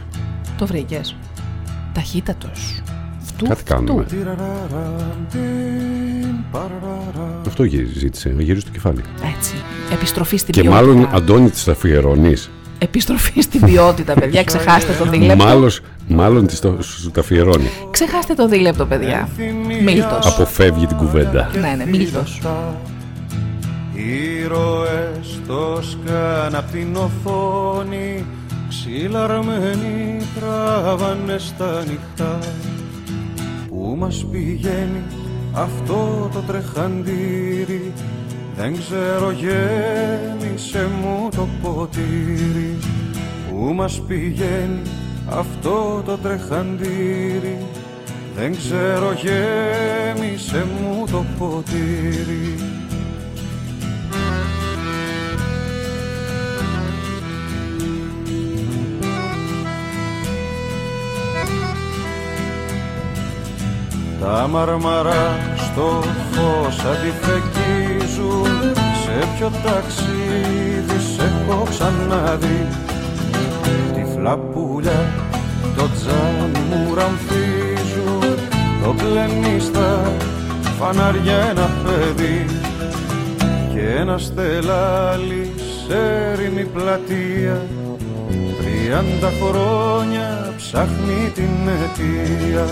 [0.57, 1.15] Το βρήκες.
[1.93, 2.81] Ταχύτατος.
[3.19, 4.03] Φτου, Κάτι κάνουμε.
[4.07, 4.15] φτου.
[7.47, 9.01] Αυτό γε- ζήτησε, αγγέλιο στο κεφάλι.
[9.37, 9.55] Έτσι.
[9.91, 10.81] Επιστροφή στην Και ποιότητα.
[10.85, 12.49] μάλλον Αντώνη της τα αφιερώνεις.
[12.83, 14.43] Επιστροφή στην ποιότητα, παιδιά.
[14.43, 15.43] Ξεχάστε το δίλεπτο.
[15.45, 15.69] Μάλλον,
[16.07, 17.69] μάλλον της το, σου τα αφιερώνει.
[17.91, 19.29] Ξεχάστε το δίλεπτο, παιδιά.
[19.83, 20.25] Μίλτος.
[20.25, 21.49] Αποφεύγει την κουβέντα.
[21.53, 22.41] Ναι, ναι, Μίλτος.
[23.93, 28.25] Ήρωες το σκάν απ' την οθόνη
[28.69, 32.39] Ξυλαρμένοι τράβανε στα νυχτά
[33.69, 35.03] Πού μας πηγαίνει
[35.53, 37.93] αυτό το τρεχαντήρι
[38.55, 42.77] Δεν ξέρω γέμισε μου το ποτήρι
[43.49, 44.81] Πού μας πηγαίνει
[45.29, 47.57] αυτό το τρεχαντήρι.
[48.35, 52.80] Δεν ξέρω γέμισε μου το ποτήρι
[64.21, 68.73] Τα μαρμαρά στο φως αντιφεκίζουν
[69.03, 72.67] Σε ποιο ταξίδι σε έχω ξαναδεί.
[73.93, 75.09] Τη φλαπούλια
[75.75, 78.37] το τζάμι μου ραμφίζουν.
[78.83, 80.11] Το πλένει στα
[80.79, 82.45] φανάρια ένα παιδί.
[83.73, 85.51] Και ένα στελάλι
[85.87, 85.97] σε
[86.31, 87.61] έρημη πλατεία
[88.59, 92.65] Τριάντα χρόνια ψάχνει την αιτία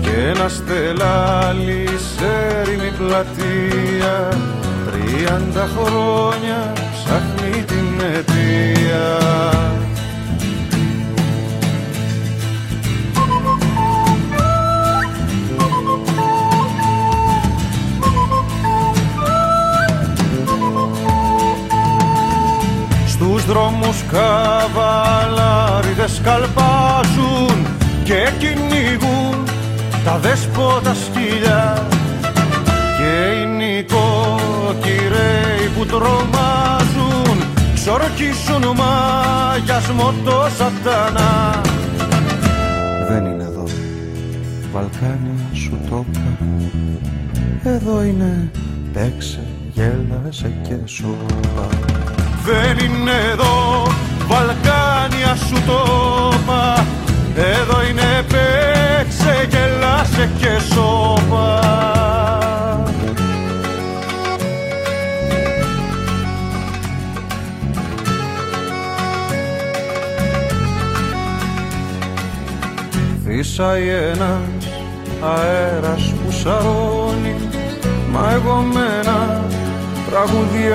[0.00, 4.28] και ένα στελάλι σε έρημη πλατεία.
[4.86, 9.18] Τριάντα χρόνια ψάχνει την αιτία
[23.48, 27.66] δρόμους καβαλάριδες καλπάζουν
[28.04, 29.44] και κυνηγούν
[30.04, 31.86] τα δέσποτα σκυλιά.
[32.98, 37.36] Και οι νοικοκυρέοι που τρομάζουν
[37.74, 41.60] ξορκίσουν μαγιασμό το σατανά
[43.08, 43.64] Δεν είναι εδώ
[44.72, 46.38] Βαλκάνια σου το είπα
[47.70, 48.50] Εδώ είναι
[48.92, 49.40] παίξε,
[49.72, 51.68] γέλασε και σώπα
[52.48, 53.86] Δεν είναι εδώ.
[54.26, 56.86] Βαλκάνια σου το είπα.
[57.34, 61.62] Εδώ είναι παίξε, γέλασε και σώπα.
[73.24, 74.68] Φύσαει ένας
[75.20, 77.34] αέρας που σαρώνει
[78.12, 79.44] Μα εγώ με ένα
[80.10, 80.72] τραγούδι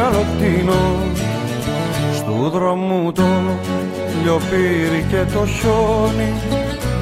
[2.34, 3.24] αλωτίνο Στου δρόμου το
[4.24, 6.34] λιοπύρι και το χιόνι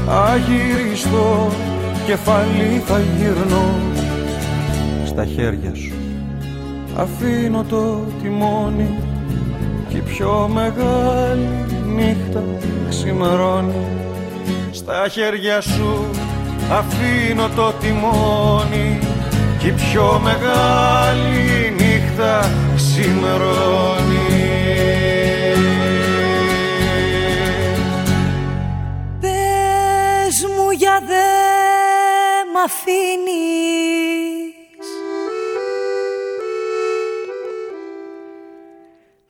[0.08, 1.48] Αγυριστό
[2.06, 3.66] κεφάλι θα γυρνώ.
[5.06, 5.94] Στα χέρια σου
[6.96, 9.00] αφήνω το τιμόνι
[9.90, 11.50] Κι η πιο μεγάλη
[11.96, 12.44] νύχτα
[12.90, 13.86] ξημερώνει.
[14.72, 16.06] Στα χέρια σου
[16.72, 19.00] αφήνω το τιμόνι
[19.60, 24.01] Κι η πιο μεγάλη νύχτα ξημερώνει
[32.62, 34.50] μ' αφήνεις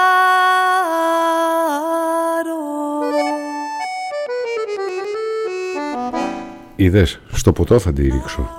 [6.76, 8.50] Είδες, στο ποτό θα τη ρίξω.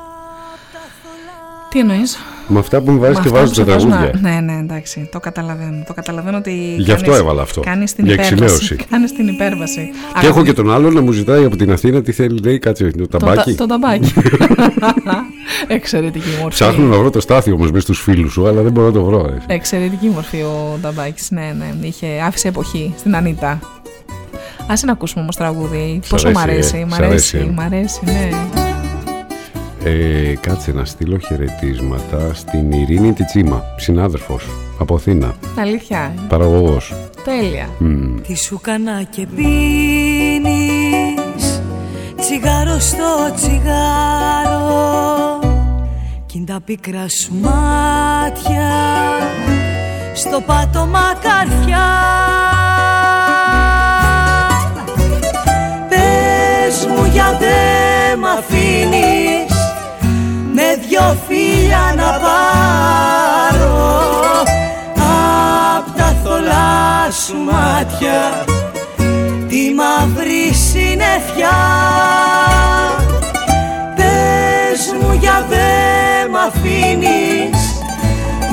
[1.70, 2.18] Τι εννοείς;
[2.48, 4.20] Με αυτά που μου βάζεις Με και αυτά βάζω που τα σε βάζουν τραγούδια.
[4.22, 5.84] να- Ναι, ναι, εντάξει, το καταλαβαίνω.
[5.88, 6.76] Το καταλαβαίνω ότι.
[6.78, 7.61] Γι' αυτό κάνεις- έβαλα αυτό.
[7.61, 8.44] Κάνεις την Για υπέρβαση.
[8.44, 8.76] εξηλαίωση.
[8.91, 9.90] Κάνεις την υπέρβαση.
[10.20, 12.91] Και έχω και τον άλλο να μου ζητάει από την Αθήνα τι θέλει, λέει, κάτσε
[12.91, 13.56] το Το, ταμπάκι.
[13.56, 14.14] τα- το ταμπάκι.
[15.68, 16.49] Εξαιρετική μορφή.
[16.64, 19.03] Ψάχνω να βρω το στάθι όμως μέσα στους φίλους σου, αλλά δεν μπορώ να το
[19.03, 19.20] βρω.
[19.48, 19.53] ε.
[19.53, 21.88] Εξαιρετική μορφή ο Ταμπάκης, ναι, ναι.
[21.88, 23.60] Είχε, άφησε εποχή στην Ανίτα.
[24.68, 25.99] Άσε να ακούσουμε όμως τραγούδι.
[26.03, 26.86] Σ' Πόσο μ' αρέσει, αρέσει, ε.
[26.86, 27.53] μ' Σ' αρέσει, αρέσει, ε.
[27.53, 28.30] μ' αρέσει, ναι.
[29.86, 34.50] Ε, κάτσε να στείλω χαιρετίσματα στην Ειρήνη Τιτσίμα, συνάδελφος
[34.80, 36.14] από Αθήνα, Αλήθεια.
[36.30, 36.94] παραγωγός.
[37.24, 37.70] Τέλεια.
[37.80, 38.22] Μμμ.
[38.22, 39.62] Τι σου κανά και πίνεις
[42.16, 44.70] Τσιγάρο στο τσιγάρο
[46.26, 48.70] Κι είναι τα πικρά σου μάτια
[50.14, 51.88] Στο πάτωμα καρφιά
[55.90, 57.46] Πες μου γιατί
[58.20, 59.23] μ' αφήνεις; Με
[60.94, 63.91] δυο φίλια να πάρω.
[65.78, 68.45] Απ' τα θολά σου μάτια
[69.48, 71.57] Τη μαύρη συννεφιά.
[73.95, 77.82] Πες μου για δε μ' αφήνεις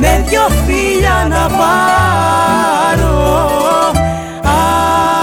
[0.01, 3.19] Με δυο φίλια να πάρω.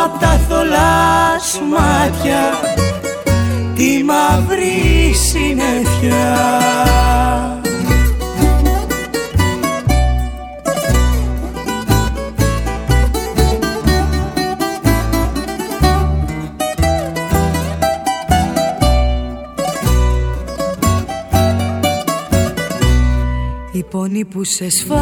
[0.04, 2.67] Απ' τα θολά σου μάτια
[3.78, 6.36] Τη μαύρη συννεφιά.
[23.72, 24.98] Οι πόνοι που σε σφάζουν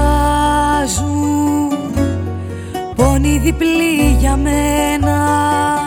[2.95, 5.84] Πόνοι διπλοί για μένα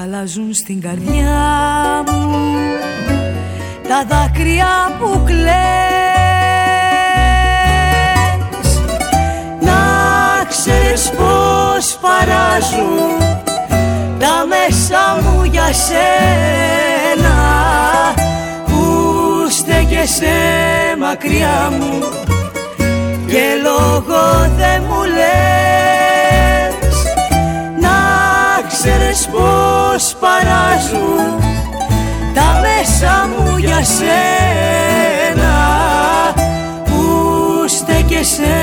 [0.00, 2.30] Σταλάζουν στην καρδιά μου.
[3.88, 5.48] Τα δάκρυα που κλαις.
[9.60, 9.80] Να
[10.48, 13.18] ξέρεις πως παράζουν
[14.18, 17.36] Τα μέσα μου για σένα.
[18.66, 18.82] Που
[19.50, 20.36] στέκεσαι
[20.98, 21.98] μακριά μου
[23.26, 25.98] Και λόγο δεν μου λες.
[26.00, 26.07] Να
[28.88, 31.40] ήξερες πως παράζουν
[32.34, 35.56] τα μέσα μου για σένα.
[36.84, 37.02] Που
[37.68, 38.56] στέκεσαι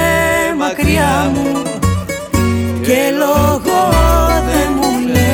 [0.58, 1.62] μακριά μου
[2.82, 3.90] και λόγω
[4.46, 5.26] δεν μου λες.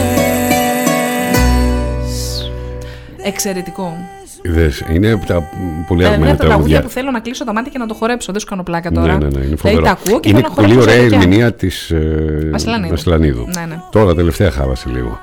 [3.23, 3.97] Εξαιρετικό.
[4.41, 5.43] Είδες, είναι από τα
[5.87, 6.81] πολύ Ε, αγαπημένα είναι από τα τραγούδια τραγούδια.
[6.81, 8.31] που θέλω να κλείσω τα μάτια και να το χορέψω.
[8.31, 9.13] Δεν σου κάνω πλάκα Ναι, τώρα.
[9.13, 9.81] ναι, ναι, είναι Δηλαδή, φοβερό.
[9.83, 11.19] τα ακούω και είναι θέλω να πολύ χορέψω ωραία η ζωρικιά.
[11.21, 12.89] ερμηνεία της ε, Βασιλανίδου.
[12.89, 13.47] Βασιλανίδου.
[13.55, 13.79] Ναι, ναι.
[13.91, 15.19] Τώρα τελευταία χάβασε λίγο.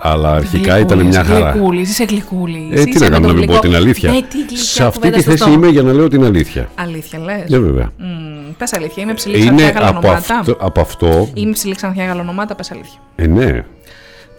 [0.00, 1.50] Αλλά αρχικά Γλυκούλης, ήταν μια χαρά.
[1.50, 2.80] Γλυκούλης, είσαι γλυκούλης.
[2.80, 3.58] Ε, τι είσαι να με κάνω το να μην πω γλυκό.
[3.60, 4.10] την αλήθεια.
[4.10, 5.56] Ναι, τι γλυκιά Σε αυτή κουβέντα τη στο θέση στόμα.
[5.56, 6.68] είμαι για να λέω την αλήθεια.
[6.74, 7.44] Αλήθεια λες.
[7.50, 7.90] Ναι, βέβαια.
[7.98, 10.34] Μμ, πες αλήθεια, είμαι ψηλή ξανθιά Είναι από γαλανομάτα.
[10.38, 11.28] αυτό, από αυτό.
[11.34, 12.98] Είμαι ψηλή ξανθιά γαλανομάτα, πες αλήθεια.
[13.16, 13.64] Ε, ναι.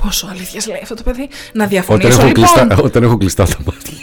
[0.04, 1.20] Πόσο αλήθειες λέει αυτό το παιδί.
[1.22, 2.34] Να Όταν διαφωνήσω έχω, λοιπόν.
[2.34, 3.94] κλειστά, όταν έχω κλειστά τα μάτια.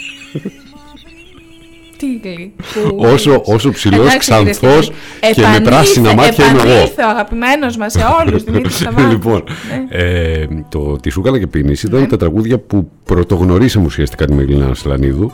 [1.97, 3.13] Τι γλυκούλης.
[3.13, 5.33] Όσο, όσο ψηλός, Εντάξει, κύριε ξανθός Στυλή.
[5.33, 6.69] και με Επανήλθε- πράσινα μάτια είμαι εγώ.
[6.69, 9.03] Επανήλθε ο αγαπημένος μας σε όλους Δημήτρη Σταμάτη.
[9.11, 9.43] λοιπόν,
[9.89, 9.97] Ναι.
[9.97, 15.31] ε, το «Τη Σούκαλα και πίνεις» ήταν τα τραγούδια που πρωτογνωρίσαμε ουσιαστικά τη Μεγλίνα Σλανίδου.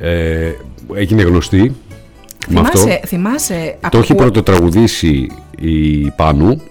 [0.00, 0.50] Ε,
[0.94, 1.74] έγινε γνωστή
[2.48, 2.78] με αυτό.
[2.78, 5.26] Θυμάσαι, θυμάσαι Το από έχει που- πρωτοτραγουδήσει
[5.60, 6.62] η Πάνου.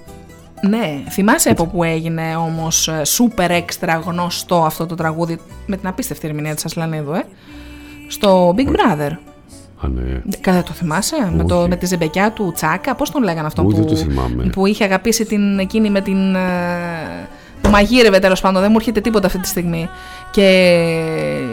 [0.62, 5.88] Ναι, θυμάσαι από που έγινε όμως ε, super extra γνωστό αυτό το τραγούδι με την
[5.88, 7.24] απίστευτη ερμηνεία της Ασλανίδου, ε;
[8.08, 9.12] Στο Big Brother.
[9.82, 10.22] Α, ναι.
[10.42, 13.80] Κατά το θυμάσαι, με, το, με τη ζεμπεκιά του Τσάκα, πώς τον λέγανε αυτό Ούτε
[13.82, 14.44] που, το θυμάμαι.
[14.44, 16.36] που είχε αγαπήσει την, εκείνη με την...
[16.36, 19.90] ε, που μαγείρευε τέλος πάντων, δεν μου έρχεται τίποτα αυτή τη στιγμή.
[20.32, 20.48] Και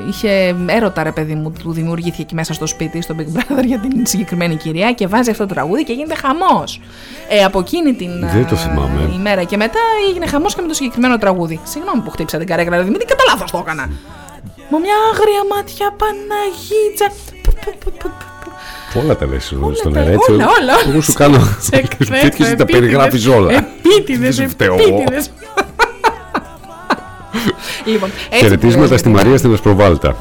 [0.09, 3.79] είχε έρωτα ρε παιδί μου, του δημιουργήθηκε εκεί μέσα στο σπίτι, στο Big Brother για
[3.79, 6.81] την συγκεκριμένη κυρία και βάζει αυτό το τραγούδι και γίνεται χαμός.
[7.29, 9.11] Ε, από εκείνη την Δεν το ε, θυμάμαι.
[9.15, 9.79] ημέρα και μετά
[10.09, 11.61] έγινε χαμός και με το συγκεκριμένο τραγούδι.
[11.65, 13.91] Συγγνώμη που χτύπησα την καρέκλα, δηλαδή, Δημήτρη, κατά λάθο το έκανα.
[14.71, 17.07] Μου μια άγρια μάτια Παναγίτσα.
[19.03, 19.45] Όλα τα λες
[19.75, 20.33] στον τα- αέρα έτσι.
[20.33, 20.73] όλα, όλα.
[20.93, 21.39] Εγώ σου κάνω
[21.69, 23.53] Σε εκθέτω, τέτοιες τα επίτηδες, περιγράφεις όλα.
[23.55, 24.75] Επίτηδες, Δεν σου φταίω.
[24.75, 25.31] επίτηδες.
[27.85, 28.97] Λοιπόν, έτσι που Χαιρετίσματα έγινε.
[28.99, 30.17] στη Μαρία στην Ασπροβάλτα.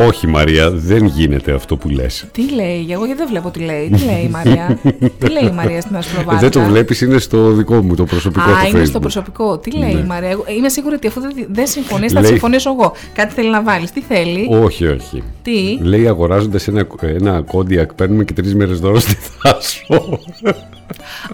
[0.00, 2.26] Όχι Μαρία, δεν γίνεται αυτό που λες.
[2.32, 3.88] Τι λέει, εγώ γιατί δεν βλέπω τι λέει.
[3.92, 4.78] Τι λέει η Μαρία;
[5.18, 6.40] τι λέει η Μαρία στην Ασπροβάλτα.
[6.40, 8.86] Δεν το βλέπεις, είναι στο δικό μου το προσωπικό Α, το είναι Facebook.
[8.86, 9.58] στο προσωπικό.
[9.58, 10.00] Τι λέει Ναι.
[10.00, 12.92] η Μαρία; Εγώ είμαι σίγουρη ότι αφού δεν- δεν συμφωνείς, θα Λέει- συμφωνήσω εγώ.
[13.14, 13.90] Κάτι θέλει να βάλεις.
[13.90, 15.22] Τι θέλει; Όχι, όχι.
[15.42, 19.86] Τι; Λέει αγοράζοντας ένα, ένα Kodiaq παίρνουμε και τρεις μέρες δώρο στη Θάσο.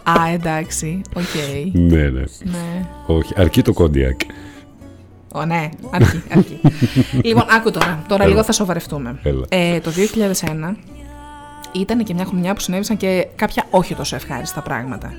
[0.03, 1.01] Α, εντάξει.
[1.15, 1.23] Οκ.
[1.73, 2.09] ναι, ναι.
[2.11, 2.86] Ναι.
[3.07, 4.20] Όχι, αρκεί το Kodiaq.
[5.36, 6.61] Ω, ναι, αρκεί, αρκεί.
[7.28, 8.05] λοιπόν, άκου τώρα.
[8.09, 8.32] Τώρα Έλα.
[8.32, 9.19] λίγο θα σοβαρευτούμε.
[9.23, 9.44] Έλα.
[9.48, 9.90] Ε, το
[10.70, 10.74] 2001
[11.73, 15.12] ήταν και μια χρονιά που συνέβησαν και κάποια όχι τόσο ευχάριστα πράγματα.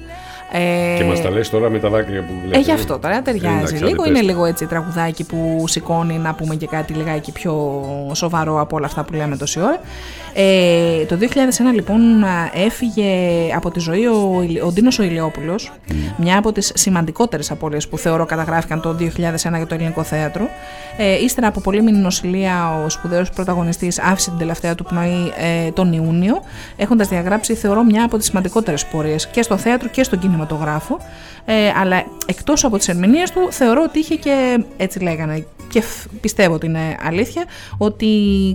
[0.52, 2.66] Ε, Και μας τα λες τώρα με τα δάκρυα που Ε, βλέπεις.
[2.66, 4.02] γι' αυτό τώρα ταιριάζει Εντάξει, λίγο.
[4.02, 4.28] άντε, Είναι πες.
[4.28, 7.82] λίγο έτσι τραγουδάκι που σηκώνει να πούμε και κάτι λιγάκι πιο
[8.14, 9.80] σοβαρό από όλα αυτά που λέμε τόση ώρα.
[10.38, 13.06] Ε, το 2001 λοιπόν α, έφυγε
[13.56, 15.72] από τη ζωή ο, Ηλι- ο Ντίνος ο Ηλιόπουλος,
[16.18, 20.50] μια από τις σημαντικότερες απώλειες που θεωρώ καταγράφηκαν το 2001 για το ελληνικό θέατρο.
[20.98, 25.34] Ε, ύστερα από πολύ νοσηλεία ο σπουδαίος πρωταγωνιστής άφησε την τελευταία του πνοή
[25.66, 26.42] ε, τον Ιούνιο,
[26.76, 31.00] έχοντας διαγράψει θεωρώ μια από τις σημαντικότερες πορείες και στο θέατρο και στον κινηματογράφο.
[31.46, 36.08] Ε, αλλά εκτός από τις ερμηνείες του θεωρώ ότι είχε και, έτσι λέγανε, και φ-
[36.22, 37.46] πιστεύω ότι είναι αλήθεια,
[37.78, 38.08] ότι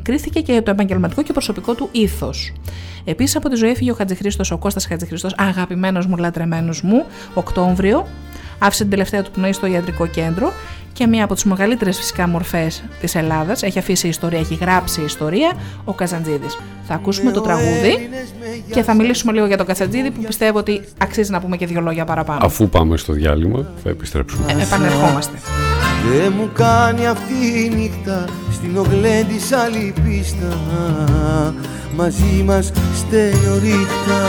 [0.05, 2.53] κρίθηκε και το επαγγελματικό και προσωπικό του ήθος.
[3.05, 7.05] Επίσης από τη ζωή έφυγε ο Χατζηχρήστος, ο Κώστας Χατζηχρήστος, αγαπημένος μου, λατρεμένος μου,
[7.35, 8.07] Οκτώβριο,
[8.59, 10.53] άφησε την τελευταία του πνοή στο ιατρικό κέντρο
[10.93, 15.53] και μία από τις μεγαλύτερες φυσικά μορφές της Ελλάδας, έχει αφήσει ιστορία, έχει γράψει ιστορία,
[15.85, 16.59] ο Καζαντζίδης.
[16.87, 18.09] Θα ακούσουμε το τραγούδι
[18.71, 21.81] και θα μιλήσουμε λίγο για τον Καζαντζίδη που πιστεύω ότι αξίζει να πούμε και δύο
[21.81, 22.41] λόγια παραπάνω.
[22.43, 24.53] Αφού πάμε στο διάλειμμα θα επιστρέψουμε.
[24.53, 25.39] Ε, επανερχόμαστε.
[26.11, 30.59] Δεν μου κάνει αυτή η νύχτα στην ογλέ της άλλη πίστα
[31.97, 34.21] μαζί μας στενιωρίχτα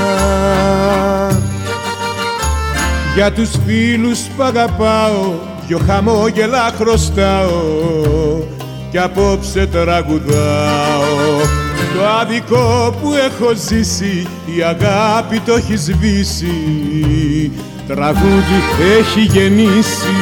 [3.15, 5.33] Για τους φίλους που αγαπάω
[5.71, 8.39] Δυο χαμόγελα χρωστάω
[8.91, 11.39] Κι απόψε τραγουδάω.
[11.95, 14.27] Το άδικο που έχω ζήσει
[14.57, 17.51] Η αγάπη το έχει σβήσει.
[17.87, 18.59] Τραγούδι
[18.99, 20.15] έχει γεννήσει.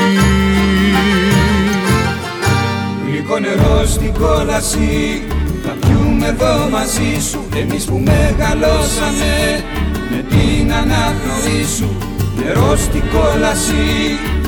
[3.08, 5.22] Γλυκό νερό στην κόλαση
[5.64, 7.44] Θα πιούμε εδώ μαζί σου.
[7.56, 9.64] Εμείς που μεγαλώσαμε
[10.10, 11.98] Με την αναπνοή σου.
[12.44, 14.39] Νερό στην κόλαση Θα πιούμε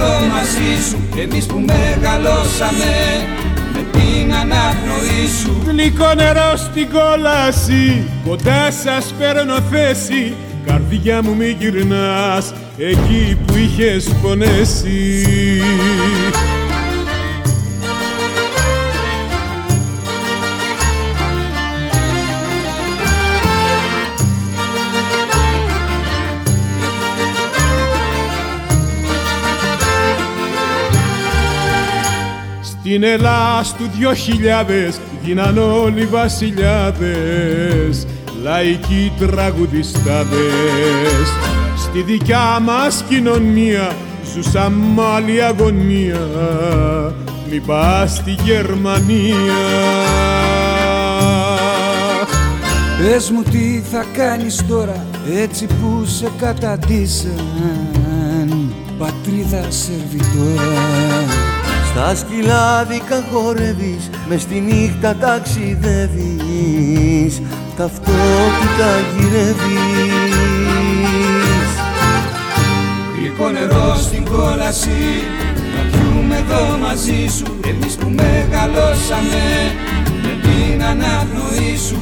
[0.00, 1.20] εδώ μαζί σου.
[1.20, 2.92] Εμείς που μεγαλώσαμε
[3.72, 5.62] Με την αναπνοή σου.
[5.66, 10.34] Γλυκό νερό στην κόλαση Κοντά σας παίρνω θέση.
[10.66, 15.24] Καρδιά μου μη γυρνάς Εκεί που είχες πονέσει
[32.90, 38.06] Στην Ελλάς του δυο χιλιάδες γίναν όλοι βασιλιάδες
[38.42, 41.28] λαϊκοί τραγουδιστάδες.
[41.76, 43.92] Στη δικιά μας κοινωνία
[44.34, 46.20] ζούσαν μ' άλλη αγωνία
[47.50, 49.34] Μην πας στη Γερμανία.
[52.98, 55.06] Πες μου τι θα κάνεις τώρα
[55.36, 57.34] έτσι που σε καταντήσαν
[58.98, 61.29] πατρίδα σερβιτόρα
[61.92, 66.20] Στα σκυλάδικα χορεύεις, μες στη νύχτα ταξιδεύεις.
[67.76, 70.30] Ταυτότητα γυρεύεις.
[73.16, 75.24] Γλυκό νερό στην κόλαση
[75.74, 77.46] Να πιούμε εδώ μαζί σου.
[77.68, 79.44] Εμείς που μεγαλώσαμε
[80.22, 82.00] Με την αναπνοή σου.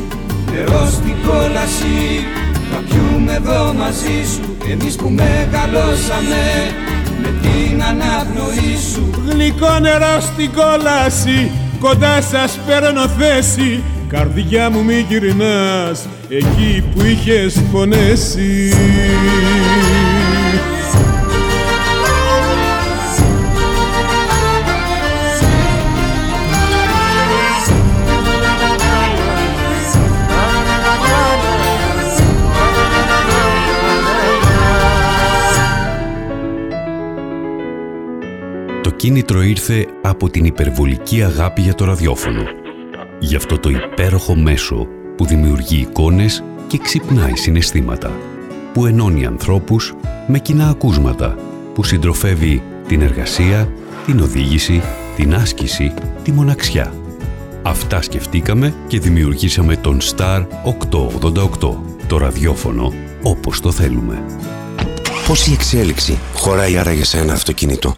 [0.52, 1.96] Νερό στην κόλαση
[2.72, 4.56] Να πιούμε εδώ μαζί σου.
[4.70, 6.44] Εμείς που μεγαλώσαμε
[7.22, 9.10] Με την αναπνοή σου.
[9.28, 11.50] Γλυκό νερό στην κόλαση
[11.80, 13.82] Κοντά σας παίρνω θέση.
[14.08, 18.72] Καρδιά μου μη γυρνάς Εκεί που είχες πονέσει
[38.98, 42.42] κίνητρο ήρθε από την υπερβολική αγάπη για το ραδιόφωνο.
[43.18, 48.12] Γι' αυτό το υπέροχο μέσο που δημιουργεί εικόνες και ξυπνάει συναισθήματα.
[48.72, 49.94] Που ενώνει ανθρώπους
[50.26, 51.36] με κοινά ακούσματα.
[51.74, 53.72] Που συντροφεύει την εργασία,
[54.06, 54.82] την οδήγηση,
[55.16, 56.92] την άσκηση, τη μοναξιά.
[57.62, 61.76] Αυτά σκεφτήκαμε και δημιουργήσαμε τον Star 888.
[62.06, 62.92] Το ραδιόφωνο
[63.22, 64.24] όπως το θέλουμε.
[65.26, 67.96] Πώς η εξέλιξη χωράει άραγε σε ένα αυτοκίνητο;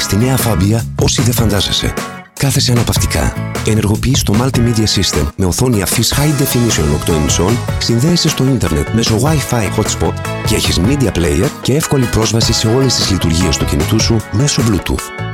[0.00, 1.94] Στη νέα Fabia, όσοι δεν φαντάζεσαι.
[2.32, 3.32] Κάθεσαι αναπαυτικά.
[3.66, 9.20] Ενεργοποιείς το Multimedia System με οθόνη αφής High Definition 8 inch συνδέεσαι στο ίντερνετ μέσω
[9.22, 10.12] Wi-Fi hotspot
[10.46, 14.62] και έχεις Media Player και εύκολη πρόσβαση σε όλες τις λειτουργίες του κινητού σου μέσω
[14.68, 15.30] Bluetooth.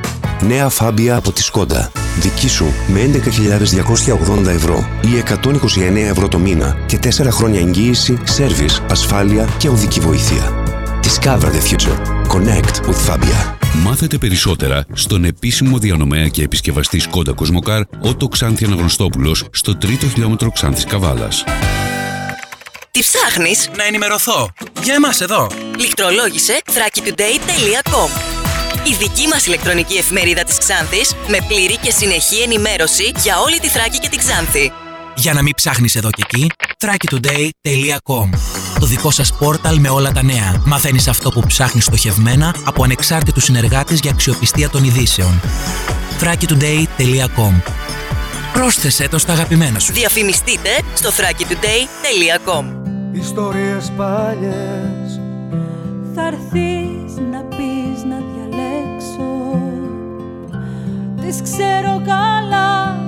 [0.46, 1.88] Νέα Fabia από τη Skoda.
[2.20, 8.82] Δική σου με 11.280 ευρώ ή 129 ευρώ το μήνα και 4 χρόνια εγγύηση, σέρβις,
[8.90, 10.75] ασφάλεια και οδική βοήθεια.
[11.10, 11.96] Discover the future.
[12.34, 13.56] Connect with Fabia.
[13.82, 20.50] Μάθετε περισσότερα στον επίσημο διανομέα και επισκευαστή Σκόντα Κοσμοκάρ Ότο Ξάνθη Αναγνωστόπουλος στο τρίτο χιλιόμετρο
[20.50, 21.44] Ξάνθης Καβάλας.
[22.90, 24.50] Τι ψάχνεις; Να ενημερωθώ.
[24.82, 25.50] Για εμάς εδώ.
[25.78, 28.08] Λιχτρολόγησε thrakitoday.com
[28.90, 33.68] Η δική μας ηλεκτρονική εφημερίδα της Ξάνθης με πλήρη και συνεχή ενημέρωση για όλη τη
[33.68, 34.72] Θράκη και την Ξάνθη.
[35.14, 36.46] Για να μην ψάχνεις εδώ και εκεί,
[36.78, 38.28] thrakitoday.com
[38.80, 40.62] Το δικό σας πόρταλ με όλα τα νέα.
[40.64, 45.40] Μαθαίνεις αυτό που ψάχνεις στοχευμένα από ανεξάρτητους συνεργάτες για αξιοπιστία των ειδήσεων.
[46.20, 47.62] thrakitoday.com
[48.52, 49.92] Πρόσθεσέ το στα αγαπημένα σου.
[49.92, 52.64] Διαφημιστείτε στο thrakitoday.com
[53.12, 55.20] Ιστορίες παλιές
[56.14, 59.60] Θα έρθεις να πεις να διαλέξω
[61.20, 62.98] Τις ξέρω καλά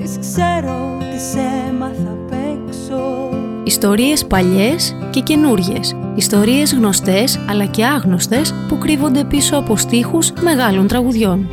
[0.00, 1.34] Τις ξέρω, τις
[1.68, 5.96] έμαθα απ' έξω Ιστορίες παλιές και καινούριες.
[6.14, 11.48] Ιστορίες γνωστές αλλά και άγνωστες που κρύβονται πίσω από στίχους μεγάλων τραγουδιών.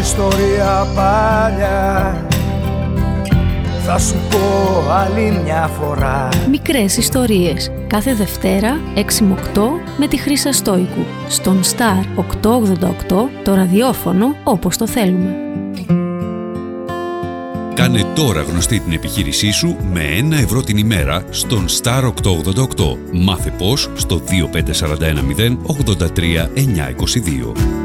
[0.00, 2.26] Ιστορία παλιά
[3.84, 4.38] Θα σου πω
[4.90, 7.70] άλλη μια φορά Μικρές ιστορίες.
[7.86, 9.60] Κάθε Δευτέρα 6 με 8
[9.96, 11.04] με τη Χρύσα Στόικου.
[11.28, 15.36] Στον Star 888 το ραδιόφωνο όπως το θέλουμε.
[17.82, 22.12] Κάνε τώρα γνωστή την επιχείρησή σου με 1 ευρώ την ημέρα στον Star 888.
[23.12, 24.20] Μάθε πώς στο
[25.36, 25.56] 25410
[25.86, 27.82] 83 922.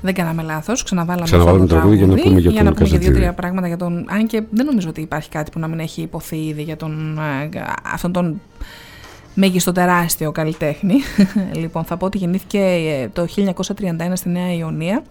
[0.00, 0.82] Δεν κάναμε λάθος.
[0.82, 3.04] Ξαναβάλαμε, Ξαναβάλαμε αυτό το τραγούδι για να πούμε για για τον να πούμε και Καζατζίδη.
[3.04, 4.06] δύο-τρία πράγματα για τον.
[4.08, 7.18] Αν και δεν νομίζω ότι υπάρχει κάτι που να μην έχει υποθεί ήδη για τον,
[7.18, 7.60] ε,
[7.92, 8.40] αυτόν τον
[9.38, 10.94] μέγιστο τεράστιο καλλιτέχνη.
[11.62, 13.26] λοιπόν, θα πω ότι γεννήθηκε ε, το
[13.76, 15.02] 1931 στη Νέα Ιωνία.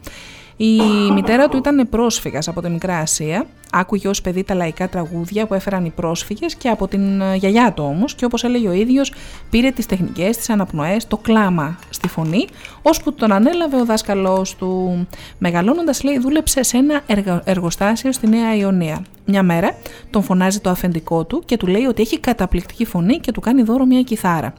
[0.59, 0.81] Η
[1.13, 3.45] μητέρα του ήταν πρόσφυγας από τη Μικρά Ασία.
[3.71, 7.73] Άκουγε ως παιδί τα λαϊκά τραγούδια που έφεραν οι πρόσφυγες και από την ε, γιαγιά
[7.73, 9.13] του όμως και όπως έλεγε ο ίδιος
[9.49, 12.47] πήρε τις τεχνικές, τις αναπνοές, το κλάμα στη φωνή
[12.81, 15.07] ώσπου τον ανέλαβε ο δάσκαλός του.
[15.37, 19.05] Μεγαλώνοντας λέει δούλεψε σε ένα εργα- εργοστάσιο στη Νέα Ιωνία.
[19.25, 19.77] Μια μέρα
[20.09, 23.61] τον φωνάζει το αφεντικό του και του λέει ότι έχει καταπληκτική φωνή και του κάνει
[23.61, 24.53] δώρο μια κιθάρα.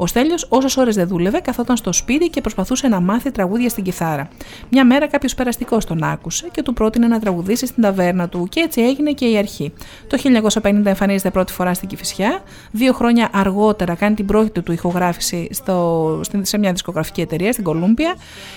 [0.00, 3.84] Ο Στέλιος, όσες ώρες δεν δούλευε, καθόταν στο σπίτι και προσπαθούσε να μάθει τραγούδια στην
[3.84, 4.28] κιθάρα.
[4.70, 8.60] Μια μέρα κάποιος περαστικός τον άκουσε και του πρότεινε να τραγουδήσει στην ταβέρνα του, και
[8.60, 9.72] έτσι έγινε και η αρχή.
[10.06, 10.16] Το
[10.62, 12.42] 1950 εμφανίζεται πρώτη φορά στην Κηφισιά.
[12.70, 17.64] Δύο χρόνια αργότερα κάνει την πρώτη του ηχογράφηση στο, στην- σε μια δισκογραφική εταιρεία στην
[17.64, 18.14] Κολούμπια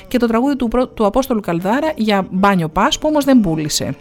[0.07, 3.95] και το τραγούδι του, πρω- του Απόστολου Καλδάρα για μπάνιο πα που όμως δεν πούλησε.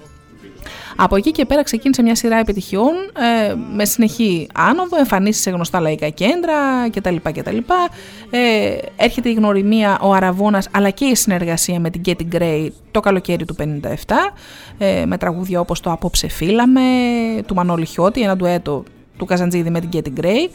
[0.96, 2.92] Από εκεί και πέρα ξεκίνησε μια σειρά επιτυχιών
[3.48, 7.16] ε, με συνεχή άνοδο, εμφανίσεις σε γνωστά λαϊκά κέντρα κτλ.
[7.22, 7.56] κτλ.
[8.30, 13.00] Ε, έρχεται η γνωριμία, ο Αραβώνας αλλά και η συνεργασία με την Getty Gray το
[13.00, 14.14] καλοκαίρι του 57
[14.78, 16.80] ε, με τραγούδια όπως το «Απόψε φύλαμε»
[17.46, 18.84] του Μανώλη Χιώτη, ένα ντουέτο
[19.20, 20.48] του Καζαντζίδη με την Getty Gray.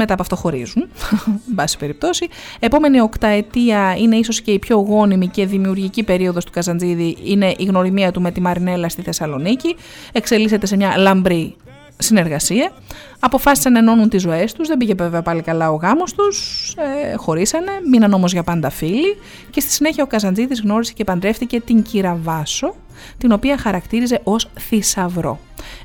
[0.00, 0.82] Μετά από αυτό χωρίζουν,
[1.48, 2.28] εν πάση περιπτώσει.
[2.58, 7.16] Επόμενη οκταετία είναι ίσως και η πιο γόνιμη και δημιουργική περίοδος του Καζαντζίδη.
[7.24, 9.76] Είναι η γνωριμία του με τη Μαρινέλα στη Θεσσαλονίκη.
[10.12, 11.56] Εξελίσσεται σε μια λαμπρή
[11.98, 12.72] συνεργασία.
[13.20, 16.68] Αποφάσισαν να ενώνουν τις ζωές τους, δεν πήγε βέβαια πάλι καλά ο γάμος τους,
[17.10, 19.16] ε, χωρίσανε, μείναν όμως για πάντα φίλοι
[19.50, 22.74] και στη συνέχεια ο Καζαντζίδης γνώρισε και παντρεύτηκε την Κύρα Βάσο,
[23.18, 25.38] την οποία χαρακτήριζε ως θησαυρό.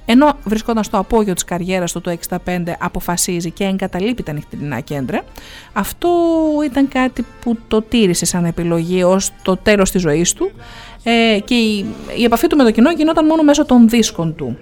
[0.05, 2.37] Ενώ βρισκόταν στο απόγειο της καριέρας του το 65
[2.79, 5.23] αποφασίζει και εγκαταλείπει τα νυχτερινά κέντρα,
[5.73, 6.09] αυτό
[6.65, 10.51] ήταν κάτι που το τήρησε σαν επιλογή ως το τέλος της ζωής του
[11.03, 11.85] ε, και η,
[12.17, 14.57] η επαφή του με το κοινό γινόταν μόνο μέσω των δίσκων του.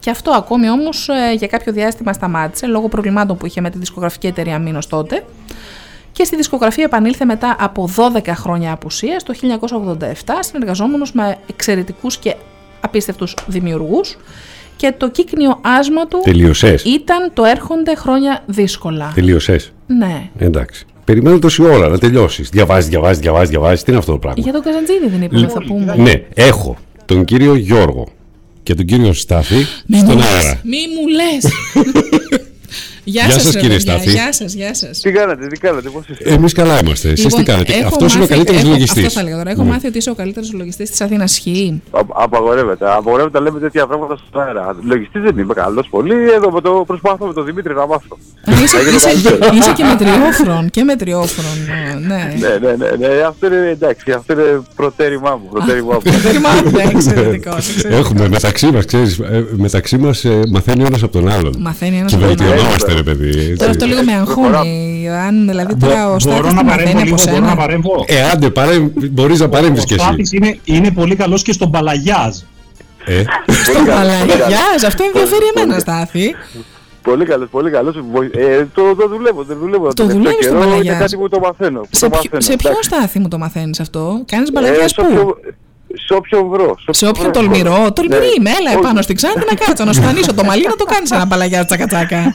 [0.00, 3.78] Και αυτό ακόμη όμως ε, για κάποιο διάστημα σταμάτησε λόγω προβλημάτων που είχε με τη
[3.78, 5.24] δισκογραφική εταιρεία Μήνος τότε
[6.12, 9.34] και στη δισκογραφία επανήλθε μετά από 12 χρόνια απουσίας το
[10.02, 12.34] 1987 συνεργαζόμενος με εξαιρετικούς και
[12.80, 14.16] απίστευτους δημιουργούς
[14.76, 16.84] και το κύκνιο άσμα του Τελείωσες.
[16.84, 19.12] ήταν το έρχονται χρόνια δύσκολα.
[19.14, 19.72] Τελείωσες.
[19.86, 20.30] Ναι.
[20.38, 20.86] Εντάξει.
[21.04, 22.48] Περιμένω τόση ώρα να τελειώσεις.
[22.48, 23.82] Διαβάζεις, διαβάζεις, διαβάζεις, διαβάζεις.
[23.82, 25.94] Τι είναι αυτό το πράγμα; Για τον Καζαντζίδη δεν είπαμε, θα πούμε.
[25.96, 28.08] Ναι, έχω τον κύριο Γιώργο
[28.62, 29.54] και τον κύριο Στάθη
[29.86, 30.60] Μη στον μου λες, αέρα.
[30.64, 31.52] Μη μου λες.
[33.04, 33.92] Γεια, Γεια σας, σας, ρε κύριε παιδιά.
[33.92, 34.10] Στάθη.
[34.10, 35.00] Γεια σας, γεια σας.
[35.00, 37.08] Τι κάνατε, τι κάνατε, πώς είστε; Εμείς καλά είμαστε.
[37.08, 39.04] Εσείς Λοιπόν, τι κάνετε; έχω Αυτός είναι ο μάθει- καλύτερος έχω- λογιστής.
[39.06, 39.50] Αυτό θα έλεγα τώρα.
[39.50, 41.32] Έχω μάθει ότι είσαι ο καλύτερος λογιστής της Αθήνας.
[41.32, 41.82] Ισχύει.
[41.90, 42.84] Α- Απαγορεύεται.
[42.96, 44.76] Απαγορεύεται να λέμε τέτοια πράγματα στον αέρα.
[44.82, 46.14] Λογιστής δεν είμαι καλός πολύ.
[46.36, 48.18] Εδώ με το, προσπαθώ με τον Δημήτρη να μάθω.
[48.62, 49.56] Είσαι, Να γίνω είσαι, καλύτερος.
[49.58, 50.70] είσαι και μετριόφρον.
[50.70, 51.56] Και μετριόφρον.
[52.06, 52.34] Ναι.
[52.38, 55.48] Ναι, ναι, ναι, ναι, αυτό είναι εντάξει, αυτό είναι προτέρημά μου.
[55.50, 56.00] Προτέρημά μου.
[56.12, 57.98] Προτέρημά μου, ναι, εξαιρετικός, εξαιρετικός.
[57.98, 59.20] Έχουμε μεταξύ μας, ξέρεις,
[59.56, 61.54] μεταξύ μας μαθαίνει ο ένας από τον άλλον.
[61.58, 62.66] Μαθαίνει ένας Και από τον άλλον.
[62.94, 63.28] Βελτιωνόμαστε, ρε παιδί.
[63.38, 63.56] έτσι.
[63.56, 65.08] Τώρα αυτό λίγο με αγχώνει.
[65.26, 67.56] Αν δηλαδή τώρα ο Μπορώ Στάθης να τι παρέμβω μαθαίνει λίγο, από μπορώ να σένα.
[67.56, 68.04] παρέμβω.
[68.06, 68.52] Ε, άντε,
[69.10, 70.04] μπορείς να παρέμβεις κι Ο εσύ.
[70.04, 72.36] Στάθης είναι, είναι πολύ καλός και στον Παλαγιάζ.
[73.04, 76.34] Ε, Στον Παλαγιάς, αυτό ενδιαφέρει εμένα Στάθη.
[77.02, 77.96] Πολύ καλός, πολύ καλός.
[78.32, 79.86] Ε, το, το δουλεύω, το δουλεύω.
[79.86, 80.94] Το τελευταίο δουλεύεις στον καιρό, Παλαγιάς.
[80.94, 81.80] Είναι κάτι που το μαθαίνω.
[81.80, 82.88] που Σε, το ποιο- μαθαίνω, σε ποιο εντάξει.
[82.88, 85.34] Στάθη μου το μαθαίνεις αυτό; Κάνεις Ε, μπαλαγιάς σε πού;
[85.92, 86.74] Όποιον- Σε όποιον βρω.
[86.90, 87.32] Σε όποιον βρω.
[87.32, 88.26] τολμηρό, τολμηρή Ναι.
[88.38, 88.78] είμαι, έλα Όχι.
[88.78, 91.64] επάνω στην Ξάνθη να κάτσω, να σου δανείσω το μαλλί να το κάνεις ένα μπαλαγιά
[91.64, 92.20] τσακατσάκα.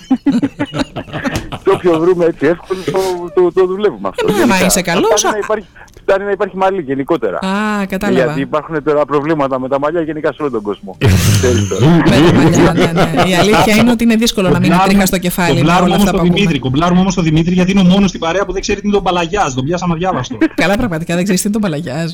[1.64, 3.00] Σε όποιον βρούμε έτσι εύκολο το,
[3.42, 4.26] το, το δουλεύουμε αυτό.
[4.30, 4.66] Ε, μα, γενικά.
[4.66, 5.66] είσαι καλός, Φτάνει να υπάρχει,
[6.02, 7.38] φτάνει να υπάρχει μαλλί γενικότερα.
[7.38, 8.24] Α, κατάλαβα.
[8.24, 10.98] Γιατί υπάρχουν τώρα προβλήματα με τα μαλλιά γενικά σε όλο τον κόσμο.
[11.32, 11.86] Ξέρεις τώρα.
[11.86, 12.04] Με
[12.52, 13.30] τα μαλλιά, ναι, ναι.
[13.30, 15.96] Η αλήθεια είναι ότι είναι δύσκολο να μείνει Κομπλάρουμε- τρίχα στο κεφάλι με κομπλάρουμε όλα
[15.96, 16.40] όμως αυτά το που ακούμε.
[16.40, 18.88] Δημήτρη, κομπλάρουμε όμως το Δημήτρη γιατί είναι ο μόνος στην παρέα που δεν ξέρει τι
[18.88, 19.54] είναι το Παλαγιάζ.
[19.54, 20.38] Τον πιάσαμε αδιάβαστο.
[20.56, 22.12] Καλά, πραγματικά δεν ξέρεις τι είναι το μπαλαγιάζ.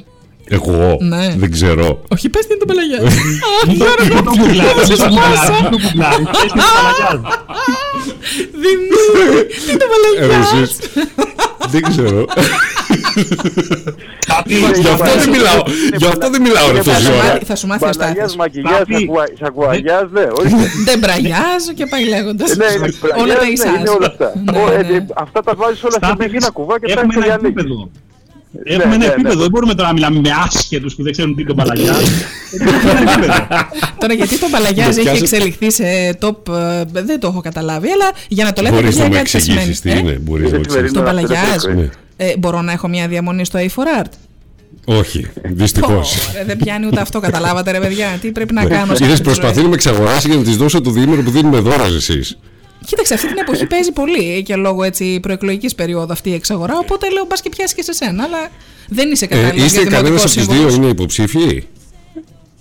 [0.49, 1.33] Εγώ Ναι.
[1.37, 2.01] δεν ξέρω.
[2.07, 3.03] Όχι, πες τι είναι το μπαλαγιάζ.
[3.03, 3.07] Α,
[3.67, 5.53] Μην το- Γιώργο, μην το κουκλάρεις, πώς μην το σου κουκλάρεις, πάσα.
[5.61, 6.25] μην το κουκλάρεις.
[6.31, 7.19] Πες τι είναι το Παλαγιάζ.
[8.63, 10.61] Δημήτρη, τι είναι το Ε, μπαλαγιάζ.
[10.61, 10.77] εσείς.
[11.73, 12.25] Δεν ξέρω.
[14.45, 15.61] Γι' αυτό δεν μιλάω.
[15.97, 17.23] Γι' αυτό δεν μιλάω ρε Θα τόση σου ώρα.
[17.23, 18.35] μάθει- Θα σου μάθει ο Μπαλαγιάς, Στάθης.
[18.35, 18.93] μακιγιάς, Στάθη.
[18.93, 20.57] σακουα- σακουαγιάς, ναι, ορίστε.
[20.85, 22.55] Δεν μπραγιάζ και πάει λέγοντας.
[22.55, 23.79] Ναι, είναι Όλα τα μπραγιάς, ναι, ισάς.
[23.79, 24.27] είναι όλα αυτά.
[24.51, 24.95] Ναι, Ω, ε, ναι.
[24.97, 27.61] ε, Αυτά τα βάζεις όλα σε Στάθη, ένα κουβά και Έχουμε φτάνεις στο ένα διαλέγεις.
[27.61, 27.89] επίπεδο.
[28.63, 29.11] Έχουμε ναι, ένα ναι.
[29.13, 29.39] επίπεδο.
[29.39, 32.01] Δεν μπορούμε τώρα να μιλάμε με άσχετους που δεν ξέρουν τι είναι το Παλαγιάζ.
[32.59, 33.33] Έχουμε ένα επίπεδο.
[33.99, 35.83] Τώρα γιατί το μπαλαγιάζ Με έχει πιάσε- εξελιχθεί σε
[36.21, 39.15] top, ε, δεν το έχω καταλάβει, αλλά για να το λέτε Μπορείς παιδιά, να μου
[39.15, 39.59] κάτι θα σημαίνει.
[39.59, 40.11] εξηγήσεις τι Ε, είναι.
[40.21, 40.93] Μπορείς να μου σημερινό εξηγήσεις.
[40.93, 41.63] Το αυτό μπαλαγιάζ.
[41.63, 41.89] δεν Ναι.
[42.17, 44.09] Ε, μπορώ να έχω μια διαμονή στο A4Art.
[44.85, 46.27] Όχι, δυστυχώς.
[46.29, 48.17] Ωραία, δεν πιάνει ούτε αυτό, καταλάβατε ρε παιδιά.
[48.21, 48.69] Τι πρέπει να Ναι.
[48.69, 48.85] κάνω.
[48.95, 51.21] σε Είδες αυτή τη προσπαθεί ζωή; να με εξαγοράσει για να της δώσω το διήμερο
[51.21, 52.37] που δίνουμε δώρα εσείς.
[52.85, 56.77] Κοίταξε, αυτή την εποχή παίζει πολύ και λόγω έτσι προεκλογικής περίοδου αυτή η εξαγορά.
[56.77, 58.49] Οπότε λέω μπας και πιάσει και σε σένα, αλλά
[58.89, 60.73] δεν είσαι Ε, κατάλληλος είστε για κανένας δημοτικό από τους σύμβουλος.
[60.73, 61.67] δύο είναι υποψήφιοι;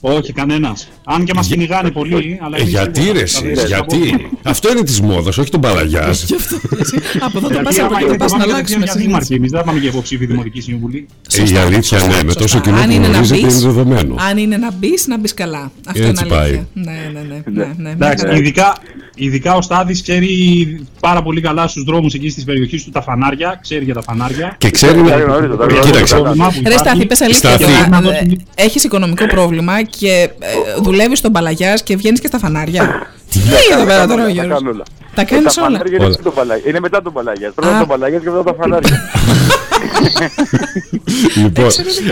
[0.01, 0.89] Όχι, κανένας.
[1.05, 2.39] Αν και μας κυνηγάνε πολύ.
[2.43, 3.13] Αλλά Ε, εμείς γιατί τίποτα.
[3.21, 6.25] ρε Θα εσείς, δεις, γιατί; Αυτό είναι της μόδας, όχι τον Παλαγιάς.
[6.25, 8.53] Γι' αυτό, εσύ, Από εδώ το Γιατί πα άμα από είναι εκεί πας να πάμε
[8.53, 8.85] αλλάξουμε.
[8.85, 11.07] για δήμαρχοι, εμείς δεν θα πάμε για υποψήφοι δημοτική συμβουλή.
[11.33, 12.61] Ε, Η αλήθεια ναι, με τόσο Σωστά.
[12.61, 14.15] κοινό Αν που είναι να γνωρίζετε είναι μπεις, δεδομένο.
[14.31, 15.73] Αν είναι να μπεις, να μπεις καλά.
[15.87, 16.37] Αυτό Έτσι είναι αλήθεια.
[16.37, 16.67] πάει.
[16.85, 17.43] Ναι, ναι, ναι.
[17.65, 18.37] ναι, ναι, Εντάξει, ναι.
[18.37, 18.79] ειδικά,
[19.15, 20.29] ειδικά ο Στάδης ξέρει
[21.01, 24.55] πάρα πολύ καλά στους δρόμους εκεί της περιοχής του τα φανάρια, ξέρει για τα φανάρια.
[24.59, 25.81] Και ξέρει Τα γνωρίζω, τα γνωρίζω.
[25.81, 26.15] Κοίταξε.
[26.17, 26.79] Πρόβλημα που Ρε υπάρχει.
[26.79, 27.91] Στάθη, πες αλήθεια Στάθη.
[28.03, 28.19] τώρα.
[28.55, 33.07] Έχεις οικονομικό πρόβλημα και ε, δουλεύεις στον Παλαγιάς και βγαίνεις και στα φανάρια.
[33.31, 34.83] Τι λέει εδώ πέρα τώρα ο Τα Γιώργος; κάνω όλα.
[35.15, 36.13] Τα κάνεις Τα όλα; φανάρια είναι Όλα.
[36.13, 36.69] πριν το Παλαγιάς.
[36.69, 37.53] Είναι μετά τον Παλαγιάς.
[37.55, 37.79] Πρώτα Α.
[37.79, 39.01] τον Παλαγιάς και μετά τα φανάρια.
[41.37, 41.67] Λοιπόν,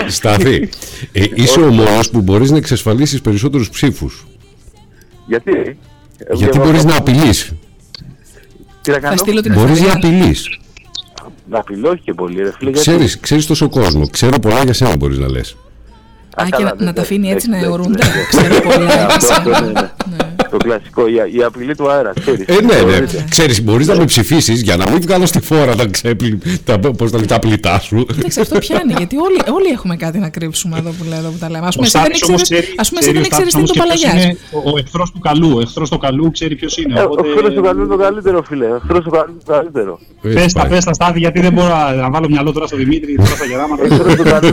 [0.07, 0.69] Στάθη,
[1.13, 4.27] ε, είσαι ο μόνος που μπορείς να εξασφαλίσεις περισσότερους ψήφους.
[5.27, 5.79] Γιατί;
[6.27, 7.53] Ε, Γιατί εγώ μπορείς αυτό- να απειλείς.
[8.81, 10.17] Τι να Θα κάνω; στείλω την Μπορείς να εφαρμογή.
[10.17, 10.59] απειλείς.
[11.51, 12.71] Να απειλώ όχι και πολύ ρε φίλε.
[12.71, 14.09] γιατί- Ξέρεις, ξέρεις τόσο κόσμο.
[14.09, 15.57] Ξέρω πολλά για σένα μπορείς να λες.
[16.37, 17.99] Α, και καλά, να, δεν να τα αφήνει έτσι να εντάξει, αιωρούνται.
[18.07, 18.27] εντάξει.
[18.37, 19.93] Ξέρω πολλά.
[20.65, 20.87] Ε, αυτό, έτσι.
[20.87, 21.09] αυτό, ναι, ναι.
[21.09, 22.45] Το κλασικό, η, η απειλή του αέρα, ξέρεις.
[22.47, 22.83] Ε, ναι, ναι.
[22.83, 23.25] Μπορείτε.
[23.31, 27.11] Ξέρεις, μπορείς να με ψηφίσεις για να μην βγάλω στη φόρα τα, ξέπλη, τα, πώς
[27.11, 28.07] τα, λένε, τα πλητά σου.
[28.15, 31.39] Κοίταξε, αυτό πιάνει, γιατί όλοι, όλοι έχουμε κάτι να κρύψουμε εδώ που, λέω, εδώ που
[31.39, 31.67] τα λέμε.
[31.67, 33.53] Α πούμε, Ο εσύ δεν Στάθης όμως ξέρεις, ξέρει- ας πούμε, εσύ δεν ο ξέρεις
[33.53, 34.25] Στάθης τι είναι το όμως και ποιος Παλαγιάς.
[34.25, 35.51] είναι Ο, ο εχθρός του καλού.
[35.57, 36.95] Ο εχθρός του καλού ξέρει ποιος είναι.
[37.01, 38.67] Ε, οπότε- Ο φίλος του καλού είναι το καλύτερο, φίλε.
[38.79, 39.93] Ο φίλος του καλού είναι το καλύτερο.
[40.23, 43.13] Πες τα, πες τα Στάθη, γιατί δεν μπορώ να να βάλω μυαλό τώρα στο Δημήτρη,
[43.17, 43.83] τώρα στα γεράματα.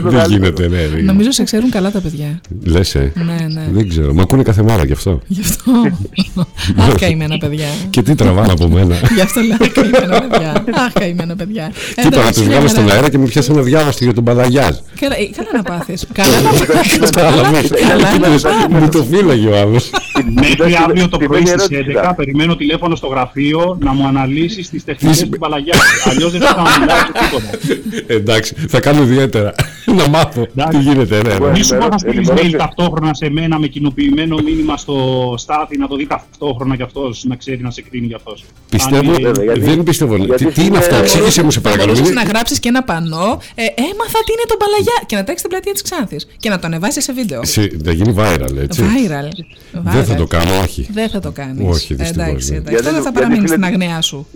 [0.09, 0.87] Δεν γίνεται, ναι.
[0.87, 2.41] δεν- Νομίζω σε ξέρουν καλά τα παιδιά.
[2.65, 3.11] Λες, ε.
[3.15, 3.65] Ναι, ναι.
[3.71, 4.13] Δεν ξέρω.
[4.13, 5.19] Μ' ακούνε κάθε μέρα γι' αυτό.
[5.27, 5.71] Γι' αυτό.
[6.87, 7.65] Αχ, καημένα παιδιά.
[7.89, 8.95] Και τι τραβάνε από μένα.
[9.15, 10.63] Γι' αυτό λέω «Αχ, καημένα παιδιά.
[10.85, 11.71] Αχ, καημένα παιδιά.
[11.95, 12.95] Και είπα να Εντάξει, τους μια βγάλω στον χαρά.
[12.95, 14.75] αέρα και μου πιάσανε διάβαστο για τον Παλαγιάζ.
[14.99, 16.05] Καλά, ε, καλά να πάθεις.
[16.13, 16.97] Καλά να πάθεις.
[16.99, 17.69] Κατάλαβες.
[17.89, 18.43] Καλά να πάθεις.
[18.69, 19.89] Μου το φύλαγε ο άλλος.
[20.33, 22.15] Μέχρι αύριο το πρωί Τυπική στις ερώτηση 11 ήταν.
[22.15, 25.75] περιμένω τηλέφωνο στο γραφείο να μου αναλύσεις τις τεχνικές Τις- του Παλαγιά.
[26.09, 27.73] Αλλιώς δεν θα μιλάω σε τίποτα.
[28.07, 29.53] Εντάξει, θα κάνω ιδιαίτερα.
[29.95, 31.21] Να μάθω τι γίνεται.
[31.21, 31.51] ναι, ναι.
[31.51, 32.49] Μη σου πω θα στείλεις ενημερώσαι.
[32.55, 34.95] mail ταυτόχρονα σε μένα με κοινοποιημένο μήνυμα στο
[35.37, 38.45] Στάθη να το δει ταυτόχρονα κι αυτός, να ξέρει να σε κρίνει κι αυτός.
[38.69, 40.15] Πιστεύω, Αν είναι- δεν πιστεύω.
[40.15, 41.91] γιατί Τι, τι είναι είναι- αυτό, εξήγησε μου σε παρακαλώ.
[41.91, 45.23] Μπορούσες Είναι- να γράψεις και ένα πανό ε, Έμαθα τι είναι το Παλαγιά και να
[45.23, 47.45] τρέξεις στην πλατεία της Ξάνθης και να το ανεβάσεις σε βίντεο.
[47.45, 48.81] σε- Να γίνει viral, έτσι.
[48.83, 49.29] Viral.
[49.71, 50.17] Δεν θα Viral.
[50.17, 50.87] το κάνω, όχι.
[50.91, 51.65] Δεν θα το κάνεις.
[51.75, 52.57] Όχι, δυστυχώς, Εντάξει, ναι.
[52.57, 52.73] εντάξει.
[52.73, 54.27] Γιατί Αυτό δεν το- θα γιατί παραμείνεις φίλε- στην αγνιά σου.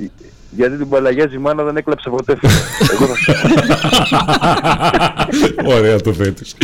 [0.55, 2.37] Γιατί την Παλαγιάζη η μάνα δεν έκλαψε ποτέ.
[2.37, 2.51] φίλε.
[2.93, 3.15] Εγώ θα
[5.77, 6.55] Ωραία το θέτεις.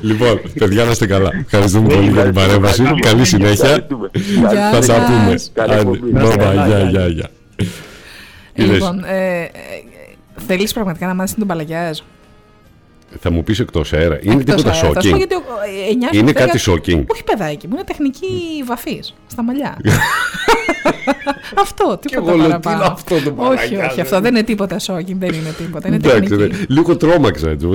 [0.00, 1.30] λοιπόν, παιδιά να είστε καλά.
[1.44, 2.82] Ευχαριστούμε πολύ για την παρέμβαση.
[3.00, 3.64] Καλή συνέχεια.
[3.68, 4.10] Ευχαριστούμε.
[4.50, 4.96] Γεια Θα τα σας.
[5.06, 5.34] πούμε.
[5.52, 6.12] Καλή Άντε, εκπομπή.
[6.14, 6.88] bye bye, Γεια, Γεια, γεια.
[6.88, 7.30] γεια, γεια.
[8.54, 9.50] Είδες, Λοιπόν, ε, ε,
[10.46, 11.98] θέλεις πραγματικά να μάθεις τον Παλαγιάζ;
[13.20, 14.18] Θα μου πεις εκτός αέρα.
[14.22, 14.92] Είναι Εκτός τίποτα αέρα.
[14.92, 15.16] Θα σου πω shocking.
[15.16, 15.42] γιατί ο-
[15.86, 17.04] ε, εννιά Είναι στα κάτι δέκα- shocking.
[17.06, 18.26] Όχι παιδάκι μου, είναι τεχνική
[18.66, 19.76] βαφής στα μαλλιά.
[21.60, 22.76] αυτό, τίποτα εγώ λέω, παραπάνω.
[22.78, 24.02] τι είναι αυτό το όχι, Παλαγιάζ, όχι, ρε.
[24.02, 25.86] αυτό δεν είναι τίποτα shocking, δεν είναι τίποτα.
[25.88, 26.56] Είναι Εντάξει, τεχνική.
[26.56, 27.66] ρε, λίγο τρόμαξα έτσι.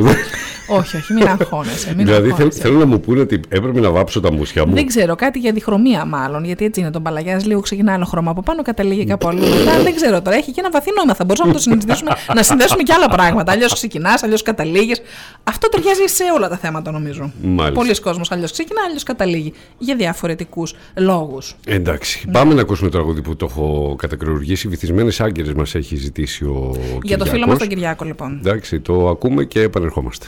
[0.67, 1.93] όχι, όχι, μην αγχώνεσαι.
[1.95, 2.59] Μην Δηλαδή θέλ- αγχώνεσαι.
[2.61, 4.73] θέλω να μου πούνε ότι έπρεπε να βάψω τα μουσια μου.
[4.73, 6.43] Δεν ξέρω, κάτι για διχρωμία μάλλον.
[6.43, 7.43] Γιατί έτσι είναι τον Παλαγιάζ.
[7.43, 9.39] Λίγο ξεκινά άλλο χρώμα από πάνω, καταλήγει κάπου αλλού.
[9.39, 10.37] Μετά δεν ξέρω τώρα.
[10.37, 11.13] Έχει και ένα βαθύ νόημα.
[11.15, 13.51] Θα μπορούσαμε να το συνδέσουμε, να συνδέσουμε και άλλα πράγματα.
[13.51, 15.01] Αλλιώς ξεκινάς, αλλιώς καταλήγεις.
[15.43, 17.31] Αυτό ταιριάζει σε όλα τα θέματα νομίζω.
[17.41, 17.71] Μάλιστα.
[17.71, 19.53] Πολλοί κόσμοι αλλιώς ξεκινά, αλλιώς καταλήγει.
[19.77, 20.67] Για διαφορετικού
[20.97, 21.55] λόγους.
[21.65, 24.67] Εντάξει, πάμε να ακούσουμε το τραγούδι που το έχω κατακριουργήσει.
[24.67, 27.57] Βυθισμένες άγκυρες μας έχει ζητήσει ο Για το φίλο μας Κυριάκος.
[27.57, 28.37] τον Κυριάκο, λοιπόν.
[28.37, 30.27] Εντάξει, το ακούμε και επανερχόμαστε.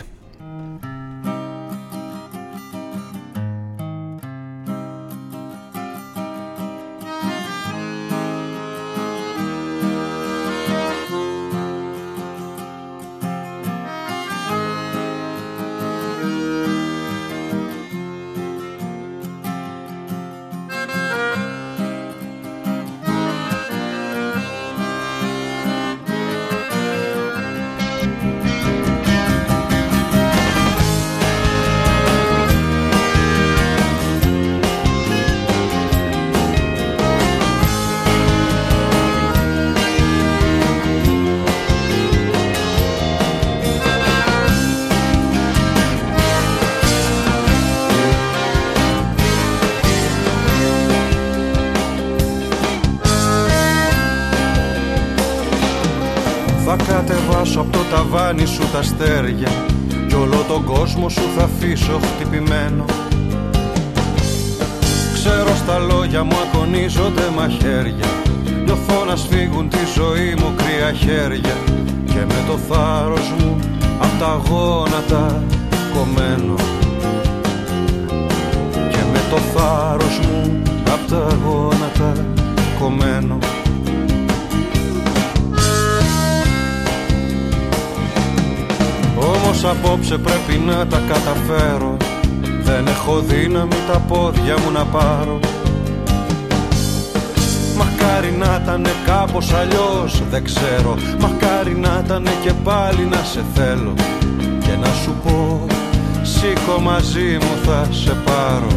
[100.95, 101.17] Ξέρω.
[101.19, 103.93] Μακάρι να ήταν και πάλι να σε θέλω.
[104.59, 105.65] Και να σου πω
[106.21, 108.67] σήκω μαζί μου θα σε πάρω.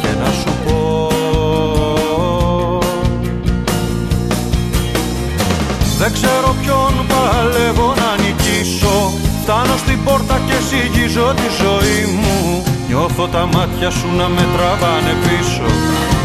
[0.00, 1.08] Και να σου πω
[5.98, 9.12] Δεν ξέρω ποιον παλεύω να νικήσω.
[9.42, 12.62] Φτάνω στην πόρτα και ζυγίζω τη ζωή μου.
[12.88, 15.68] Νιώθω τα μάτια σου να με τραβάνε πίσω.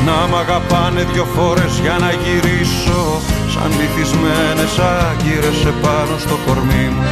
[0.05, 2.48] Να μ' αγαπάνε δυο φορές για να γυρίσω
[3.53, 7.03] Σαν βυθισμένες άγκυρες επάνω στο κορμί μου.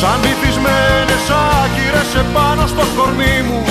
[0.00, 3.64] Σαν βυθισμένες άγκυρες επάνω στο κορμί μου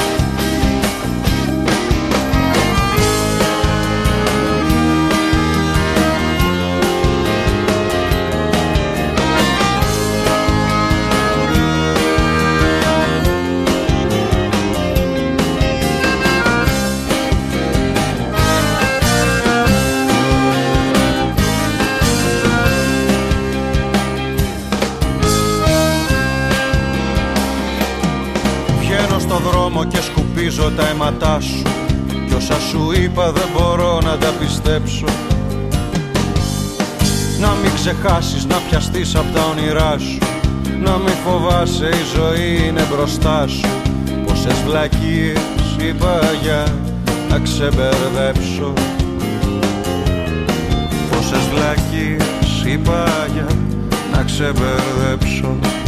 [30.50, 31.62] και σκουπίζω τα αίματά σου
[32.28, 35.06] Κι όσα σου είπα δεν μπορώ να τα πιστέψω.
[37.40, 40.18] Να μην ξεχάσεις να πιαστείς από τα όνειρά σου
[40.84, 43.68] Να μην φοβάσαι η ζωή είναι μπροστά σου.
[44.26, 45.40] Πόσες βλακίες
[45.78, 46.64] είπα για
[47.30, 48.74] να ξεμπερδέψω.
[51.10, 53.48] Πόσες βλακίες είπα για
[54.12, 55.79] να ξεμπερδέψω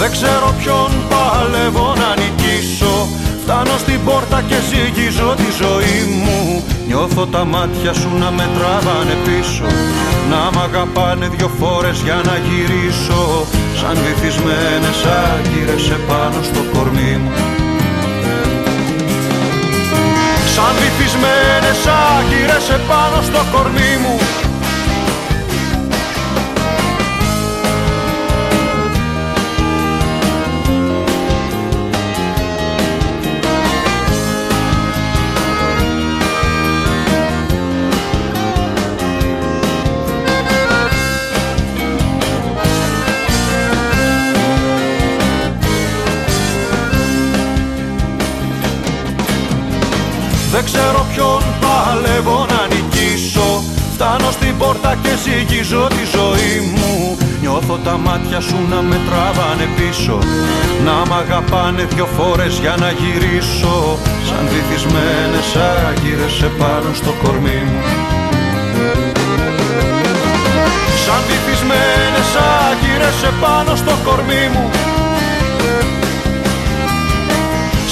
[0.00, 3.08] Δεν ξέρω ποιον παλεύω να νικήσω.
[3.42, 6.64] Φτάνω στην πόρτα και ζυγίζω τη ζωή μου.
[6.86, 9.68] Νιώθω τα μάτια σου να με τραβάνε πίσω.
[10.30, 13.22] Να μ' αγαπάνε δυο φορές για να γυρίσω.
[13.80, 14.98] Σαν βυθισμένες
[15.28, 17.32] άγκυρες επάνω στο κορμί μου.
[20.54, 21.80] Σαν βυθισμένες
[22.10, 24.16] άγκυρες επάνω στο κορμί μου
[54.18, 57.16] Φτάνω στην πόρτα και ζυγίζω τη ζωή μου.
[57.40, 60.18] Νιώθω τα μάτια σου να με τραβάνε πίσω.
[60.84, 63.76] Να μ' αγαπάνε δυο φορές για να γυρίσω.
[64.28, 65.48] Σαν βυθισμένες
[65.86, 67.80] άγγυρες επάνω στο κορμί μου.
[71.04, 72.30] Σαν βυθισμένες
[72.66, 74.64] άγγυρες επάνω στο κορμί μου.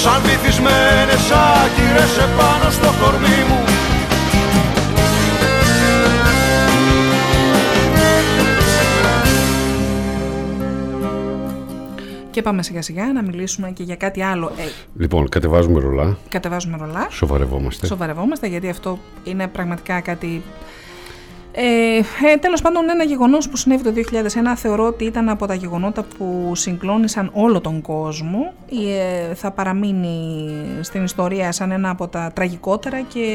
[0.03, 1.25] Σαν βυθισμένες
[1.61, 3.76] άκυρες επάνω στο κορμί μου
[12.37, 14.51] Και πάμε σιγά σιγά να μιλήσουμε και για κάτι άλλο.
[14.57, 14.63] Ε,
[14.97, 16.17] Λοιπόν, κατεβάζουμε ρολά.
[16.29, 17.07] κατεβάζουμε ρολά.
[17.09, 17.85] Σοβαρευόμαστε.
[17.85, 20.41] Σοβαρευόμαστε γιατί αυτό είναι πραγματικά κάτι.
[21.51, 21.97] Ε,
[22.31, 26.05] ε, τέλος πάντων ένα γεγονός που συνέβη το 2001 θεωρώ ότι ήταν από τα γεγονότα
[26.17, 28.53] που συγκλώνησαν όλο τον κόσμο
[29.29, 30.49] ε, θα παραμείνει
[30.81, 33.27] στην ιστορία σαν ένα από τα τραγικότερα και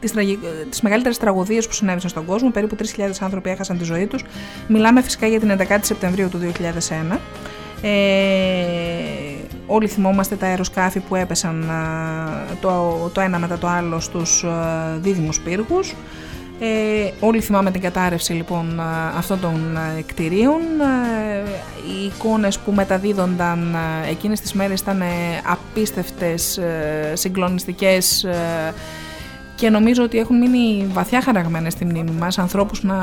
[0.00, 0.38] τις, τραγι...
[0.70, 4.24] τις μεγαλύτερες τραγωδίες που συνέβησαν στον κόσμο περίπου 3.000 άνθρωποι έχασαν τη ζωή τους
[4.68, 6.38] μιλάμε φυσικά για την 11η Σεπτεμβρίου του
[7.12, 7.18] 2001
[7.82, 7.88] ε,
[9.66, 14.96] όλοι θυμόμαστε τα αεροσκάφη που έπεσαν α, το, το ένα μετά το άλλο στους α,
[15.00, 15.94] δίδυμους πύργους.
[16.60, 20.60] Ε, όλοι θυμάμαι την κατάρρευση λοιπόν α, αυτών των α, κτηρίων.
[20.80, 21.50] Ε,
[21.88, 25.06] οι εικόνες που μεταδίδονταν α, εκείνες τις μέρες ήταν ε,
[25.44, 28.74] απίστευτες, ε, συγκλονιστικές ε,
[29.58, 32.96] και νομίζω ότι έχουν μείνει βαθιά χαραγμένες στη μνήμη μας ανθρώπους να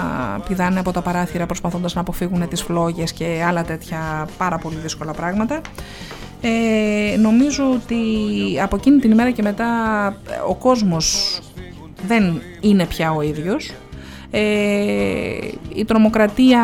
[0.48, 5.14] πηδάνε από τα παράθυρα προσπαθώντας να αποφύγουν τις φλόγες και άλλα τέτοια πάρα πολύ δύσκολα
[5.14, 5.61] πράγματα.
[6.41, 7.95] Ε, νομίζω ότι
[8.61, 9.68] από εκείνη την ημέρα και μετά
[10.48, 11.40] ο κόσμος
[12.07, 13.72] δεν είναι πια ο ίδιος.
[14.32, 14.41] Ε,
[15.76, 16.61] η τρομοκρατία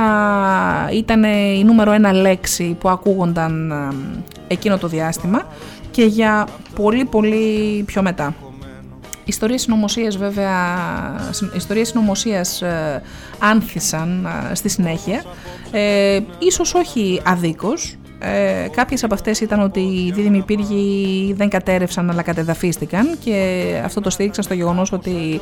[0.94, 3.88] ήταν η νούμερο ένα λέξη που ακούγονταν ε,
[4.48, 5.48] εκείνο το διάστημα
[5.92, 8.36] και για πολύ πολύ πιο μετά.
[9.32, 10.58] Ιστορίες συνωμοσίας βέβαια,
[11.56, 13.02] ιστορίες συνωμοσίας ε,
[13.40, 15.24] άνθησαν ε, στη συνέχεια,
[15.72, 22.10] ε, ίσως όχι αδίκως, ε, κάποιες από αυτές ήταν ότι οι δίδυμοι πύργοι δεν κατέρευσαν
[22.10, 25.42] αλλά κατεδαφίστηκαν και αυτό το στήριξαν στο γεγονός ότι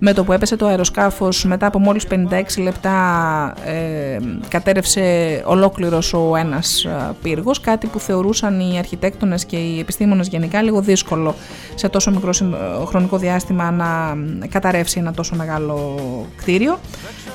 [0.00, 2.16] με το που έπεσε το αεροσκάφος μετά από μόλις 56
[2.62, 4.18] λεπτά ε,
[4.48, 10.62] κατέρευσε ολόκληρος ο ένας ε, πύργος, κάτι που θεωρούσαν οι αρχιτέκτονες και οι επιστήμονες γενικά
[10.62, 11.34] λίγο δύσκολο
[11.74, 12.54] σε τόσο μικρό συμ-
[12.86, 14.16] χρονικό διάστημα να
[14.48, 15.94] καταρρεύσει ένα τόσο μεγάλο
[16.36, 16.78] κτίριο.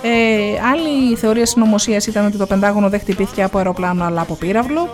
[0.02, 4.90] Ε, άλλη θεωρία συνωμοσίας ήταν ότι το Πεντάγωνο δεν χτυπήθηκε από αεροπλάνο αλλά από πύραυλο.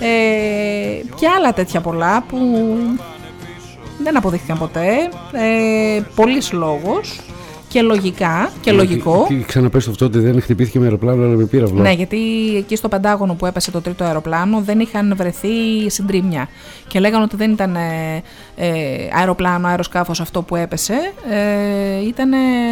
[0.00, 2.38] Ε, και άλλα τέτοια πολλά που
[4.02, 4.86] δεν αποδείχθηκαν ποτέ.
[5.32, 7.20] Ε, Πολλής λόγος
[7.72, 9.24] και λογικά και λογικό.
[9.28, 11.80] Τι, τι ξαναπες αυτό ότι δεν χτυπήθηκε με αεροπλάνο αλλά με πύραυλο.
[11.80, 12.18] Ναι, γιατί
[12.56, 15.48] εκεί στο Πεντάγωνο που έπεσε το τρίτο αεροπλάνο δεν είχαν βρεθεί
[15.86, 16.48] συντρίμια.
[16.88, 18.22] Και λέγανε ότι δεν ήταν ε,
[18.56, 18.70] ε,
[19.18, 22.30] αεροπλάνο, αεροσκάφος αυτό που έπεσε, ε, ήταν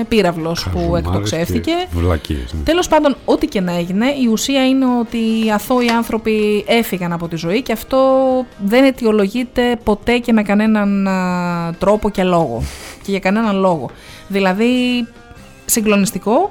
[0.09, 1.71] πύραυλος που Χαζομάρες εκτοξεύτηκε.
[1.71, 2.53] και Βλακίες.
[2.53, 2.63] ναι.
[2.65, 7.29] Τέλος πάντων, ό,τι και να έγινε, η ουσία είναι ότι οι αθώοι άνθρωποι έφυγαν από
[7.29, 7.99] τη ζωή και αυτό
[8.65, 12.63] δεν αιτιολογείται ποτέ και με κανέναν α, τρόπο και λόγο.
[13.03, 13.91] Και για κανέναν λόγο.
[14.29, 15.07] Δηλαδή,
[15.65, 16.51] συγκλονιστικό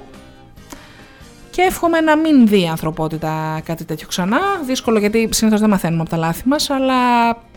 [1.51, 4.39] και εύχομαι να μην δει η ανθρωπότητα κάτι τέτοιο ξανά.
[4.65, 6.95] Δύσκολο γιατί συνήθως δεν μαθαίνουμε από τα λάθη μας, αλλά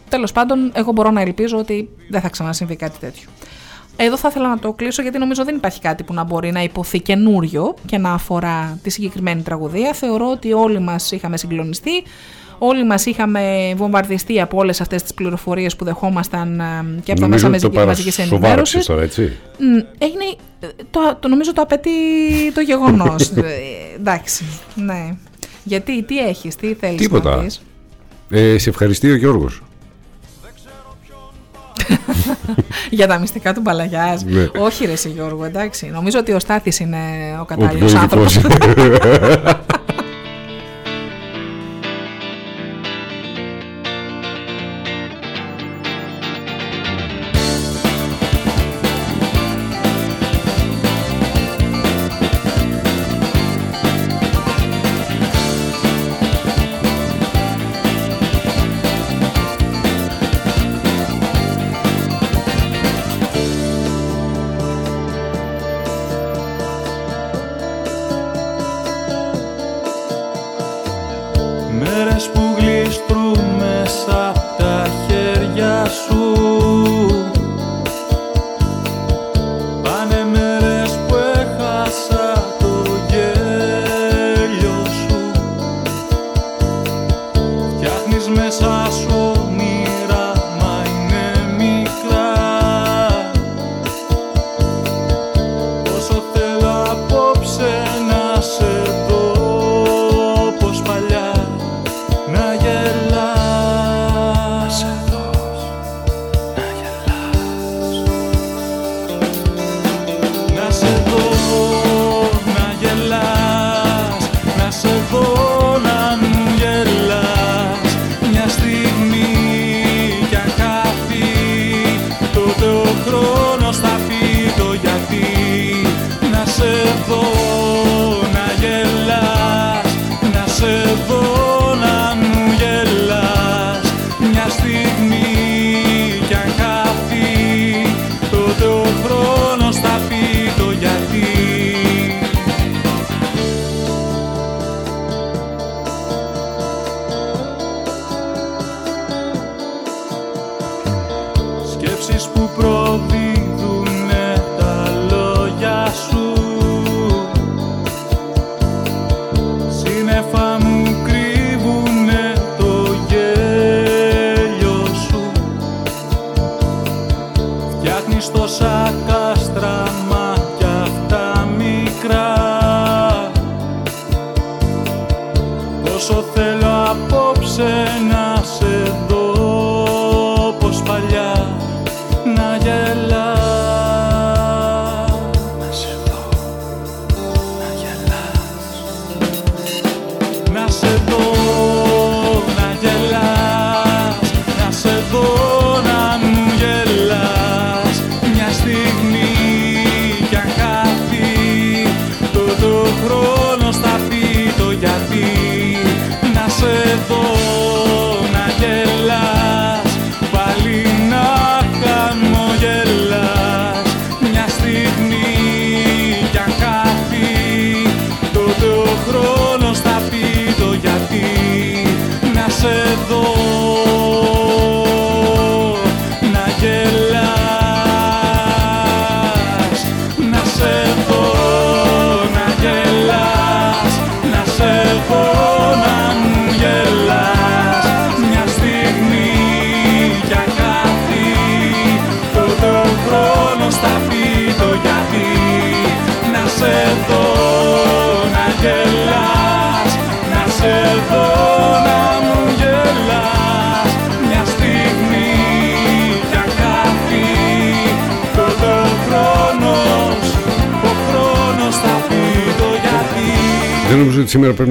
[0.09, 3.29] τέλος πάντων, εγώ μπορώ να ελπίζω ότι δεν θα ξανασυμβεί κάτι τέτοιο.
[3.97, 6.63] Εδώ θα ήθελα να το κλείσω γιατί νομίζω δεν υπάρχει κάτι που να μπορεί να
[6.63, 9.93] υποθεί καινούριο και να αφορά τη συγκεκριμένη τραγωδία.
[9.93, 12.03] Θεωρώ ότι όλοι μας είχαμε συγκλονιστεί,
[12.65, 16.65] όλοι μας είχαμε βομβαρδιστεί από όλες αυτές τις πληροφορίες που δεχόμασταν ε,
[17.05, 18.87] και από τα Νομίζω μέσα ότι το μαζική- μαζικής παρασοβάρεψες ενημέρωσης.
[18.87, 19.23] τώρα, έτσι.
[19.59, 20.25] Μ, Έγινε,
[20.61, 21.91] ε, το, το νομίζω το απαιτεί
[22.55, 23.31] το γεγονός.
[23.37, 23.43] Ε,
[23.97, 24.45] εντάξει,
[24.75, 25.15] ναι.
[25.65, 27.37] Γιατί, τι έχεις, τι θέλεις να Τίποτα.
[27.39, 27.63] πεις;
[28.31, 29.63] Ε, σε ευχαριστεί ο Γιώργος.
[32.91, 34.25] Για τα μυστικά του Μπαλαγιάς.
[34.25, 34.49] Ναι.
[34.59, 35.87] Όχι ρε εσύ Γιώργο, εντάξει.
[35.87, 36.97] Νομίζω ότι ο Στάθης είναι
[37.39, 37.89] ο Ο πιο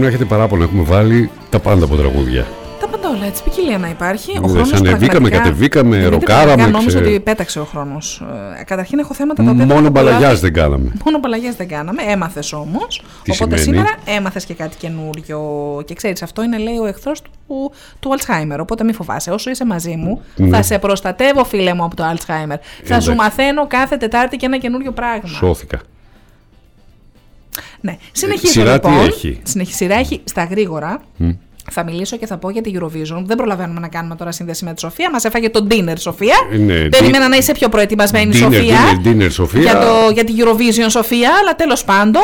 [0.02, 0.64] να έχετε παράπονο.
[0.64, 2.45] Έχουμε βάλει τα πάντα από τραγούδια.
[2.80, 4.30] Τα πάντα όλα, έτσι, ποικιλία να υπάρχει.
[4.32, 8.23] Ο Είδες, χρόνος ανεβήκαμε, πραγματικά- κατεβήκαμε, Δείτε, ροκάραμε, πραγματικά Νόμιζα ξε- ότι πέταξε ο χρόνος.
[8.60, 9.65] Ε, καταρχήν έχω θέματα τα οποία...
[9.65, 10.40] Μόνο θα τα μπαλαγιάς προλάβει.
[10.40, 10.91] δεν κάναμε.
[11.06, 13.03] Μόνο μπαλαγιάς δεν κάναμε, έμαθες όμως.
[13.23, 15.40] Τι Οπότε σημαίνει; σήμερα έμαθες και κάτι καινούριο.
[15.86, 18.57] Και ξέρεις, αυτό είναι λέει ο εχθρός του, του Alzheimer.
[18.60, 19.32] Οπότε μη φοβάσαι.
[19.32, 20.48] Όσο είσαι μαζί μου, Ναι.
[20.56, 22.57] θα σε προστατεύω φίλε μου από το Alzheimer.
[22.57, 23.14] Θα σου Εντάξει.
[23.14, 25.28] μαθαίνω κάθε Τετάρτη και ένα καινούριο πράγμα.
[25.28, 25.80] Σώθηκα.
[28.27, 28.34] Ναι.
[28.35, 29.06] Συνεχίζω σειρά τι λοιπόν.
[29.06, 31.02] έχει; Συνεχι- Σειρά έχει στα γρήγορα.
[31.18, 31.30] Μμ.
[31.72, 33.23] Θα μιλήσω και θα πω για τη Eurovision.
[33.26, 35.10] Δεν προλαβαίνουμε να κάνουμε τώρα σύνδεση με τη Σοφία.
[35.11, 36.35] Μας έφαγε το dinner, Σοφία.
[36.52, 38.77] Ε, ναι, Περίμενα di- να είσαι πιο προετοιμασμένη, Dinner, Σοφία.
[39.03, 39.61] dinner, dinner, Σοφία.
[39.61, 41.30] Για, το, για τη Eurovision, Σοφία.
[41.41, 42.22] Αλλά τέλος πάντων,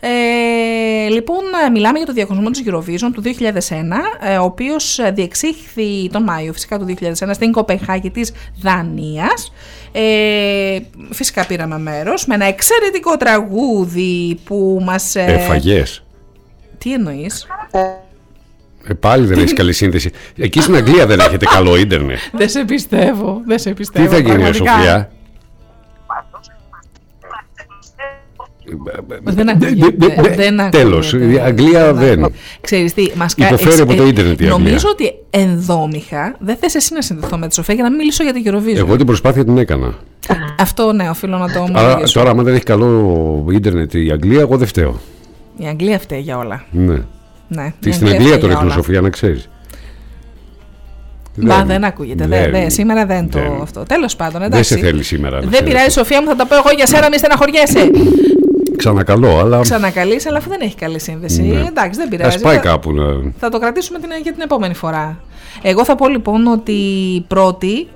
[0.00, 6.22] Ε, λοιπόν, μιλάμε για το διαγωνισμό της Eurovision του 2001, ε, ο οποίος διεξήχθη τον
[6.22, 8.32] Μάιο φυσικά του 2001 στην Κοπεχάγη της
[8.62, 9.52] Δανίας.
[9.92, 10.78] Ε,
[11.10, 15.14] φυσικά πήραμε μέρος με ένα εξαιρετικό τραγούδι που μας...
[15.14, 16.04] ε, Εφαγές.
[16.78, 17.46] Τι εννοείς;
[18.86, 20.10] Ε, πάλι δεν έχεις καλή σύνδεση.
[20.36, 22.18] Εκεί στην Αγγλία δεν έχετε καλό ίντερνετ.
[22.32, 24.08] Δεν σε πιστεύω, δεν σε πιστεύω.
[24.08, 24.72] Τι θα γίνει, πραγματικά.
[24.72, 25.10] Σοφία;
[29.22, 29.94] Δεν ακούγεται.
[30.36, 30.78] δεν ακούγεται.
[30.78, 32.32] Τέλος, η Αγγλία δεν.
[32.60, 34.58] Ξέρεις τι, μας κα- Υποφέρει εξ- από το ε, ίντερνετ η Αγγλία.
[34.58, 38.22] Νομίζω ότι ενδόμηχα δεν θες εσύ να συνδεθώ με τη Σοφία για να μην μιλήσω
[38.24, 38.76] για την Eurovision.
[38.76, 39.94] Εγώ την προσπάθεια την έκανα.
[40.58, 42.18] Αυτό ναι, οφείλω να το Άρα, ομολογήσω.
[42.18, 45.00] τώρα, άμα δεν έχει καλό ίντερνετ η Αγγλία, εγώ δεν φταίω.
[45.56, 46.64] Η Αγγλία φταίει για όλα.
[46.70, 46.98] Ναι.
[47.48, 48.72] Ναι, Τι η στην Αγγλία Αγγλία φταίει το για ρίχνω, όλα.
[48.74, 49.48] Σοφία, να ξέρεις.
[51.36, 52.26] Μπα, δεν ακούγεται.
[52.26, 53.58] Δεν, δεν, σήμερα δεν το δεν.
[53.62, 53.82] αυτό.
[53.82, 54.74] Τέλος πάντων, Δεν εντάξει.
[54.74, 55.34] σε θέλει σήμερα.
[55.34, 55.68] να Δεν ξέρεις.
[55.72, 57.90] πειράζει, Σοφία μου, θα τα πω εγώ για σένα, μη στεναχωριέσαι.
[58.80, 61.42] Ξανακαλώ, αλλά Ξανακαλείς, αλλά αφού δεν έχει καλή σύνδεση.
[61.42, 61.60] Ναι.
[61.68, 62.40] Εντάξει, δεν ας πειράζει.
[62.40, 63.04] πάει Θα- κάπου να...
[63.38, 65.20] Θα το κρατήσουμε την, για την επόμενη φορά.
[65.62, 66.74] Εγώ θα πω λοιπόν ότι
[67.28, 67.88] πρώτη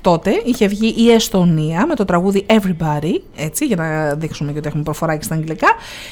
[0.00, 4.68] τότε είχε βγει η Εστονία με το τραγούδι Everybody, έτσι, για να δείξουμε και ότι
[4.68, 5.68] έχουμε προφορά και στα αγγλικά.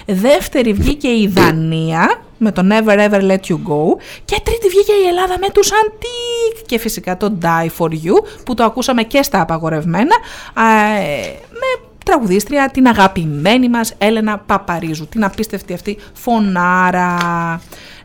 [0.06, 3.96] Δεύτερη βγήκε η Δανία με το Never Ever Let You Go.
[4.24, 8.54] Και τρίτη βγήκε η Ελλάδα με τους Antique και φυσικά το Die For You που
[8.54, 10.14] το ακούσαμε και στα απαγορευμένα
[10.54, 10.62] α,
[10.98, 17.16] ε, με τραγουδίστρια την αγαπημένη μας Έλενα Παπαρίζου, την απίστευτη αυτή φωνάρα.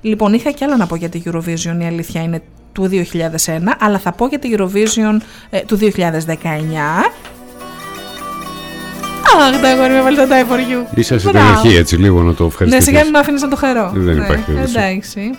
[0.02, 2.96] Λοιπόν, είχα και άλλα να πω για τη Eurovision, η αλήθεια είναι του 2001,
[3.80, 5.18] αλλά θα πω για τη Eurovision
[5.50, 5.88] ε, του 2019.
[9.40, 10.98] Αχ, τα αγόρι με βάλει το Die For You.
[10.98, 11.50] Ίσα στην Μπράβο.
[11.50, 12.86] αρχή έτσι λίγο να το Ναι, ευχαριστήσεις.
[12.86, 13.92] σιγά μην με αφήνεις να το χαρώ.
[13.94, 14.78] Δεν Ναι, υπάρχει περίπτωση.
[14.78, 15.32] Εντάξει.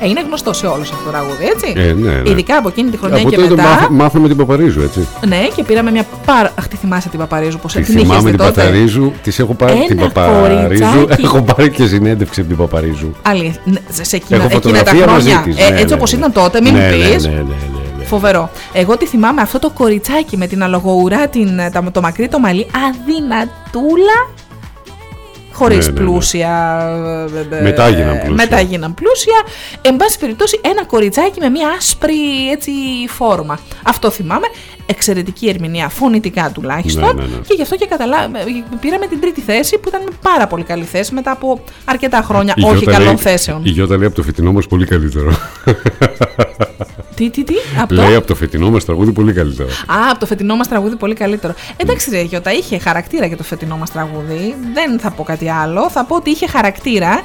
[0.00, 1.72] Ε, είναι γνωστό σε όλους αυτό το τραγούδι, έτσι.
[1.76, 2.30] Ε, ναι, ναι.
[2.30, 3.62] Ειδικά από εκείνη τη χρονιά Από και τότε μετά.
[3.62, 5.06] μάθα- μάθαμε την Παπαρίζου, έτσι.
[5.26, 6.52] Ναι, και πήραμε μια πάρα.
[6.58, 9.54] Αχ, τη θυμάσαι την Παπαρίζου, πώ Τη την είχες θυμάμαι την τότε; Παπαρίζου, της έχω
[9.54, 10.84] πάρει Ένα την Παπαρίζου.
[10.94, 11.22] κοριτσάκι.
[11.26, 13.12] Έχω πάρει και συνέντευξη από την Παπαρίζου.
[13.22, 13.60] Αλήθεια.
[13.64, 15.52] Ναι, σε- σε εκείνα, Έχω εκείνα τα φωτογραφία μαζί χρόνια.
[15.54, 15.64] της.
[15.66, 16.18] Ε, ναι, έτσι ναι, όπως ναι.
[16.18, 17.24] ήταν τότε, μην ναι, μου ναι, πεις.
[17.24, 17.42] ναι, ναι, ναι,
[17.98, 18.04] ναι.
[18.04, 18.50] Φοβερό.
[18.72, 22.66] Εγώ τη θυμάμαι αυτό το κοριτσάκι με την αλογοουρά, την, τα- το μακρύ το μαλλί,
[22.88, 24.18] αδυνατούλα.
[25.58, 26.06] Χωρίς Ναι, ναι, ναι.
[26.06, 26.80] πλούσια.
[27.52, 28.34] ε, ε, Μετά έγιναν πλούσια.
[28.34, 29.38] Μετά έγιναν πλούσια.
[29.82, 32.70] Εν πάση περιπτώσει, ένα κοριτσάκι με μια άσπρη έτσι,
[33.08, 33.58] φόρμα.
[33.82, 34.46] Αυτό θυμάμαι.
[34.86, 37.02] Εξαιρετική ερμηνεία, φωνητικά τουλάχιστον.
[37.02, 37.36] Ναι, ναι, ναι.
[37.46, 38.30] Και γι' αυτό και καταλά...
[38.80, 42.54] πήραμε την τρίτη θέση που ήταν μια πάρα πολύ καλή θέση μετά από αρκετά χρόνια
[42.56, 43.60] Η όχι Γιώτα καλών λέει- θέσεων.
[43.64, 45.32] Η Γιώτα λέει από το φετινό μας πολύ καλύτερο.
[47.18, 48.02] Τι, τι, τι, από το...
[48.02, 49.68] Λέει από το φετινό μας τραγούδι πολύ καλύτερο.
[49.68, 51.54] Α, από το φετινό μας τραγούδι πολύ καλύτερο.
[51.76, 54.54] Εντάξει, ρε Γιώτα, είχε χαρακτήρα για το φετινό μας τραγούδι.
[54.74, 55.90] Δεν θα πω κάτι άλλο.
[55.90, 57.22] Θα πω ότι είχε χαρακτήρα.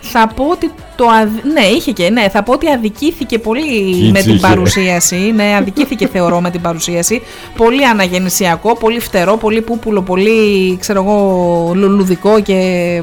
[0.00, 1.04] Θα πω ότι το.
[1.06, 2.10] αδ- Ναι, είχε και.
[2.10, 4.46] Ναι, θα πω ότι αδικήθηκε πολύ Κίτσι με την είχε.
[4.46, 5.16] παρουσίαση.
[5.34, 7.22] Ναι, αδικήθηκε θεωρώ με την παρουσίαση.
[7.56, 13.02] Πολύ αναγεννησιακό, πολύ φτερό, πολύ πούπουλο, πολύ ξέρω εγώ λουλουδικό και.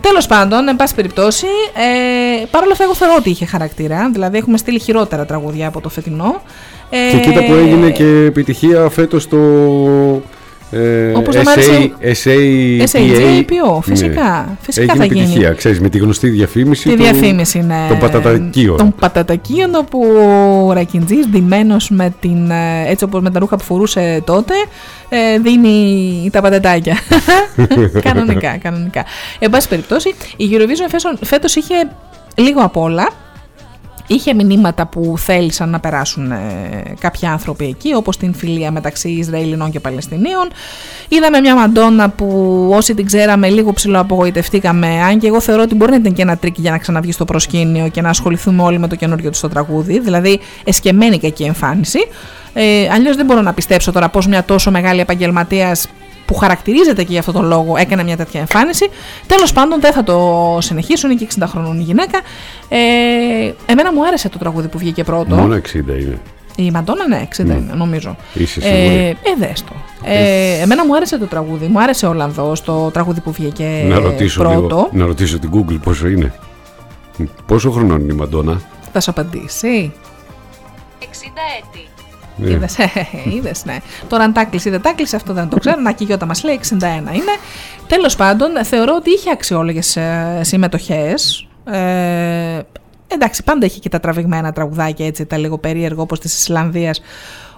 [0.00, 4.10] Τέλος πάντων, εν πάση περιπτώσει, ε, παρ' όλα αυτά, εγώ θεωρώ ότι είχε χαρακτήρα.
[4.12, 6.42] Δηλαδή, έχουμε στείλει χειρότερα τραγούδια από το φετινό.
[6.90, 9.38] Ε, Και κοίτα που έγινε και επιτυχία φέτος το
[10.70, 12.82] ε, Όπως το SA, Μάρσιο- SAPA.
[12.92, 14.56] SAGAPO, φυσικά.
[14.60, 15.20] Φυσικά έγινε θα γίνει.
[15.20, 17.86] επιτυχία, ξέρεις, με τη γνωστή διαφήμιση Τη του- διαφήμιση, ναι.
[17.88, 18.76] των πατατακίων.
[18.76, 20.00] Των πατατακίων, όπου
[20.68, 24.54] ο Ρακιντζής ντυμένος με, την, ε, έτσι όπως με τα ρούχα που φορούσε τότε,
[25.08, 26.96] ε, δίνει τα πατατάκια.
[28.02, 29.04] κανονικά, κανονικά.
[29.38, 31.74] Εν πάση περιπτώσει, η Eurovision φέσο- φέτος είχε
[32.34, 33.08] λίγο απ' όλα.
[34.10, 39.70] Είχε μηνύματα που θέλησαν να περάσουν ε, κάποιοι άνθρωποι εκεί, όπως την φιλία μεταξύ Ισραηλινών
[39.70, 40.48] και Παλαιστινίων.
[41.08, 42.26] Είδαμε μια Μαντόνα που
[42.72, 46.36] όσοι την ξέραμε λίγο ψιλοαπογοητευτήκαμε, αν και εγώ θεωρώ ότι μπορεί να ήταν και ένα
[46.36, 49.48] τρικ για να ξαναβγεί στο προσκήνιο και να ασχοληθούμε όλοι με το καινούριο του στο
[49.48, 51.98] τραγούδι, δηλαδή εσκεμμένη κακή εμφάνιση.
[52.52, 55.88] Ε, Αλλιώς δεν μπορώ να πιστέψω τώρα πώς μια τόσο μεγάλη επαγγελματίας
[56.28, 58.88] που χαρακτηρίζεται και για αυτόν τον λόγο έκανε μια τέτοια εμφάνιση.
[59.26, 62.20] Τέλος πάντων, δεν θα το συνεχίσουν, είναι και 60 χρονών η γυναίκα.
[62.68, 62.78] Ε,
[63.66, 65.34] εμένα μου άρεσε το τραγούδι που βγήκε πρώτο.
[65.34, 66.18] Μόνο 60 είναι.
[66.56, 67.54] Η Μαντόνα, ναι, 60 Ναι.
[67.54, 68.16] είναι, νομίζω.
[68.34, 69.72] Είσαι Ε, σίγουρη; ε, δες το.
[70.04, 71.66] Ε, εμένα μου άρεσε το τραγούδι.
[71.66, 74.60] Μου άρεσε ο Ολλανδός, το τραγούδι που βγήκε να, ρωτήσω πρώτο.
[74.60, 76.34] λίγο, να ρωτήσω την Google πόσο είναι.
[77.46, 78.60] Πόσο χρονών είναι η Μαντόνα;
[78.92, 79.92] Θα σου απαντήσει.
[81.00, 81.86] 60 έτη.
[82.44, 82.90] Ε, Είδες, ε,
[83.36, 83.76] είδες, ναι.
[84.08, 85.80] Τώρα αν τα κλείσει ή δεν τα κλείσει, αυτό δεν το ξέρω.
[85.80, 86.74] Να και η Γιώτα μας λέει 61
[87.12, 87.34] είναι.
[87.86, 91.46] Τέλος πάντων, θεωρώ ότι είχε αξιόλογες ε, συμμετοχές.
[91.70, 92.58] Ε,
[93.08, 97.00] εντάξει, πάντα έχει και τα τραβηγμένα τραγουδάκια έτσι, τα λίγο περίεργο όπως της Ισλανδίας.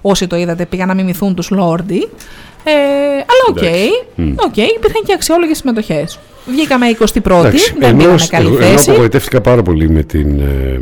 [0.01, 2.09] Όσοι το είδατε πήγαν να μιμηθούν τους Lordi.
[2.65, 2.73] Ε,
[3.15, 3.89] αλλά οκ, Εντάξει.
[4.15, 4.31] Μμ.
[4.37, 6.19] οκ, υπήρχαν και αξιόλογες συμμετοχές.
[6.47, 8.91] Βγήκαμε 21η, εντάξει, δεν ενώ, πήραμε καλή εγώ, εγώ θέση.
[8.91, 10.41] απογοητεύτηκα πάρα πολύ με την.
[10.41, 10.81] ε,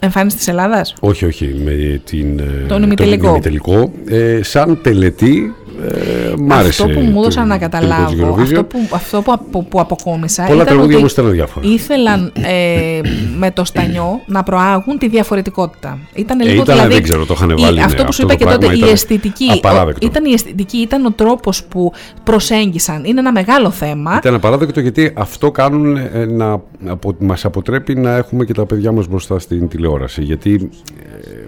[0.00, 3.28] Εμφάνιση της Ελλάδας; όχι, όχι, με την, ε, Τον ημιτελικό.
[3.28, 3.92] ημιτελικό.
[4.08, 6.82] Ε, σαν τελετή Ε, μ' άρεσε.
[6.82, 8.40] Αυτό που μου έδωσαν να τελικό καταλάβω, της Eurovision.
[8.42, 11.66] αυτό που, αυτό που, απο- που αποκόμισα Πολλά ήταν τραγούδια ότι όμως ήταν αδιάφορα.
[11.68, 13.00] ήθελαν ε,
[13.38, 15.98] με το στανιό να προάγουν τη διαφορετικότητα.
[16.14, 18.22] Ήταν Ε, λίγο ήταν, δηλαδή, δεν ξέρω, το είχαν η- βάλει, ναι, αυτό που σου
[18.22, 19.50] αυτό είπα το και τότε, πράγμα η ήταν αισθητική.
[19.52, 20.06] απαράδεκτο.
[20.06, 21.92] ο- ήταν η αισθητική, ήταν ο τρόπος που
[22.24, 23.04] προσέγγισαν.
[23.04, 24.16] Είναι ένα μεγάλο θέμα.
[24.16, 28.92] Ήταν απαράδεκτο γιατί αυτό κάνουν ε, να απο, μας αποτρέπει να έχουμε και τα παιδιά
[28.92, 30.22] μας μπροστά στην τηλεόραση.
[30.22, 30.70] Γιατί
[31.00, 31.46] ε,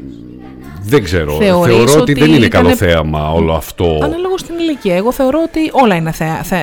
[0.85, 3.99] δεν ξέρω, Θεωρείς θεωρώ ότι, ότι δεν είναι ήτανε- καλό θέαμα όλο αυτό.
[4.03, 4.97] Ανάλογα στην ηλικία.
[4.97, 6.43] Εγώ θεωρώ ότι όλα είναι θέα.
[6.43, 6.57] Θε,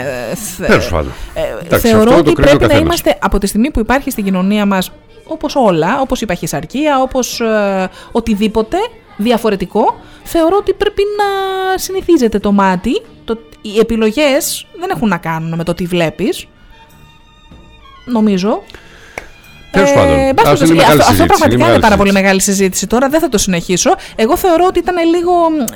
[0.57, 1.11] θε- Τέλος πάντων.
[1.33, 2.81] ε, Εντάξει, θεωρώ αυτό το ότι κρίνει ο πρέπει να καθένας.
[2.99, 4.91] είμαστε από τη στιγμή που υπάρχει στην κοινωνία μας
[5.27, 8.77] όπως όλα, όπως η παχυσαρκία, όπως ε, οτιδήποτε
[9.17, 13.01] διαφορετικό, θεωρώ ότι πρέπει να συνηθίζεται το μάτι.
[13.25, 16.47] Το, οι επιλογές δεν έχουν να κάνουν με το τι βλέπεις.
[18.05, 18.63] Νομίζω.
[19.71, 20.17] Τέλος πάντων.
[20.17, 21.95] Ε, εν πάση Ας είναι περιπτώσει, μεγάλη αυτό, αυτό συζήτηση, πραγματικά είναι είναι μεγάλη πάρα
[21.95, 22.23] πολύ συζήτηση.
[22.23, 22.87] μεγάλη συζήτηση.
[22.87, 23.89] Τώρα δεν θα το συνεχίσω.
[24.15, 25.31] Εγώ θεωρώ ότι ήταν λίγο,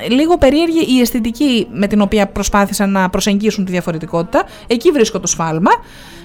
[0.08, 4.42] λίγο περίεργη η αισθητική με την οποία προσπάθησαν να προσεγγίσουν τη διαφορετικότητα.
[4.66, 5.70] Εκεί βρίσκω το σφάλμα.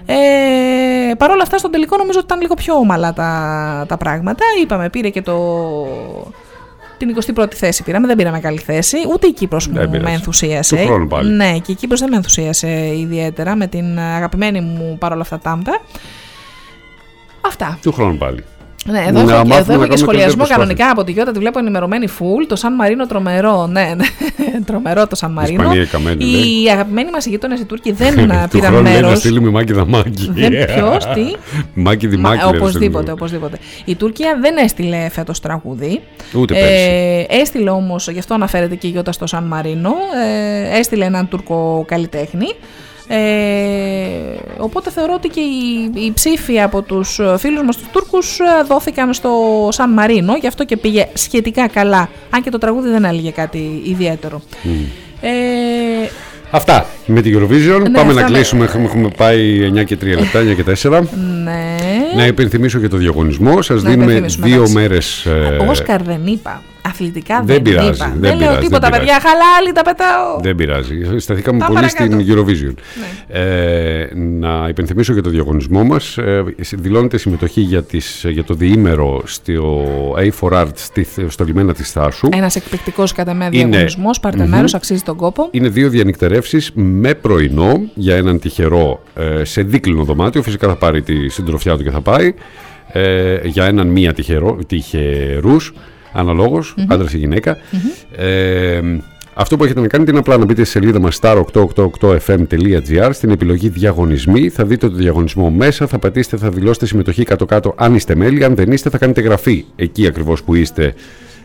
[0.06, 4.44] Ε, Παρ' όλα αυτά, στον τελικό νομίζω ότι ήταν λίγο πιο ομαλά τα, τα πράγματα.
[4.62, 5.36] Είπαμε, πήρε και το.
[6.98, 8.98] Την 21η θέση πήραμε, δεν πήραμε καλή θέση.
[9.14, 10.06] Ούτε η Κύπρος μου Δεν πειράζει.
[10.10, 10.76] με ενθουσίασε.
[10.76, 11.30] Του χρόνου πάλι.
[11.32, 15.82] Ναι, και η Κύπρος δεν με ενθουσίασε ιδιαίτερα με την αγαπημένη μου παρόλα αυτά τάμπτα.
[17.42, 17.78] Αυτά.
[17.82, 18.44] Του χρόνου πάλι.
[18.86, 21.04] Ναι, εδώ Να έχω, και- μάθουμε εδώ να έχω και κάνουμε σχολιασμό καλύτερη κανονικά από
[21.04, 22.46] τη Γιώτα, τη βλέπω ενημερωμένη full.
[22.48, 23.68] Το Σαν Μαρίνο τρομερό.
[23.68, 24.06] Ναι, ναι.
[24.68, 25.62] τρομερό το Σαν Μαρίνο.
[25.62, 26.70] Ισπανία καμένη, Οι λέει.
[26.72, 29.18] αγαπημένοι μας γείτονε οι Τούρκοι δεν Του πήραν χρόνου λέει να μέρος.
[29.20, 30.30] στείλει με μάκι δαμάκι.
[30.34, 31.22] Δεν ποιος, τι;
[31.84, 32.36] Μάκι Μα, δημάκι.
[32.44, 33.12] λέει, να οπωσδήποτε, στείλουμε.
[33.12, 33.58] οπωσδήποτε.
[33.86, 36.02] Η Τουρκία δεν έστειλε φέτος τραγούδι.
[36.34, 39.92] Ούτε Ε, έστειλε όμως, γι' αυτό αναφέρεται και η Γιώτα στο Σαν Μαρίνο,
[40.74, 42.48] ε, έστειλε έναν Τούρκο καλλιτέχνη.
[43.12, 43.18] Ε,
[44.58, 49.14] οπότε θεωρώ ότι και οι, οι ψήφοι από τους φίλους μας τους Τούρκους ε, δόθηκαν
[49.14, 49.32] στο
[49.72, 53.82] Σαν Μαρίνο, γι' αυτό και πήγε σχετικά καλά, αν και το τραγούδι δεν έλεγε κάτι
[53.86, 54.42] ιδιαίτερο.
[55.22, 55.30] Ε,
[56.52, 57.82] Αυτά με την Eurovision.
[57.82, 58.64] Ναι, Πάμε αυτά να με- κλείσουμε.
[58.66, 61.02] Έχουμε, έχουμε πάει 9 και 3 λεπτά, 9 και 4.
[61.44, 61.76] ναι.
[62.16, 63.62] Να υπενθυμίσω και το διαγωνισμό.
[63.62, 64.74] Σας Να δίνουμε υπενθυμίσουμε, δύο εντάξει.
[64.76, 65.28] μέρες.
[65.70, 66.62] Όσκαρ δεν είπα.
[66.82, 68.06] Αθλητικά δεν, Δεν πειράζει, είπα.
[68.06, 69.20] δεν Δεν, λέω πειράζει, τίποτα, δεν παιδιά.
[69.22, 70.40] Χαλάλι τα πετάω.
[70.42, 71.20] Δεν πειράζει.
[71.20, 72.16] Σταθήκαμε Τα πολύ παρακάτω.
[72.16, 72.22] Ναι.
[72.24, 72.74] στην Eurovision.
[73.28, 76.18] Ε, να υπενθυμίσω και το διαγωνισμό μας.
[76.18, 79.86] Ε, δηλώνετε συμμετοχή για, τις, για το διήμερο στο
[80.40, 82.30] A4Art στη, στο λιμένα της Θάσου.
[82.32, 84.20] Ένας εκπληκτικός κατά με Είναι- διαγωνισμός.
[84.20, 84.50] Πάρτε Μμμ.
[84.50, 85.48] μέρο, αξίζει τον κόπο.
[85.52, 90.42] Είναι δύο διανυκτερεύσεις με πρωινό για έναν τυχερό ε, σε δίκλινο δωμάτιο.
[90.44, 92.34] Φυσικά θα πάρει τη συντροφιά του και θα πάει.
[92.92, 95.74] Ε, για έναν μία τυχερό, τυχερούς,
[96.14, 96.86] αναλόγως, Μμμ.
[96.92, 97.58] άντρας ή γυναίκα.
[98.16, 98.82] Ε,
[99.34, 103.70] αυτό που έχετε να κάνετε είναι απλά να μπείτε στη σελίδα μας star888fm.gr στην επιλογή
[103.70, 104.50] διαγωνισμοί.
[104.50, 108.44] Θα δείτε το διαγωνισμό μέσα, θα πατήσετε, θα δηλώσετε συμμετοχή κάτω-κάτω αν είστε μέλη.
[108.44, 110.94] Αν δεν είστε θα κάνετε γραφή εκεί ακριβώς που είστε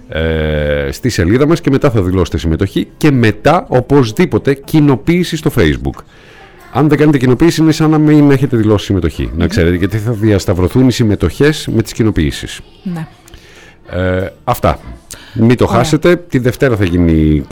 [0.08, 6.02] ε, στη σελίδα μας και μετά θα δηλώσετε συμμετοχή και μετά οπωσδήποτε κοινοποίηση στο facebook.
[6.72, 9.30] Αν δεν κάνετε κοινοποίηση είναι σαν να μην έχετε δηλώσει συμμετοχή.
[9.36, 12.60] Να ξέρετε γιατί θα διασταυρωθούν οι συμμετοχές με τις κοινοποίησεις.
[12.82, 13.06] Ναι.
[13.90, 14.78] Ε, αυτά.
[15.34, 15.76] Μην το Ωραία.
[15.76, 16.16] χάσετε.
[16.16, 17.44] Τη Δευτέρα θα γίνει